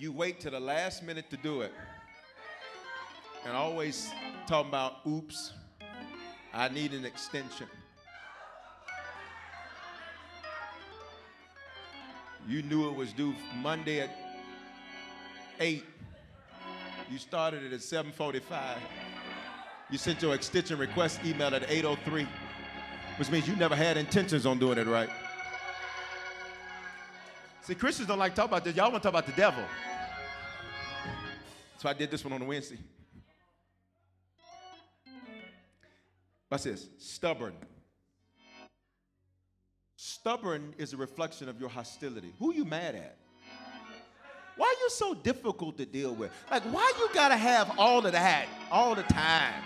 You 0.00 0.12
wait 0.12 0.40
to 0.40 0.48
the 0.48 0.58
last 0.58 1.02
minute 1.02 1.28
to 1.28 1.36
do 1.36 1.60
it. 1.60 1.74
And 3.44 3.54
always 3.54 4.10
talking 4.46 4.70
about, 4.70 5.00
oops, 5.06 5.52
I 6.54 6.70
need 6.70 6.94
an 6.94 7.04
extension. 7.04 7.66
You 12.48 12.62
knew 12.62 12.88
it 12.88 12.96
was 12.96 13.12
due 13.12 13.34
Monday 13.56 14.00
at 14.00 14.16
8. 15.60 15.84
You 17.10 17.18
started 17.18 17.62
it 17.62 17.74
at 17.74 17.82
745. 17.82 18.78
You 19.90 19.98
sent 19.98 20.22
your 20.22 20.34
extension 20.34 20.78
request 20.78 21.20
email 21.26 21.54
at 21.54 21.70
803, 21.70 22.26
which 23.18 23.30
means 23.30 23.46
you 23.46 23.54
never 23.54 23.76
had 23.76 23.98
intentions 23.98 24.46
on 24.46 24.58
doing 24.58 24.78
it 24.78 24.86
right. 24.86 25.10
See, 27.70 27.76
Christians 27.76 28.08
don't 28.08 28.18
like 28.18 28.32
to 28.32 28.36
talk 28.36 28.48
about 28.48 28.64
this. 28.64 28.74
Y'all 28.74 28.90
want 28.90 29.00
to 29.00 29.06
talk 29.08 29.12
about 29.12 29.26
the 29.26 29.40
devil. 29.40 29.62
So 31.78 31.88
I 31.88 31.92
did 31.92 32.10
this 32.10 32.24
one 32.24 32.32
on 32.32 32.44
Wednesday. 32.44 32.78
What's 36.48 36.64
this? 36.64 36.88
Stubborn. 36.98 37.54
Stubborn 39.94 40.74
is 40.78 40.94
a 40.94 40.96
reflection 40.96 41.48
of 41.48 41.60
your 41.60 41.68
hostility. 41.68 42.32
Who 42.40 42.52
you 42.52 42.64
mad 42.64 42.96
at? 42.96 43.16
Why 44.56 44.66
are 44.66 44.82
you 44.82 44.90
so 44.90 45.14
difficult 45.14 45.78
to 45.78 45.86
deal 45.86 46.12
with? 46.12 46.32
Like, 46.50 46.64
why 46.64 46.92
you 46.98 47.08
gotta 47.14 47.36
have 47.36 47.78
all 47.78 48.04
of 48.04 48.10
that 48.10 48.46
all 48.72 48.96
the 48.96 49.04
time? 49.04 49.62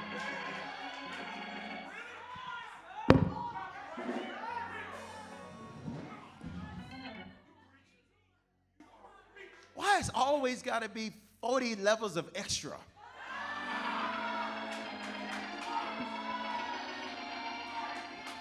Always 10.35 10.63
gotta 10.63 10.89
be 10.89 11.13
40 11.43 11.77
levels 11.77 12.17
of 12.17 12.29
extra. 12.35 12.77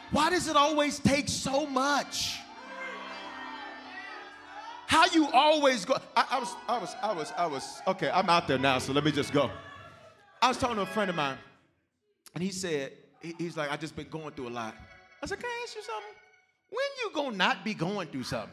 Why 0.10 0.32
does 0.32 0.48
it 0.48 0.56
always 0.56 0.98
take 0.98 1.30
so 1.30 1.68
much? 1.68 2.40
How 4.88 5.06
you 5.14 5.28
always 5.32 5.86
go? 5.86 5.98
I, 6.18 6.26
I, 6.32 6.40
was, 6.40 6.56
I 6.68 6.78
was, 6.80 6.96
I 7.04 7.14
was, 7.14 7.34
I 7.38 7.46
was, 7.46 7.82
okay, 7.86 8.10
I'm 8.10 8.28
out 8.28 8.48
there 8.48 8.58
now, 8.58 8.80
so 8.80 8.92
let 8.92 9.04
me 9.04 9.12
just 9.12 9.32
go. 9.32 9.52
I 10.42 10.48
was 10.48 10.58
talking 10.58 10.78
to 10.78 10.82
a 10.82 10.88
friend 10.88 11.12
of 11.12 11.16
mine, 11.16 11.38
and 12.34 12.44
he 12.44 12.50
said, 12.50 12.94
he, 13.22 13.36
he's 13.38 13.56
like, 13.56 13.72
I 13.72 13.78
just 13.78 13.96
been 13.96 14.10
going 14.10 14.32
through 14.32 14.48
a 14.48 14.50
lot. 14.50 14.76
I 15.22 15.28
said, 15.28 15.40
Can 15.40 15.48
I 15.48 15.64
ask 15.64 15.76
you 15.76 15.84
something? 15.84 16.16
When 16.72 16.86
you 17.04 17.12
gonna 17.14 17.38
not 17.38 17.64
be 17.64 17.76
going 17.76 18.08
through 18.08 18.24
something? 18.24 18.50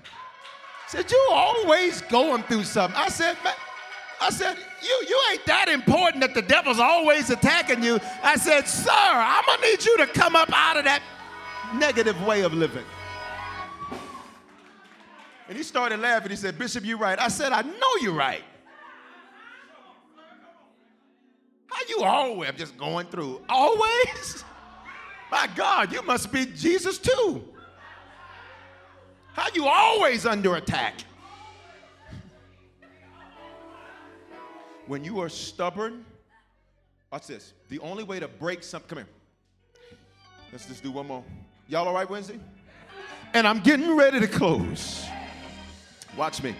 Said, 0.90 1.08
You 1.08 1.28
always 1.30 2.02
going 2.02 2.42
through 2.42 2.64
something. 2.64 3.00
I 3.00 3.08
said, 3.10 3.36
I 4.20 4.30
said, 4.30 4.56
you, 4.82 5.06
you 5.08 5.20
ain't 5.30 5.46
that 5.46 5.68
important 5.68 6.20
that 6.20 6.34
the 6.34 6.42
devil's 6.42 6.80
always 6.80 7.30
attacking 7.30 7.84
you. 7.84 8.00
I 8.24 8.34
said, 8.34 8.66
sir, 8.66 8.90
I'm 8.92 9.44
gonna 9.46 9.62
need 9.62 9.84
you 9.84 9.96
to 9.98 10.06
come 10.08 10.34
up 10.34 10.50
out 10.52 10.76
of 10.76 10.84
that 10.84 11.00
negative 11.76 12.20
way 12.26 12.42
of 12.42 12.52
living. 12.52 12.84
And 15.48 15.56
he 15.56 15.62
started 15.62 16.00
laughing. 16.00 16.30
He 16.30 16.36
said, 16.36 16.58
Bishop, 16.58 16.84
you're 16.84 16.98
right. 16.98 17.20
I 17.20 17.28
said, 17.28 17.52
I 17.52 17.62
know 17.62 17.96
you're 18.02 18.12
right. 18.12 18.42
How 21.68 21.82
you 21.88 22.02
always 22.02 22.50
just 22.58 22.76
going 22.76 23.06
through? 23.06 23.42
Always? 23.48 24.44
My 25.30 25.48
God, 25.54 25.92
you 25.92 26.02
must 26.02 26.32
be 26.32 26.46
Jesus 26.46 26.98
too. 26.98 27.44
How 29.32 29.46
you 29.54 29.66
always 29.66 30.26
under 30.26 30.56
attack? 30.56 30.94
when 34.90 35.04
you 35.04 35.20
are 35.20 35.28
stubborn, 35.28 36.04
watch 37.12 37.28
this. 37.28 37.52
The 37.68 37.78
only 37.78 38.02
way 38.02 38.18
to 38.18 38.26
break 38.26 38.64
something, 38.64 38.88
come 38.88 38.98
here. 38.98 39.06
Let's 40.50 40.66
just 40.66 40.82
do 40.82 40.90
one 40.90 41.06
more. 41.06 41.22
Y'all 41.68 41.86
all 41.86 41.94
right, 41.94 42.10
Wednesday? 42.10 42.40
And 43.32 43.46
I'm 43.46 43.60
getting 43.60 43.96
ready 43.96 44.18
to 44.18 44.26
close. 44.26 45.06
Watch 46.16 46.42
me. 46.42 46.56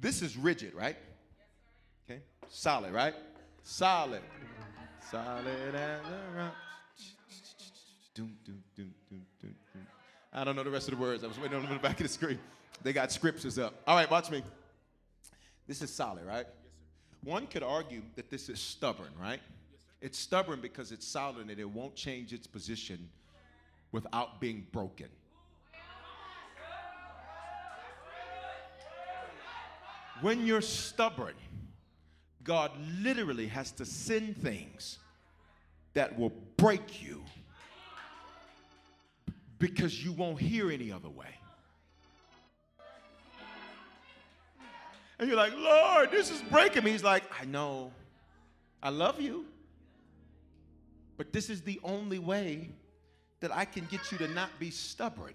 This 0.00 0.20
is 0.20 0.36
rigid, 0.36 0.74
right? 0.74 0.96
Okay. 2.10 2.22
Solid, 2.48 2.92
right? 2.92 3.14
Solid. 3.62 4.22
Solid 5.08 5.76
as 5.76 6.00
a 6.06 6.36
rock. 6.36 6.54
I 10.38 10.44
don't 10.44 10.54
know 10.54 10.62
the 10.62 10.70
rest 10.70 10.86
of 10.86 10.96
the 10.96 11.00
words. 11.00 11.24
I 11.24 11.26
was 11.26 11.36
waiting 11.36 11.56
on 11.56 11.62
them 11.64 11.72
in 11.72 11.78
the 11.78 11.82
back 11.82 11.98
of 11.98 12.06
the 12.06 12.12
screen. 12.12 12.38
They 12.84 12.92
got 12.92 13.10
scriptures 13.10 13.58
up. 13.58 13.82
All 13.88 13.96
right, 13.96 14.08
watch 14.08 14.30
me. 14.30 14.44
This 15.66 15.82
is 15.82 15.92
solid, 15.92 16.24
right? 16.24 16.46
Yes, 16.46 17.24
One 17.24 17.48
could 17.48 17.64
argue 17.64 18.02
that 18.14 18.30
this 18.30 18.48
is 18.48 18.60
stubborn, 18.60 19.10
right? 19.20 19.40
Yes, 19.42 20.00
It's 20.00 20.18
stubborn 20.18 20.60
because 20.60 20.92
it's 20.92 21.04
solid 21.04 21.50
and 21.50 21.58
it 21.58 21.68
won't 21.68 21.96
change 21.96 22.32
its 22.32 22.46
position 22.46 23.08
without 23.90 24.40
being 24.40 24.64
broken. 24.70 25.08
When 30.20 30.46
you're 30.46 30.60
stubborn, 30.60 31.34
God 32.44 32.70
literally 33.00 33.48
has 33.48 33.72
to 33.72 33.84
send 33.84 34.36
things 34.36 35.00
that 35.94 36.16
will 36.16 36.32
break 36.56 37.02
you 37.02 37.24
because 39.58 40.04
you 40.04 40.12
won't 40.12 40.40
hear 40.40 40.70
any 40.70 40.92
other 40.92 41.08
way. 41.08 41.34
And 45.18 45.28
you're 45.28 45.36
like, 45.36 45.56
Lord, 45.56 46.10
this 46.10 46.30
is 46.30 46.40
breaking 46.42 46.84
me. 46.84 46.92
He's 46.92 47.02
like, 47.02 47.24
I 47.40 47.44
know. 47.44 47.90
I 48.82 48.90
love 48.90 49.20
you. 49.20 49.46
But 51.16 51.32
this 51.32 51.50
is 51.50 51.62
the 51.62 51.80
only 51.82 52.20
way 52.20 52.70
that 53.40 53.54
I 53.54 53.64
can 53.64 53.86
get 53.90 54.12
you 54.12 54.18
to 54.18 54.28
not 54.28 54.50
be 54.60 54.70
stubborn. 54.70 55.34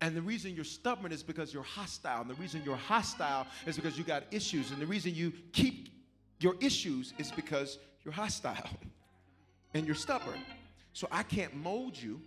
And 0.00 0.16
the 0.16 0.22
reason 0.22 0.54
you're 0.54 0.64
stubborn 0.64 1.12
is 1.12 1.22
because 1.22 1.54
you're 1.54 1.62
hostile. 1.62 2.22
And 2.22 2.30
the 2.30 2.34
reason 2.34 2.62
you're 2.64 2.76
hostile 2.76 3.46
is 3.66 3.76
because 3.76 3.96
you 3.96 4.02
got 4.02 4.24
issues. 4.32 4.72
And 4.72 4.82
the 4.82 4.86
reason 4.86 5.14
you 5.14 5.32
keep 5.52 5.88
your 6.40 6.56
issues 6.60 7.14
is 7.18 7.30
because 7.30 7.78
you're 8.04 8.12
hostile 8.12 8.68
and 9.74 9.86
you're 9.86 9.94
stubborn. 9.94 10.40
So 10.92 11.06
I 11.10 11.22
can't 11.22 11.54
mold 11.54 11.96
you. 11.96 12.20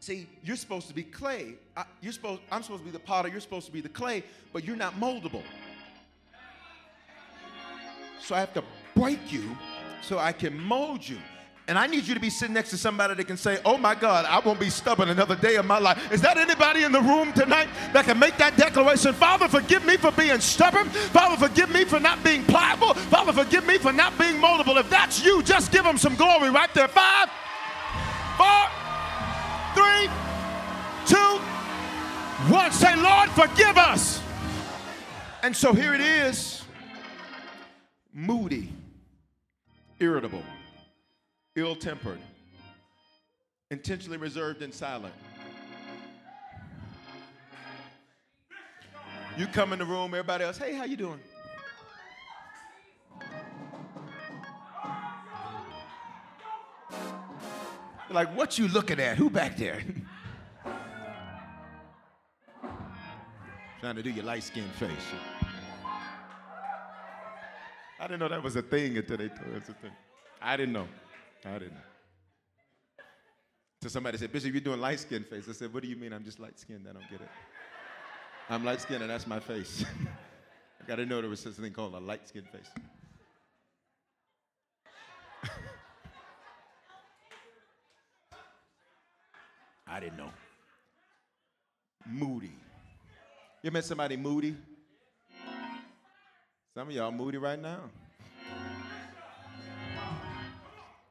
See, 0.00 0.26
you're 0.42 0.56
supposed 0.56 0.88
to 0.88 0.94
be 0.94 1.02
clay. 1.02 1.54
I, 1.76 1.84
you're 2.00 2.14
supposed, 2.14 2.40
I'm 2.50 2.62
supposed 2.62 2.80
to 2.80 2.86
be 2.86 2.90
the 2.90 2.98
potter. 2.98 3.28
You're 3.28 3.40
supposed 3.40 3.66
to 3.66 3.72
be 3.72 3.82
the 3.82 3.88
clay, 3.90 4.24
but 4.50 4.64
you're 4.64 4.74
not 4.74 4.98
moldable. 4.98 5.42
So 8.22 8.34
I 8.34 8.40
have 8.40 8.54
to 8.54 8.64
break 8.96 9.30
you 9.30 9.56
so 10.00 10.18
I 10.18 10.32
can 10.32 10.58
mold 10.58 11.06
you. 11.06 11.18
And 11.68 11.78
I 11.78 11.86
need 11.86 12.06
you 12.06 12.14
to 12.14 12.20
be 12.20 12.30
sitting 12.30 12.54
next 12.54 12.70
to 12.70 12.78
somebody 12.78 13.14
that 13.14 13.24
can 13.26 13.36
say, 13.36 13.60
Oh 13.64 13.76
my 13.76 13.94
God, 13.94 14.24
I 14.24 14.40
won't 14.40 14.58
be 14.58 14.70
stubborn 14.70 15.10
another 15.10 15.36
day 15.36 15.56
of 15.56 15.66
my 15.66 15.78
life. 15.78 16.10
Is 16.10 16.22
that 16.22 16.38
anybody 16.38 16.82
in 16.82 16.92
the 16.92 17.00
room 17.00 17.32
tonight 17.34 17.68
that 17.92 18.06
can 18.06 18.18
make 18.18 18.38
that 18.38 18.56
declaration? 18.56 19.12
Father, 19.12 19.48
forgive 19.48 19.84
me 19.84 19.98
for 19.98 20.10
being 20.12 20.40
stubborn. 20.40 20.86
Father, 20.88 21.46
forgive 21.46 21.70
me 21.70 21.84
for 21.84 22.00
not 22.00 22.24
being 22.24 22.42
pliable. 22.44 22.94
Father, 22.94 23.32
forgive 23.32 23.66
me 23.66 23.76
for 23.76 23.92
not 23.92 24.18
being 24.18 24.36
moldable. 24.36 24.80
If 24.80 24.88
that's 24.88 25.22
you, 25.22 25.42
just 25.42 25.70
give 25.70 25.84
them 25.84 25.98
some 25.98 26.16
glory 26.16 26.50
right 26.50 26.72
there. 26.74 26.88
Five, 26.88 27.28
four, 28.36 28.79
three, 29.80 30.08
two, 31.06 31.16
one. 32.52 32.70
Say, 32.72 32.94
Lord, 32.96 33.30
forgive 33.30 33.78
us. 33.78 34.22
And 35.42 35.56
so 35.56 35.72
here 35.72 35.94
it 35.94 36.00
is 36.00 36.62
moody, 38.12 38.70
irritable 39.98 40.42
ill 41.56 41.74
tempered, 41.74 42.18
intentionally 43.70 44.18
reserved 44.18 44.62
and 44.62 44.72
silent. 44.72 45.14
You 49.38 49.46
come 49.46 49.72
in 49.72 49.78
the 49.78 49.84
room, 49.86 50.12
everybody 50.12 50.44
else, 50.44 50.58
hey, 50.58 50.74
how 50.74 50.84
you 50.84 50.96
doing? 50.96 51.20
Like, 58.14 58.36
what 58.36 58.58
you 58.58 58.68
looking 58.68 59.00
at? 59.00 59.16
Who 59.16 59.30
back 59.30 59.56
there? 59.56 59.82
Trying 63.80 63.96
to 63.96 64.02
do 64.02 64.10
your 64.10 64.24
light 64.24 64.42
skinned 64.42 64.70
face. 64.72 64.90
I 67.98 68.06
didn't 68.06 68.20
know 68.20 68.28
that 68.28 68.42
was 68.42 68.56
a 68.56 68.62
thing 68.62 68.96
until 68.96 69.16
they 69.16 69.28
told 69.28 69.56
us 69.56 69.68
a 69.68 69.74
thing. 69.74 69.92
I 70.40 70.56
didn't 70.56 70.72
know. 70.72 70.88
I 71.44 71.52
didn't. 71.54 71.74
Know. 71.74 71.80
So 73.82 73.88
somebody 73.88 74.18
said, 74.18 74.32
Bishop, 74.32 74.52
you're 74.52 74.60
doing 74.60 74.80
light 74.80 75.00
skin 75.00 75.24
face. 75.24 75.46
I 75.48 75.52
said, 75.52 75.72
What 75.72 75.82
do 75.82 75.88
you 75.88 75.96
mean 75.96 76.12
I'm 76.12 76.24
just 76.24 76.38
light 76.38 76.58
skinned? 76.58 76.86
I 76.88 76.92
don't 76.92 77.08
get 77.10 77.20
it. 77.20 77.28
I'm 78.50 78.64
light 78.64 78.80
skinned 78.80 79.02
and 79.02 79.10
that's 79.10 79.26
my 79.26 79.40
face. 79.40 79.84
I 80.82 80.86
got 80.86 80.96
to 80.96 81.06
know 81.06 81.20
there 81.20 81.30
was 81.30 81.44
a 81.46 81.50
thing 81.50 81.72
called 81.72 81.94
a 81.94 82.00
light 82.00 82.28
skin 82.28 82.44
face. 82.44 82.68
I 89.90 89.98
didn't 89.98 90.18
know. 90.18 90.30
Moody. 92.06 92.52
You 93.62 93.70
met 93.72 93.84
somebody 93.84 94.16
moody? 94.16 94.56
Some 96.74 96.88
of 96.88 96.94
y'all 96.94 97.10
moody 97.10 97.38
right 97.38 97.58
now. 97.58 97.80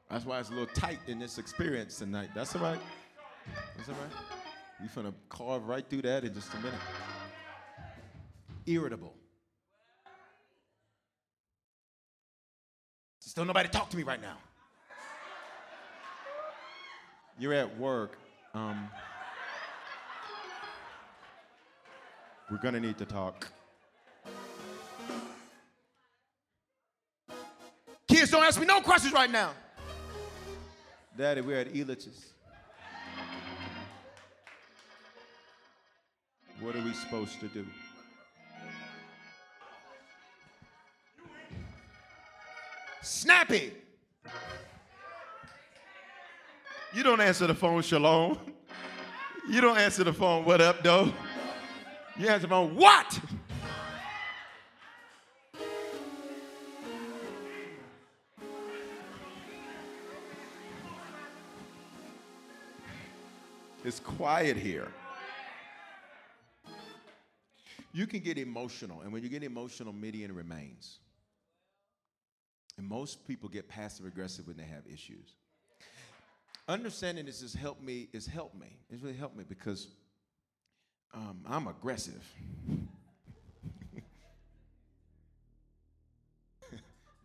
That's 0.08 0.24
why 0.24 0.40
it's 0.40 0.48
a 0.48 0.52
little 0.52 0.74
tight 0.74 0.98
in 1.06 1.18
this 1.18 1.38
experience 1.38 1.98
tonight. 1.98 2.30
That's 2.34 2.56
all 2.56 2.62
right. 2.62 2.80
That's 3.76 3.88
all 3.90 3.94
right. 3.94 4.12
We're 4.80 5.02
gonna 5.02 5.14
carve 5.28 5.68
right 5.68 5.88
through 5.88 6.02
that 6.02 6.24
in 6.24 6.32
just 6.32 6.52
a 6.54 6.56
minute. 6.56 6.80
Irritable. 8.66 9.14
Just 13.22 13.36
don't 13.36 13.46
nobody 13.46 13.68
talk 13.68 13.90
to 13.90 13.96
me 13.96 14.02
right 14.02 14.20
now. 14.20 14.38
You're 17.38 17.52
at 17.52 17.78
work. 17.78 18.18
Um, 18.52 18.88
we're 22.50 22.58
gonna 22.58 22.80
need 22.80 22.98
to 22.98 23.04
talk. 23.04 23.46
Kids, 28.08 28.30
don't 28.30 28.42
ask 28.42 28.58
me 28.58 28.66
no 28.66 28.80
questions 28.80 29.12
right 29.12 29.30
now. 29.30 29.52
Daddy, 31.16 31.42
we're 31.42 31.60
at 31.60 31.72
Elitch's. 31.72 32.32
What 36.60 36.74
are 36.74 36.82
we 36.82 36.92
supposed 36.92 37.38
to 37.40 37.48
do? 37.48 37.64
Snappy. 43.02 43.72
You 46.92 47.04
don't 47.04 47.20
answer 47.20 47.46
the 47.46 47.54
phone, 47.54 47.82
Shalom. 47.82 48.38
You 49.48 49.60
don't 49.60 49.78
answer 49.78 50.04
the 50.04 50.12
phone, 50.12 50.44
what 50.44 50.60
up, 50.60 50.82
though? 50.84 51.12
You 52.16 52.28
answer 52.28 52.42
the 52.46 52.48
phone, 52.48 52.76
what? 52.76 53.18
It's 63.84 63.98
quiet 63.98 64.56
here. 64.56 64.88
You 67.92 68.06
can 68.06 68.20
get 68.20 68.38
emotional, 68.38 69.00
and 69.00 69.12
when 69.12 69.24
you 69.24 69.28
get 69.28 69.42
emotional, 69.42 69.92
Midian 69.92 70.32
remains. 70.32 70.98
And 72.78 72.86
most 72.86 73.26
people 73.26 73.48
get 73.48 73.68
passive 73.68 74.06
aggressive 74.06 74.46
when 74.46 74.58
they 74.58 74.64
have 74.64 74.82
issues. 74.86 75.34
Understanding 76.70 77.26
this 77.26 77.40
has 77.40 77.52
helped 77.52 77.82
me, 77.82 78.08
has 78.14 78.26
helped 78.26 78.54
me. 78.54 78.68
It's 78.90 79.02
really 79.02 79.16
helped 79.16 79.36
me 79.36 79.42
because 79.48 79.88
um, 81.12 81.40
I'm 81.44 81.66
aggressive. 81.66 82.22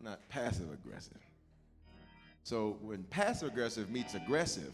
Not 0.02 0.28
passive 0.28 0.66
aggressive. 0.72 1.20
So 2.42 2.76
when 2.82 3.04
passive 3.04 3.46
aggressive 3.46 3.88
meets 3.88 4.14
aggressive, 4.14 4.72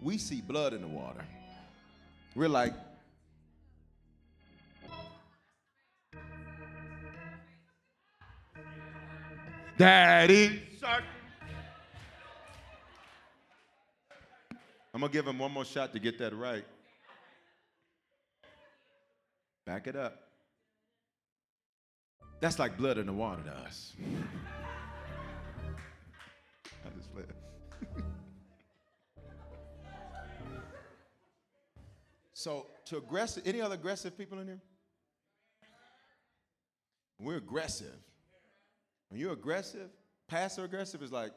we 0.00 0.16
see 0.16 0.40
blood 0.40 0.74
in 0.74 0.80
the 0.80 0.86
water. 0.86 1.24
We're 2.36 2.48
like, 2.48 2.74
Daddy. 9.76 10.62
I'm 10.86 11.02
going 15.02 15.12
to 15.12 15.18
give 15.18 15.26
him 15.26 15.38
one 15.38 15.50
more 15.50 15.64
shot 15.64 15.92
to 15.92 15.98
get 15.98 16.16
that 16.18 16.32
right. 16.36 16.64
Back 19.66 19.88
it 19.88 19.96
up. 19.96 20.28
That's 22.40 22.58
like 22.58 22.76
blood 22.76 22.98
in 22.98 23.06
the 23.06 23.12
water 23.12 23.42
to 23.42 23.50
us. 23.50 23.94
I 26.84 26.88
just 26.96 27.12
played. 27.12 27.26
So 32.34 32.66
to 32.86 32.96
aggressive, 32.96 33.44
any 33.46 33.60
other 33.60 33.76
aggressive 33.76 34.18
people 34.18 34.40
in 34.40 34.48
here? 34.48 34.60
We're 37.20 37.36
aggressive. 37.36 37.94
When 39.10 39.20
you're 39.20 39.34
aggressive, 39.34 39.90
passive 40.26 40.64
aggressive 40.64 41.04
is 41.04 41.12
like, 41.12 41.30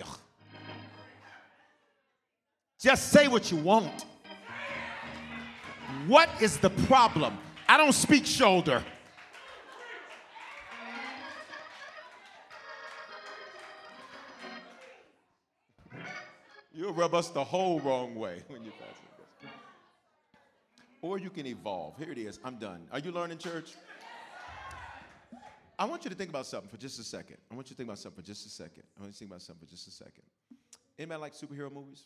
Ugh. 0.00 0.18
Just 2.80 3.10
say 3.10 3.28
what 3.28 3.50
you 3.50 3.58
want. 3.58 4.06
What 6.06 6.28
is 6.40 6.58
the 6.58 6.70
problem? 6.70 7.38
I 7.68 7.76
don't 7.76 7.92
speak 7.92 8.26
shoulder. 8.26 8.82
You'll 16.74 16.92
rub 16.92 17.14
us 17.14 17.28
the 17.28 17.44
whole 17.44 17.78
wrong 17.80 18.14
way 18.14 18.42
when 18.48 18.64
you 18.64 18.72
pass 18.72 18.96
it. 19.42 19.48
Or 21.02 21.18
you 21.18 21.30
can 21.30 21.46
evolve. 21.46 21.96
Here 21.98 22.10
it 22.10 22.18
is. 22.18 22.40
I'm 22.44 22.56
done. 22.56 22.86
Are 22.90 22.98
you 22.98 23.12
learning, 23.12 23.38
church? 23.38 23.74
I 25.82 25.84
want 25.84 26.04
you 26.04 26.10
to 26.10 26.14
think 26.14 26.30
about 26.30 26.46
something 26.46 26.70
for 26.70 26.76
just 26.76 27.00
a 27.00 27.02
second. 27.02 27.38
I 27.50 27.56
want 27.56 27.66
you 27.66 27.74
to 27.74 27.76
think 27.76 27.88
about 27.88 27.98
something 27.98 28.22
for 28.22 28.24
just 28.24 28.46
a 28.46 28.50
second. 28.50 28.84
I 28.96 29.00
want 29.00 29.08
you 29.08 29.14
to 29.14 29.18
think 29.18 29.30
about 29.32 29.42
something 29.42 29.66
for 29.66 29.68
just 29.68 29.88
a 29.88 29.90
second. 29.90 30.22
Anybody 30.96 31.20
like 31.20 31.34
superhero 31.34 31.72
movies? 31.72 32.04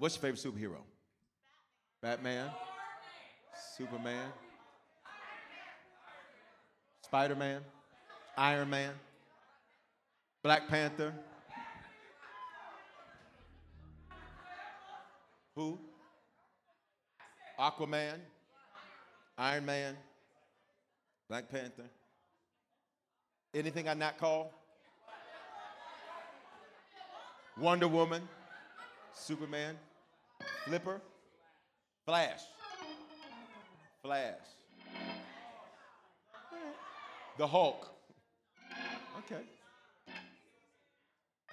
What's 0.00 0.16
your 0.16 0.22
favorite 0.22 0.40
superhero? 0.40 0.80
Batman? 2.02 2.50
Superman? 3.76 4.32
Spider 7.04 7.36
Man? 7.36 7.60
Iron 8.36 8.68
Man? 8.68 8.94
Black 10.42 10.66
Panther? 10.66 11.14
Who? 15.54 15.78
Aquaman? 17.60 18.18
Iron 19.38 19.64
Man? 19.64 19.96
Black 21.32 21.48
Panther? 21.50 21.88
Anything 23.54 23.88
I 23.88 23.94
not 23.94 24.18
call? 24.18 24.52
Wonder 27.56 27.88
Woman? 27.88 28.28
Superman? 29.14 29.78
Flipper? 30.66 31.00
Flash? 32.04 32.42
Flash? 34.02 34.34
The 37.38 37.46
Hulk? 37.46 37.88
Okay. 39.20 39.42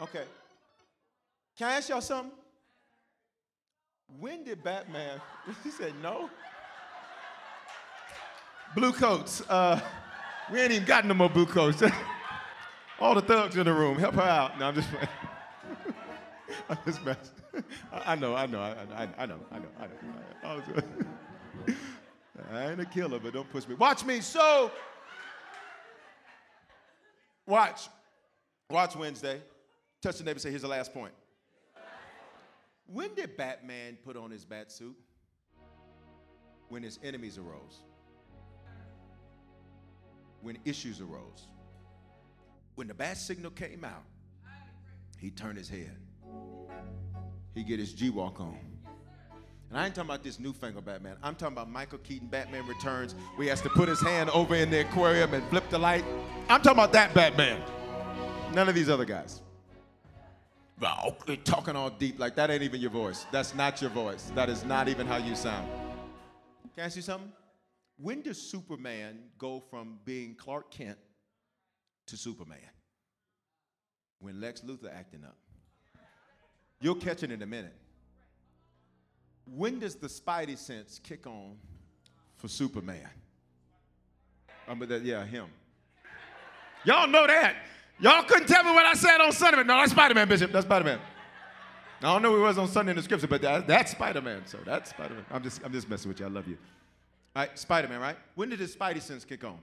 Okay. 0.01 0.25
Can 1.57 1.69
I 1.69 1.75
ask 1.75 1.87
y'all 1.87 2.01
something? 2.01 2.33
When 4.19 4.43
did 4.43 4.61
Batman? 4.61 5.21
he 5.63 5.71
said 5.71 5.93
no. 6.03 6.29
Blue 8.75 8.91
coats. 8.91 9.41
Uh, 9.49 9.79
we 10.51 10.59
ain't 10.59 10.71
even 10.71 10.85
got 10.85 11.05
no 11.05 11.13
more 11.13 11.29
blue 11.29 11.45
coats. 11.45 11.83
All 12.99 13.15
the 13.15 13.21
thugs 13.21 13.57
in 13.57 13.65
the 13.65 13.73
room, 13.73 13.97
help 13.97 14.15
her 14.15 14.21
out. 14.21 14.59
No, 14.59 14.67
I'm 14.67 14.75
just 14.75 14.89
playing. 14.89 15.07
I'm 16.69 16.77
just 16.85 17.03
messing. 17.03 17.63
I, 17.91 18.13
I 18.13 18.15
know, 18.15 18.35
I 18.35 18.45
know, 18.45 18.59
I, 18.59 19.03
I, 19.03 19.09
I 19.17 19.25
know, 19.25 19.39
I 19.51 19.59
know, 19.59 19.67
I 19.79 19.87
know. 19.87 19.93
I, 20.43 20.55
know. 20.55 21.75
I 22.51 22.71
ain't 22.71 22.79
a 22.79 22.85
killer, 22.85 23.19
but 23.19 23.33
don't 23.33 23.49
push 23.51 23.67
me. 23.67 23.75
Watch 23.75 24.05
me. 24.05 24.21
So, 24.21 24.71
watch. 27.47 27.89
Watch 28.69 28.95
Wednesday. 28.95 29.41
Touch 30.01 30.17
the 30.17 30.23
neighbor 30.23 30.39
say, 30.39 30.49
here's 30.49 30.61
the 30.61 30.67
last 30.67 30.93
point. 30.93 31.13
When 32.85 33.13
did 33.13 33.35
Batman 33.37 33.97
put 34.03 34.15
on 34.15 34.31
his 34.31 34.45
bat 34.45 34.71
suit? 34.71 34.95
When 36.69 36.83
his 36.83 36.99
enemies 37.03 37.37
arose. 37.37 37.81
When 40.41 40.57
issues 40.65 41.01
arose. 41.01 41.47
When 42.75 42.87
the 42.87 42.93
bat 42.93 43.17
signal 43.17 43.51
came 43.51 43.83
out, 43.83 44.03
he 45.17 45.29
turned 45.29 45.57
his 45.57 45.67
head. 45.67 45.97
He 47.53 47.63
get 47.63 47.79
his 47.79 47.93
G-walk 47.93 48.39
on. 48.39 48.57
And 49.69 49.77
I 49.77 49.85
ain't 49.85 49.93
talking 49.93 50.09
about 50.09 50.23
this 50.23 50.39
newfangled 50.39 50.85
Batman. 50.85 51.17
I'm 51.21 51.35
talking 51.35 51.55
about 51.55 51.69
Michael 51.69 51.99
Keaton 51.99 52.27
Batman 52.27 52.65
Returns, 52.65 53.15
We 53.37 53.47
has 53.47 53.61
to 53.61 53.69
put 53.69 53.87
his 53.89 54.01
hand 54.01 54.29
over 54.31 54.55
in 54.55 54.71
the 54.71 54.79
aquarium 54.81 55.33
and 55.33 55.43
flip 55.49 55.69
the 55.69 55.77
light. 55.77 56.05
I'm 56.47 56.61
talking 56.61 56.79
about 56.79 56.93
that 56.93 57.13
Batman. 57.13 57.61
None 58.53 58.67
of 58.67 58.75
these 58.75 58.89
other 58.89 59.05
guys. 59.05 59.41
Talking 61.43 61.75
all 61.75 61.89
deep 61.89 62.17
like 62.17 62.35
that 62.35 62.49
ain't 62.49 62.63
even 62.63 62.79
your 62.79 62.89
voice. 62.89 63.25
That's 63.31 63.53
not 63.53 63.81
your 63.81 63.91
voice. 63.91 64.31
That 64.33 64.49
is 64.49 64.63
not 64.63 64.87
even 64.87 65.05
how 65.05 65.17
you 65.17 65.35
sound. 65.35 65.69
Can 66.73 66.83
I 66.83 66.85
ask 66.85 66.95
you 66.95 67.01
something? 67.01 67.31
When 68.01 68.21
does 68.21 68.41
Superman 68.41 69.19
go 69.37 69.59
from 69.69 69.99
being 70.05 70.33
Clark 70.35 70.71
Kent 70.71 70.97
to 72.07 72.15
Superman? 72.15 72.57
When 74.19 74.39
Lex 74.39 74.61
Luthor 74.61 74.93
acting 74.93 75.23
up. 75.25 75.37
You'll 76.81 76.95
catch 76.95 77.23
it 77.23 77.31
in 77.31 77.41
a 77.41 77.45
minute. 77.45 77.75
When 79.45 79.79
does 79.79 79.95
the 79.95 80.07
Spidey 80.07 80.57
sense 80.57 80.99
kick 81.03 81.27
on 81.27 81.57
for 82.37 82.47
Superman? 82.47 83.09
Um, 84.67 84.79
that, 84.79 85.03
yeah, 85.03 85.25
him. 85.25 85.47
Y'all 86.85 87.07
know 87.07 87.27
that. 87.27 87.55
Y'all 87.99 88.23
couldn't 88.23 88.47
tell 88.47 88.63
me 88.63 88.71
what 88.71 88.85
I 88.85 88.93
said 88.93 89.19
on 89.19 89.33
Sunday. 89.33 89.63
No, 89.63 89.75
that's 89.75 89.91
Spider 89.91 90.13
Man, 90.13 90.27
Bishop. 90.29 90.53
That's 90.53 90.65
Spider 90.65 90.85
Man. 90.85 90.99
I 92.01 92.13
don't 92.13 92.21
know 92.21 92.31
who 92.31 92.37
it 92.37 92.43
was 92.43 92.57
on 92.57 92.69
Sunday 92.69 92.91
in 92.91 92.95
the 92.95 93.03
scripture, 93.03 93.27
but 93.27 93.41
that, 93.41 93.67
that's 93.67 93.91
Spider 93.91 94.21
Man. 94.21 94.43
So 94.45 94.59
that's 94.65 94.91
Spider 94.91 95.15
Man. 95.15 95.25
I'm 95.31 95.43
just, 95.43 95.61
I'm 95.65 95.73
just 95.73 95.89
messing 95.89 96.07
with 96.07 96.21
you. 96.21 96.27
I 96.27 96.29
love 96.29 96.47
you. 96.47 96.57
All 97.35 97.43
right, 97.43 97.57
Spider 97.57 97.87
Man, 97.87 97.99
right? 97.99 98.17
When 98.35 98.49
did 98.49 98.59
his 98.59 98.75
Spidey 98.75 99.01
sense 99.01 99.23
kick 99.23 99.43
on? 99.43 99.59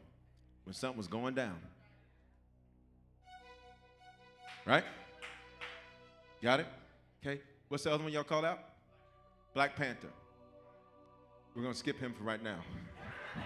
When 0.64 0.74
something 0.74 0.98
was 0.98 1.08
going 1.08 1.34
down. 1.34 1.56
Right? 4.64 4.84
Got 6.42 6.60
it? 6.60 6.66
Okay. 7.24 7.40
What's 7.68 7.84
the 7.84 7.92
other 7.92 8.02
one 8.02 8.12
y'all 8.12 8.24
called 8.24 8.44
out? 8.44 8.60
Black 9.54 9.76
Panther. 9.76 10.08
We're 11.54 11.62
going 11.62 11.72
to 11.72 11.78
skip 11.78 11.98
him 11.98 12.12
for 12.12 12.24
right 12.24 12.42
now. 12.42 12.58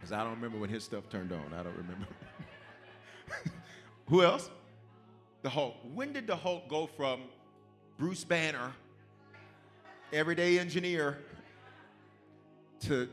Because 0.00 0.12
I 0.12 0.24
don't 0.24 0.34
remember 0.34 0.58
when 0.58 0.70
his 0.70 0.82
stuff 0.82 1.10
turned 1.10 1.30
on. 1.30 1.44
I 1.52 1.62
don't 1.62 1.76
remember. 1.76 2.06
Who 4.08 4.22
else? 4.22 4.48
The 5.42 5.50
Hulk. 5.50 5.76
When 5.92 6.14
did 6.14 6.26
the 6.26 6.36
Hulk 6.36 6.68
go 6.70 6.86
from 6.86 7.20
Bruce 7.98 8.24
Banner, 8.24 8.72
everyday 10.10 10.58
engineer, 10.58 11.18
to 12.80 13.08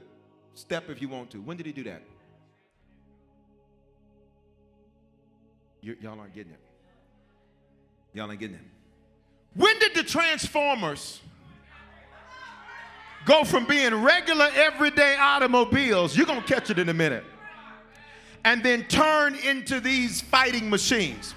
step 0.53 0.89
if 0.89 1.01
you 1.01 1.09
want 1.09 1.31
to? 1.31 1.41
When 1.41 1.57
did 1.57 1.65
he 1.65 1.71
do 1.71 1.83
that? 1.83 2.01
you 5.87 5.95
y'all 6.01 6.19
aren't 6.19 6.33
getting 6.33 6.51
it. 6.51 6.59
Y'all 8.13 8.29
ain't 8.29 8.39
getting 8.39 8.55
it. 8.55 8.61
When 9.55 9.77
did 9.79 9.95
the 9.95 10.03
Transformers 10.03 11.21
go 13.25 13.43
from 13.43 13.65
being 13.65 13.93
regular, 13.95 14.49
everyday 14.53 15.15
automobiles? 15.17 16.15
You're 16.15 16.25
going 16.25 16.41
to 16.41 16.53
catch 16.53 16.69
it 16.69 16.77
in 16.77 16.89
a 16.89 16.93
minute. 16.93 17.23
And 18.43 18.63
then 18.63 18.85
turn 18.85 19.35
into 19.35 19.79
these 19.79 20.21
fighting 20.21 20.69
machines. 20.69 21.33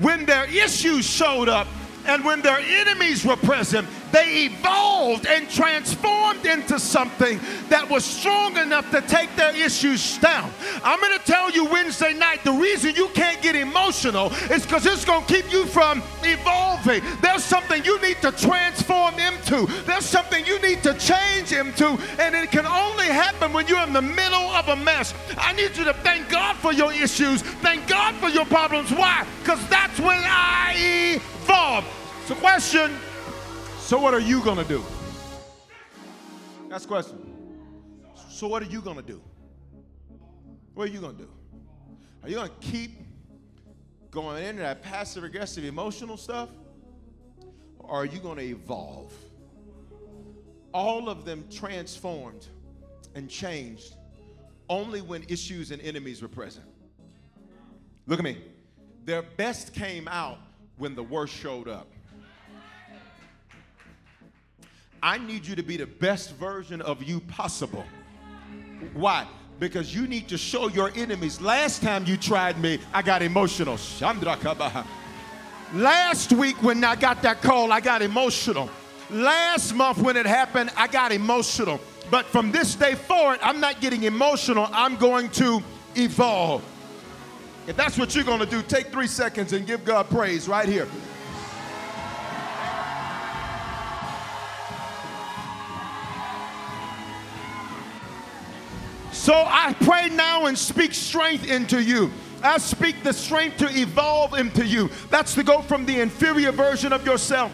When 0.00 0.26
their 0.26 0.44
issues 0.44 1.04
showed 1.04 1.48
up 1.48 1.66
and 2.06 2.24
when 2.24 2.40
their 2.40 2.58
enemies 2.58 3.24
were 3.24 3.36
present, 3.36 3.86
they 4.12 4.46
evolved 4.46 5.26
and 5.26 5.48
transformed 5.48 6.44
into 6.46 6.78
something 6.78 7.40
that 7.68 7.88
was 7.88 8.04
strong 8.04 8.56
enough 8.56 8.90
to 8.90 9.00
take 9.02 9.34
their 9.36 9.54
issues 9.54 10.18
down. 10.18 10.50
I'm 10.82 11.00
going 11.00 11.18
to 11.18 11.24
tell 11.24 11.50
you 11.50 11.64
Wednesday 11.66 12.14
night 12.14 12.44
the 12.44 12.52
reason 12.52 12.94
you 12.94 13.08
can't 13.08 13.40
get 13.42 13.56
emotional 13.56 14.32
is 14.50 14.62
because 14.62 14.86
it's 14.86 15.04
going 15.04 15.24
to 15.24 15.32
keep 15.32 15.52
you 15.52 15.66
from 15.66 16.02
evolving. 16.22 17.02
There's 17.20 17.44
something 17.44 17.84
you 17.84 18.00
need 18.00 18.20
to 18.22 18.32
transform 18.32 19.14
into, 19.18 19.66
there's 19.84 20.06
something 20.06 20.44
you 20.46 20.60
need 20.60 20.82
to 20.82 20.94
change 20.94 21.52
into, 21.52 21.98
and 22.18 22.34
it 22.34 22.50
can 22.50 22.66
only 22.66 23.06
happen 23.06 23.52
when 23.52 23.66
you're 23.66 23.82
in 23.82 23.92
the 23.92 24.02
middle 24.02 24.50
of 24.50 24.68
a 24.68 24.76
mess. 24.76 25.14
I 25.36 25.52
need 25.52 25.76
you 25.76 25.84
to 25.84 25.94
thank 25.94 26.28
God 26.28 26.56
for 26.56 26.72
your 26.72 26.92
issues, 26.92 27.42
thank 27.42 27.86
God 27.86 28.14
for 28.16 28.28
your 28.28 28.46
problems. 28.46 28.90
Why? 28.90 29.26
Because 29.40 29.66
that's 29.68 29.98
when 30.00 30.20
I 30.24 31.14
evolve. 31.16 31.84
So, 32.26 32.34
question 32.36 32.92
so, 33.90 33.98
what 33.98 34.14
are 34.14 34.20
you 34.20 34.40
going 34.44 34.56
to 34.56 34.62
do? 34.62 34.84
That's 36.68 36.84
the 36.84 36.88
question. 36.90 37.18
So, 38.28 38.46
what 38.46 38.62
are 38.62 38.66
you 38.66 38.80
going 38.80 38.98
to 38.98 39.02
do? 39.02 39.20
What 40.74 40.88
are 40.88 40.92
you 40.92 41.00
going 41.00 41.16
to 41.16 41.22
do? 41.24 41.30
Are 42.22 42.28
you 42.28 42.36
going 42.36 42.50
to 42.50 42.66
keep 42.68 43.00
going 44.12 44.44
into 44.44 44.62
that 44.62 44.80
passive 44.80 45.24
aggressive 45.24 45.64
emotional 45.64 46.16
stuff? 46.16 46.50
Or 47.80 47.90
are 47.90 48.04
you 48.04 48.20
going 48.20 48.36
to 48.36 48.44
evolve? 48.44 49.12
All 50.72 51.08
of 51.08 51.24
them 51.24 51.44
transformed 51.50 52.46
and 53.16 53.28
changed 53.28 53.96
only 54.68 55.00
when 55.00 55.24
issues 55.28 55.72
and 55.72 55.82
enemies 55.82 56.22
were 56.22 56.28
present. 56.28 56.66
Look 58.06 58.20
at 58.20 58.24
me. 58.24 58.38
Their 59.04 59.22
best 59.22 59.74
came 59.74 60.06
out 60.06 60.38
when 60.76 60.94
the 60.94 61.02
worst 61.02 61.34
showed 61.34 61.66
up. 61.66 61.88
I 65.02 65.18
need 65.18 65.46
you 65.46 65.56
to 65.56 65.62
be 65.62 65.76
the 65.76 65.86
best 65.86 66.34
version 66.36 66.82
of 66.82 67.02
you 67.02 67.20
possible. 67.20 67.84
Why? 68.92 69.26
Because 69.58 69.94
you 69.94 70.06
need 70.06 70.28
to 70.28 70.38
show 70.38 70.68
your 70.68 70.90
enemies. 70.94 71.40
Last 71.40 71.82
time 71.82 72.04
you 72.06 72.16
tried 72.16 72.58
me, 72.58 72.78
I 72.92 73.02
got 73.02 73.22
emotional. 73.22 73.78
Last 75.74 76.32
week 76.32 76.62
when 76.62 76.82
I 76.84 76.96
got 76.96 77.22
that 77.22 77.40
call, 77.42 77.72
I 77.72 77.80
got 77.80 78.02
emotional. 78.02 78.68
Last 79.10 79.74
month 79.74 79.98
when 79.98 80.16
it 80.16 80.26
happened, 80.26 80.70
I 80.76 80.86
got 80.86 81.12
emotional. 81.12 81.80
But 82.10 82.26
from 82.26 82.52
this 82.52 82.74
day 82.74 82.94
forward, 82.94 83.38
I'm 83.42 83.60
not 83.60 83.80
getting 83.80 84.02
emotional. 84.02 84.68
I'm 84.72 84.96
going 84.96 85.30
to 85.30 85.62
evolve. 85.94 86.64
If 87.66 87.76
that's 87.76 87.96
what 87.98 88.14
you're 88.14 88.24
going 88.24 88.40
to 88.40 88.46
do, 88.46 88.62
take 88.62 88.88
three 88.88 89.06
seconds 89.06 89.52
and 89.52 89.66
give 89.66 89.84
God 89.84 90.08
praise 90.10 90.48
right 90.48 90.68
here. 90.68 90.88
So 99.30 99.44
I 99.46 99.74
pray 99.74 100.08
now 100.08 100.46
and 100.46 100.58
speak 100.58 100.92
strength 100.92 101.48
into 101.48 101.80
you. 101.80 102.10
I 102.42 102.58
speak 102.58 103.04
the 103.04 103.12
strength 103.12 103.58
to 103.58 103.70
evolve 103.78 104.34
into 104.34 104.66
you. 104.66 104.90
That's 105.08 105.36
to 105.36 105.44
go 105.44 105.62
from 105.62 105.86
the 105.86 106.00
inferior 106.00 106.50
version 106.50 106.92
of 106.92 107.06
yourself 107.06 107.52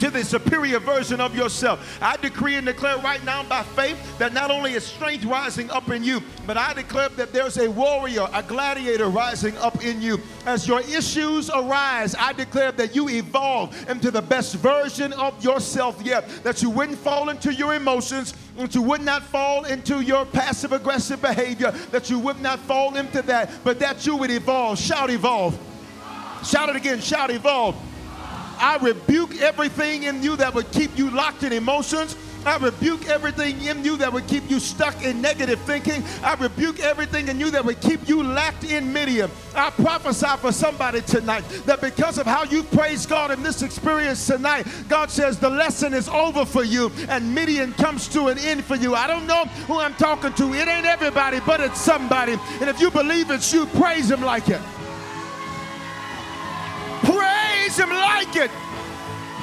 to 0.00 0.10
the 0.10 0.24
superior 0.24 0.78
version 0.78 1.20
of 1.20 1.36
yourself. 1.36 1.98
I 2.00 2.16
decree 2.16 2.56
and 2.56 2.66
declare 2.66 2.98
right 2.98 3.22
now 3.24 3.42
by 3.44 3.62
faith 3.62 4.18
that 4.18 4.32
not 4.32 4.50
only 4.50 4.74
is 4.74 4.84
strength 4.84 5.24
rising 5.24 5.70
up 5.70 5.88
in 5.90 6.04
you, 6.04 6.22
but 6.46 6.56
I 6.56 6.74
declare 6.74 7.08
that 7.10 7.32
there's 7.32 7.58
a 7.58 7.70
warrior, 7.70 8.26
a 8.32 8.42
gladiator 8.42 9.08
rising 9.08 9.56
up 9.58 9.84
in 9.84 10.00
you. 10.00 10.20
As 10.46 10.66
your 10.68 10.80
issues 10.80 11.50
arise, 11.50 12.14
I 12.14 12.32
declare 12.32 12.72
that 12.72 12.94
you 12.94 13.08
evolve 13.08 13.88
into 13.88 14.10
the 14.10 14.22
best 14.22 14.56
version 14.56 15.12
of 15.14 15.42
yourself 15.42 16.00
yet, 16.02 16.28
that 16.44 16.62
you 16.62 16.70
wouldn't 16.70 16.98
fall 16.98 17.28
into 17.28 17.52
your 17.52 17.74
emotions, 17.74 18.34
that 18.56 18.74
you 18.74 18.82
would 18.82 19.02
not 19.02 19.22
fall 19.22 19.64
into 19.64 20.00
your 20.00 20.24
passive 20.26 20.72
aggressive 20.72 21.20
behavior, 21.20 21.70
that 21.90 22.10
you 22.10 22.18
would 22.18 22.40
not 22.40 22.58
fall 22.60 22.96
into 22.96 23.22
that, 23.22 23.50
but 23.64 23.78
that 23.78 24.06
you 24.06 24.16
would 24.16 24.30
evolve. 24.30 24.78
Shout 24.78 25.10
evolve. 25.10 25.58
Shout 26.44 26.68
it 26.68 26.76
again. 26.76 27.00
Shout 27.00 27.30
evolve. 27.30 27.74
I 28.58 28.78
rebuke 28.78 29.40
everything 29.40 30.04
in 30.04 30.22
you 30.22 30.36
that 30.36 30.54
would 30.54 30.70
keep 30.72 30.96
you 30.96 31.10
locked 31.10 31.42
in 31.42 31.52
emotions. 31.52 32.16
I 32.46 32.58
rebuke 32.58 33.08
everything 33.08 33.62
in 33.62 33.84
you 33.84 33.96
that 33.96 34.12
would 34.12 34.26
keep 34.26 34.50
you 34.50 34.60
stuck 34.60 35.02
in 35.02 35.22
negative 35.22 35.58
thinking. 35.60 36.04
I 36.22 36.34
rebuke 36.34 36.80
everything 36.80 37.28
in 37.28 37.40
you 37.40 37.50
that 37.50 37.64
would 37.64 37.80
keep 37.80 38.06
you 38.08 38.22
locked 38.22 38.64
in 38.64 38.92
Midian. 38.92 39.30
I 39.54 39.70
prophesy 39.70 40.36
for 40.38 40.52
somebody 40.52 41.00
tonight 41.02 41.44
that 41.64 41.80
because 41.80 42.18
of 42.18 42.26
how 42.26 42.44
you 42.44 42.62
praise 42.62 43.06
God 43.06 43.30
in 43.30 43.42
this 43.42 43.62
experience 43.62 44.26
tonight, 44.26 44.66
God 44.88 45.10
says 45.10 45.38
the 45.38 45.48
lesson 45.50 45.94
is 45.94 46.08
over 46.08 46.44
for 46.44 46.64
you 46.64 46.92
and 47.08 47.34
Midian 47.34 47.72
comes 47.74 48.08
to 48.08 48.28
an 48.28 48.38
end 48.38 48.64
for 48.64 48.76
you. 48.76 48.94
I 48.94 49.06
don't 49.06 49.26
know 49.26 49.44
who 49.66 49.78
I'm 49.78 49.94
talking 49.94 50.32
to. 50.34 50.52
It 50.52 50.68
ain't 50.68 50.86
everybody, 50.86 51.40
but 51.46 51.60
it's 51.60 51.80
somebody. 51.80 52.36
And 52.60 52.68
if 52.68 52.80
you 52.80 52.90
believe 52.90 53.30
it's 53.30 53.52
you, 53.52 53.66
praise 53.66 54.10
Him 54.10 54.20
like 54.20 54.48
it. 54.48 54.60
Praise 57.04 57.33
Him 57.72 57.90
like 57.90 58.36
it. 58.36 58.50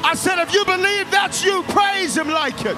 I 0.04 0.14
said, 0.16 0.40
if 0.40 0.54
you 0.54 0.64
believe 0.66 1.10
that's 1.12 1.44
you, 1.44 1.64
praise 1.64 2.16
Him 2.18 2.30
like 2.30 2.66
it. 2.66 2.78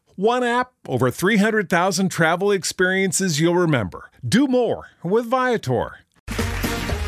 One 0.15 0.43
app, 0.43 0.71
over 0.87 1.09
300,000 1.09 2.09
travel 2.09 2.51
experiences 2.51 3.39
you'll 3.39 3.55
remember. 3.55 4.09
Do 4.27 4.47
more 4.47 4.89
with 5.03 5.25
Viator. 5.25 5.99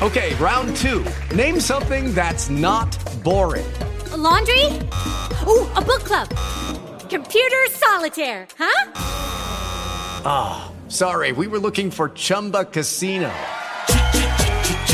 Okay, 0.01 0.35
round 0.35 0.75
two. 0.77 1.05
Name 1.35 1.59
something 1.59 2.13
that's 2.13 2.49
not 2.49 2.97
boring. 3.23 3.71
A 4.11 4.17
laundry? 4.17 4.65
Ooh, 5.47 5.67
a 5.75 5.81
book 5.81 6.03
club. 6.03 6.29
Computer 7.09 7.63
solitaire, 7.69 8.47
huh? 8.57 8.91
Ah, 10.25 10.71
oh, 10.71 10.89
sorry, 10.89 11.31
we 11.31 11.47
were 11.47 11.59
looking 11.59 11.91
for 11.91 12.09
Chumba 12.09 12.65
Casino. 12.65 13.31